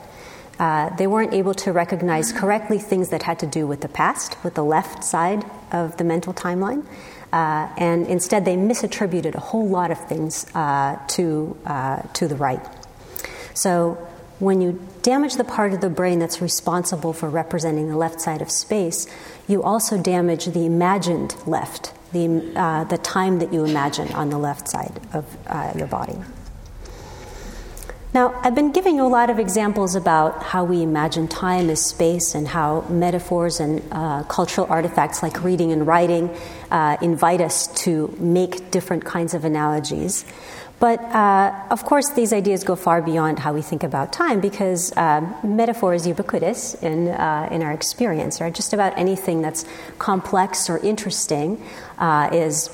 Uh, 0.57 0.95
they 0.95 1.05
weren't 1.05 1.31
able 1.31 1.53
to 1.53 1.71
recognize 1.71 2.31
correctly 2.31 2.79
things 2.79 3.09
that 3.09 3.21
had 3.21 3.37
to 3.37 3.45
do 3.45 3.67
with 3.67 3.81
the 3.81 3.87
past, 3.87 4.35
with 4.43 4.55
the 4.55 4.63
left 4.63 5.03
side 5.03 5.45
of 5.71 5.95
the 5.97 6.03
mental 6.03 6.33
timeline. 6.33 6.83
Uh, 7.31 7.69
and 7.77 8.07
instead, 8.07 8.45
they 8.45 8.55
misattributed 8.55 9.35
a 9.35 9.39
whole 9.39 9.67
lot 9.67 9.91
of 9.91 10.07
things 10.07 10.47
uh, 10.55 10.97
to, 11.09 11.55
uh, 11.67 12.01
to 12.13 12.27
the 12.27 12.35
right. 12.35 12.65
So, 13.53 13.93
when 14.39 14.59
you 14.61 14.81
damage 15.03 15.35
the 15.35 15.43
part 15.43 15.73
of 15.73 15.81
the 15.81 15.89
brain 15.89 16.17
that's 16.17 16.41
responsible 16.41 17.13
for 17.13 17.29
representing 17.29 17.89
the 17.89 17.97
left 17.97 18.19
side 18.21 18.41
of 18.41 18.49
space, 18.49 19.05
you 19.47 19.61
also 19.61 20.01
damage 20.01 20.45
the 20.45 20.65
imagined 20.65 21.35
left 21.45 21.93
the, 22.11 22.53
uh, 22.55 22.83
the 22.85 22.97
time 22.97 23.39
that 23.39 23.53
you 23.53 23.65
imagine 23.65 24.11
on 24.13 24.29
the 24.29 24.37
left 24.37 24.69
side 24.69 24.99
of 25.13 25.25
uh, 25.47 25.73
your 25.75 25.87
body. 25.87 26.17
Now, 28.13 28.33
I've 28.41 28.55
been 28.55 28.71
giving 28.71 28.95
you 28.95 29.05
a 29.05 29.07
lot 29.07 29.29
of 29.29 29.37
examples 29.37 29.93
about 29.93 30.41
how 30.41 30.63
we 30.63 30.81
imagine 30.81 31.27
time 31.27 31.69
as 31.69 31.85
space 31.85 32.33
and 32.33 32.47
how 32.47 32.81
metaphors 32.89 33.59
and 33.59 33.83
uh, 33.91 34.23
cultural 34.23 34.65
artifacts 34.69 35.21
like 35.21 35.43
reading 35.43 35.71
and 35.71 35.85
writing 35.85 36.35
uh, 36.71 36.97
invite 37.01 37.41
us 37.41 37.67
to 37.83 38.15
make 38.17 38.71
different 38.71 39.05
kinds 39.05 39.33
of 39.33 39.45
analogies. 39.45 40.25
But 40.79 40.99
uh, 40.99 41.53
of 41.71 41.83
course, 41.85 42.11
these 42.11 42.31
ideas 42.33 42.63
go 42.63 42.75
far 42.75 43.01
beyond 43.01 43.39
how 43.39 43.51
we 43.53 43.63
think 43.63 43.83
about 43.83 44.13
time 44.13 44.39
because 44.39 44.95
uh, 44.95 45.21
metaphor 45.43 45.95
is 45.95 46.05
ubiquitous 46.05 46.75
in, 46.83 47.07
uh, 47.07 47.49
in 47.51 47.63
our 47.63 47.71
experience, 47.71 48.39
right? 48.39 48.53
Just 48.53 48.73
about 48.73 48.95
anything 48.97 49.41
that's 49.41 49.65
complex 49.97 50.69
or 50.69 50.77
interesting 50.79 51.63
uh, 51.97 52.29
is 52.31 52.69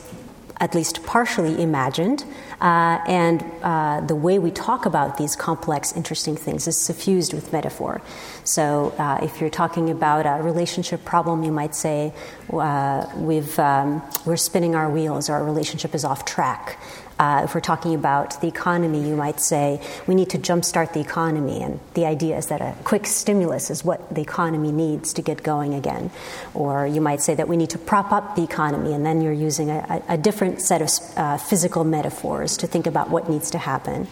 at 0.59 0.75
least 0.75 1.05
partially 1.05 1.61
imagined, 1.61 2.23
uh, 2.61 2.99
and 3.07 3.43
uh, 3.63 3.99
the 4.01 4.15
way 4.15 4.39
we 4.39 4.49
talk 4.51 4.85
about 4.85 5.17
these 5.17 5.35
complex, 5.35 5.91
interesting 5.93 6.37
things 6.37 6.67
is 6.67 6.79
suffused 6.79 7.33
with 7.33 7.51
metaphor. 7.51 8.01
So, 8.45 8.93
if 9.21 9.41
you're 9.41 9.49
talking 9.49 9.89
about 9.89 10.25
a 10.25 10.41
relationship 10.41 11.03
problem, 11.03 11.43
you 11.43 11.51
might 11.51 11.75
say, 11.75 12.13
we've, 12.49 13.59
um, 13.59 14.01
We're 14.25 14.37
spinning 14.37 14.73
our 14.75 14.89
wheels, 14.89 15.29
or 15.29 15.33
our 15.33 15.43
relationship 15.43 15.93
is 15.95 16.05
off 16.05 16.23
track. 16.23 16.77
Uh, 17.19 17.41
if 17.43 17.53
we're 17.53 17.61
talking 17.61 17.93
about 17.93 18.41
the 18.41 18.47
economy, 18.47 19.07
you 19.07 19.15
might 19.15 19.39
say 19.39 19.79
we 20.07 20.15
need 20.15 20.29
to 20.31 20.37
jumpstart 20.37 20.93
the 20.93 20.99
economy, 20.99 21.61
and 21.61 21.79
the 21.93 22.05
idea 22.05 22.37
is 22.37 22.47
that 22.47 22.61
a 22.61 22.75
quick 22.83 23.05
stimulus 23.05 23.69
is 23.69 23.85
what 23.85 24.13
the 24.13 24.21
economy 24.21 24.71
needs 24.71 25.13
to 25.13 25.21
get 25.21 25.43
going 25.43 25.73
again. 25.73 26.09
Or 26.53 26.87
you 26.87 27.01
might 27.01 27.21
say 27.21 27.35
that 27.35 27.47
we 27.47 27.55
need 27.55 27.69
to 27.69 27.77
prop 27.77 28.11
up 28.11 28.35
the 28.35 28.43
economy, 28.43 28.93
and 28.93 29.05
then 29.05 29.21
you're 29.21 29.31
using 29.31 29.69
a, 29.69 30.01
a 30.09 30.17
different 30.17 30.61
set 30.61 30.81
of 30.81 30.89
uh, 31.15 31.37
physical 31.37 31.83
metaphors 31.83 32.57
to 32.57 32.67
think 32.67 32.87
about 32.87 33.09
what 33.09 33.29
needs 33.29 33.51
to 33.51 33.57
happen. 33.57 34.07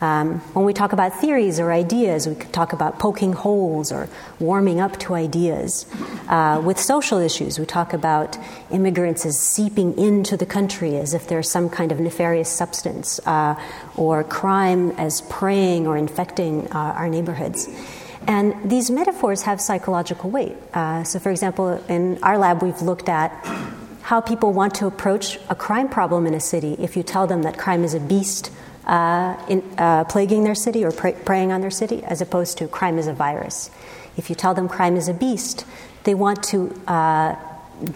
Um, 0.00 0.40
when 0.54 0.64
we 0.64 0.72
talk 0.72 0.92
about 0.94 1.20
theories 1.20 1.60
or 1.60 1.70
ideas, 1.72 2.26
we 2.26 2.34
talk 2.34 2.72
about 2.72 2.98
poking 2.98 3.34
holes 3.34 3.92
or 3.92 4.08
warming 4.38 4.80
up 4.80 4.98
to 5.00 5.14
ideas. 5.14 5.84
Uh, 6.28 6.62
with 6.64 6.78
social 6.78 7.18
issues, 7.18 7.58
we 7.58 7.66
talk 7.66 7.92
about 7.92 8.38
immigrants 8.70 9.26
as 9.26 9.38
seeping 9.38 9.96
into 9.98 10.38
the 10.38 10.46
country 10.46 10.96
as 10.96 11.12
if 11.12 11.28
they're 11.28 11.42
some 11.42 11.68
kind 11.68 11.92
of 11.92 12.00
nefarious 12.00 12.48
substance, 12.48 13.20
uh, 13.26 13.54
or 13.96 14.24
crime 14.24 14.90
as 14.92 15.20
preying 15.22 15.86
or 15.86 15.98
infecting 15.98 16.66
uh, 16.68 16.94
our 16.96 17.08
neighborhoods. 17.08 17.68
And 18.26 18.54
these 18.70 18.90
metaphors 18.90 19.42
have 19.42 19.60
psychological 19.60 20.30
weight. 20.30 20.56
Uh, 20.72 21.04
so, 21.04 21.18
for 21.18 21.30
example, 21.30 21.82
in 21.88 22.22
our 22.22 22.38
lab, 22.38 22.62
we've 22.62 22.80
looked 22.80 23.08
at 23.08 23.32
how 24.02 24.20
people 24.20 24.52
want 24.52 24.74
to 24.76 24.86
approach 24.86 25.38
a 25.50 25.54
crime 25.54 25.88
problem 25.88 26.26
in 26.26 26.34
a 26.34 26.40
city 26.40 26.74
if 26.78 26.96
you 26.96 27.02
tell 27.02 27.26
them 27.26 27.42
that 27.42 27.58
crime 27.58 27.84
is 27.84 27.94
a 27.94 28.00
beast 28.00 28.50
uh, 28.86 29.36
in, 29.48 29.62
uh, 29.78 30.04
plaguing 30.04 30.44
their 30.44 30.54
city 30.54 30.84
or 30.84 30.92
pre- 30.92 31.12
preying 31.12 31.52
on 31.52 31.60
their 31.60 31.70
city, 31.70 32.02
as 32.04 32.20
opposed 32.20 32.58
to 32.58 32.68
crime 32.68 32.98
is 32.98 33.06
a 33.06 33.12
virus. 33.12 33.70
If 34.16 34.28
you 34.28 34.36
tell 34.36 34.54
them 34.54 34.68
crime 34.68 34.96
is 34.96 35.08
a 35.08 35.14
beast, 35.14 35.64
they 36.04 36.14
want 36.14 36.42
to 36.44 36.74
uh, 36.86 37.36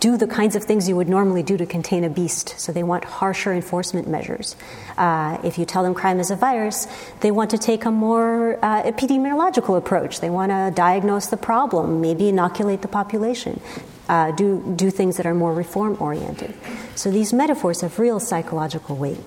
do 0.00 0.16
the 0.16 0.26
kinds 0.26 0.56
of 0.56 0.64
things 0.64 0.88
you 0.88 0.96
would 0.96 1.08
normally 1.08 1.42
do 1.42 1.56
to 1.56 1.66
contain 1.66 2.04
a 2.04 2.10
beast. 2.10 2.58
So 2.58 2.72
they 2.72 2.82
want 2.82 3.04
harsher 3.04 3.52
enforcement 3.52 4.08
measures. 4.08 4.56
Uh, 4.96 5.38
if 5.44 5.58
you 5.58 5.64
tell 5.64 5.82
them 5.82 5.94
crime 5.94 6.20
is 6.20 6.30
a 6.30 6.36
virus, 6.36 6.86
they 7.20 7.30
want 7.30 7.50
to 7.50 7.58
take 7.58 7.84
a 7.84 7.90
more 7.90 8.58
uh, 8.64 8.82
epidemiological 8.82 9.76
approach. 9.76 10.20
They 10.20 10.30
want 10.30 10.50
to 10.50 10.72
diagnose 10.74 11.26
the 11.26 11.36
problem, 11.36 12.00
maybe 12.00 12.28
inoculate 12.28 12.82
the 12.82 12.88
population. 12.88 13.60
Uh, 14.08 14.32
do, 14.32 14.74
do 14.76 14.90
things 14.90 15.16
that 15.16 15.26
are 15.26 15.34
more 15.34 15.54
reform 15.54 15.96
oriented. 15.98 16.54
So 16.94 17.10
these 17.10 17.32
metaphors 17.32 17.80
have 17.80 17.98
real 17.98 18.20
psychological 18.20 18.96
weight. 18.96 19.20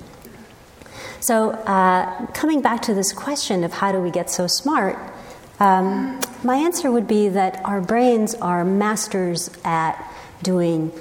So, 1.20 1.52
uh, 1.52 2.28
coming 2.28 2.62
back 2.62 2.84
to 2.84 2.94
this 2.94 3.12
question 3.12 3.64
of 3.64 3.74
how 3.74 3.92
do 3.92 4.00
we 4.00 4.12
get 4.12 4.30
so 4.30 4.48
smart, 4.48 4.98
um, 5.60 6.20
my 6.44 6.58
answer 6.58 6.92
would 6.92 7.08
be 7.08 7.30
that 7.30 7.62
our 7.66 7.82
brains 7.82 8.36
are 8.36 8.64
masters 8.64 9.50
at 9.64 9.96
doing 10.44 10.92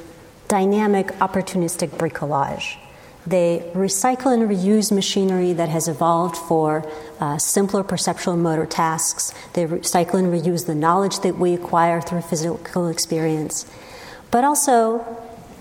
dynamic, 0.48 1.08
opportunistic 1.18 1.90
bricolage. 1.90 2.76
They 3.26 3.70
recycle 3.74 4.32
and 4.32 4.48
reuse 4.48 4.92
machinery 4.92 5.52
that 5.52 5.68
has 5.68 5.88
evolved 5.88 6.36
for 6.36 6.90
uh, 7.18 7.38
simpler 7.38 7.82
perceptual 7.82 8.36
motor 8.36 8.66
tasks. 8.66 9.34
They 9.54 9.66
recycle 9.66 10.14
and 10.14 10.32
reuse 10.32 10.66
the 10.66 10.76
knowledge 10.76 11.20
that 11.20 11.36
we 11.36 11.52
acquire 11.52 12.00
through 12.00 12.22
physical 12.22 12.88
experience. 12.88 13.66
But 14.30 14.44
also, 14.44 15.04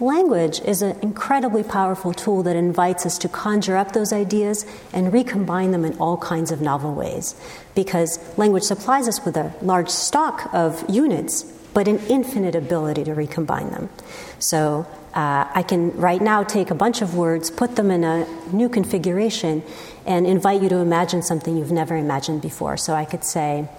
Language 0.01 0.59
is 0.61 0.81
an 0.81 0.99
incredibly 1.01 1.63
powerful 1.63 2.13
tool 2.13 2.43
that 2.43 2.57
invites 2.57 3.05
us 3.05 3.17
to 3.19 3.29
conjure 3.29 3.77
up 3.77 3.93
those 3.93 4.11
ideas 4.11 4.65
and 4.91 5.13
recombine 5.13 5.71
them 5.71 5.85
in 5.85 5.97
all 5.99 6.17
kinds 6.17 6.51
of 6.51 6.59
novel 6.59 6.93
ways. 6.93 7.33
Because 7.75 8.19
language 8.37 8.63
supplies 8.63 9.07
us 9.07 9.23
with 9.23 9.37
a 9.37 9.53
large 9.61 9.89
stock 9.89 10.53
of 10.53 10.83
units, 10.89 11.43
but 11.73 11.87
an 11.87 11.99
infinite 12.09 12.55
ability 12.55 13.05
to 13.05 13.13
recombine 13.13 13.71
them. 13.71 13.89
So 14.37 14.85
uh, 15.13 15.47
I 15.53 15.63
can 15.63 15.91
right 15.91 16.21
now 16.21 16.43
take 16.43 16.71
a 16.71 16.75
bunch 16.75 17.01
of 17.01 17.15
words, 17.15 17.49
put 17.49 17.77
them 17.77 17.89
in 17.89 18.03
a 18.03 18.27
new 18.51 18.67
configuration, 18.67 19.63
and 20.05 20.27
invite 20.27 20.61
you 20.61 20.67
to 20.69 20.77
imagine 20.77 21.21
something 21.21 21.55
you've 21.57 21.71
never 21.71 21.95
imagined 21.95 22.41
before. 22.41 22.75
So 22.75 22.93
I 22.93 23.05
could 23.05 23.23
say, 23.23 23.69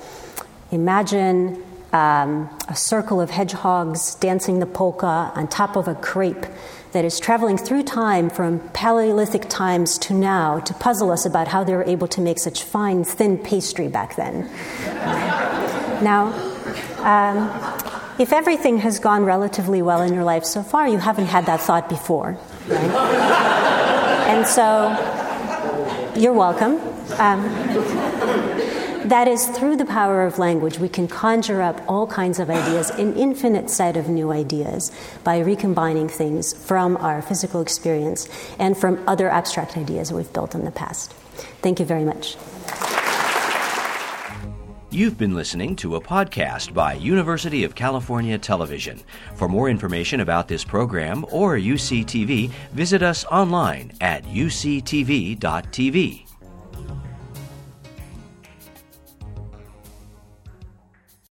imagine 0.71 1.63
um, 1.97 2.51
a 2.69 2.77
circle 2.77 3.23
of 3.23 3.31
hedgehogs 3.31 4.17
dancing 4.17 4.59
the 4.59 4.67
polka 4.67 5.33
on 5.35 5.49
top 5.49 5.77
of 5.77 5.89
a 5.89 5.95
crepe 5.95 6.45
that 6.93 7.05
is 7.07 7.19
traveling 7.19 7.57
through 7.57 7.83
time 7.83 8.29
from 8.29 8.61
Paleolithic 8.71 9.49
times 9.49 9.97
to 9.99 10.13
now 10.13 10.61
to 10.61 10.75
puzzle 10.75 11.11
us 11.11 11.25
about 11.25 11.49
how 11.49 11.65
they 11.65 11.75
were 11.75 11.85
able 11.85 12.07
to 12.09 12.21
make 12.21 12.39
such 12.39 12.63
fine, 12.63 13.03
thin 13.03 13.39
pastry 13.39 13.89
back 13.89 14.15
then. 14.17 14.43
now, 16.03 16.33
um, 16.99 17.49
if 18.19 18.33
everything 18.33 18.79
has 18.79 18.99
gone 18.99 19.25
relatively 19.25 19.81
well 19.81 20.03
in 20.03 20.13
your 20.13 20.25
life 20.25 20.45
so 20.45 20.63
far, 20.63 20.87
you 20.87 20.99
haven't 20.99 21.27
had 21.27 21.47
that 21.47 21.61
thought 21.61 21.89
before. 21.89 22.39
Right? 22.69 22.91
and 24.29 24.47
so, 24.47 24.93
you're 26.15 26.35
welcome. 26.35 26.79
Um, 27.19 28.16
that 29.09 29.29
is, 29.29 29.47
through 29.47 29.77
the 29.77 29.85
power 29.85 30.25
of 30.25 30.39
language, 30.39 30.79
we 30.79 30.89
can 30.89 31.09
conjure 31.09 31.63
up 31.63 31.81
all 31.89 32.07
kinds 32.07 32.39
of 32.39 32.51
ideas, 32.51 32.91
an 32.91 33.15
infinite 33.15 33.71
set 33.71 33.97
of 33.97 34.09
new 34.09 34.33
ideas, 34.33 34.93
by 35.25 35.39
recombining 35.39 36.09
things 36.09 36.53
from 36.53 36.97
our 36.99 37.23
physical 37.23 37.61
experience 37.61 38.29
and 38.59 38.77
from 38.77 39.03
other 39.07 39.29
abstract 39.29 39.77
ideas 39.77 40.13
we've 40.13 40.33
built 40.33 40.55
in 40.55 40.65
the 40.65 40.71
past. 40.71 41.13
Thank 41.63 41.81
you 41.81 41.87
very 41.87 42.05
much. 42.05 42.37
You've 44.91 45.19
been 45.19 45.35
listening 45.35 45.77
to 45.77 45.97
a 45.97 46.01
podcast 46.01 46.73
by 46.73 46.95
University 46.95 47.65
of 47.65 47.75
California 47.75 48.39
Television. 48.39 49.03
For 49.35 49.47
more 49.49 49.69
information 49.69 50.21
about 50.21 50.49
this 50.49 50.65
program 50.65 51.27
or 51.31 51.57
UCTV, 51.57 52.49
visit 52.73 53.03
us 53.03 53.25
online 53.27 53.93
at 54.01 54.25
uctv.tv. 54.25 55.37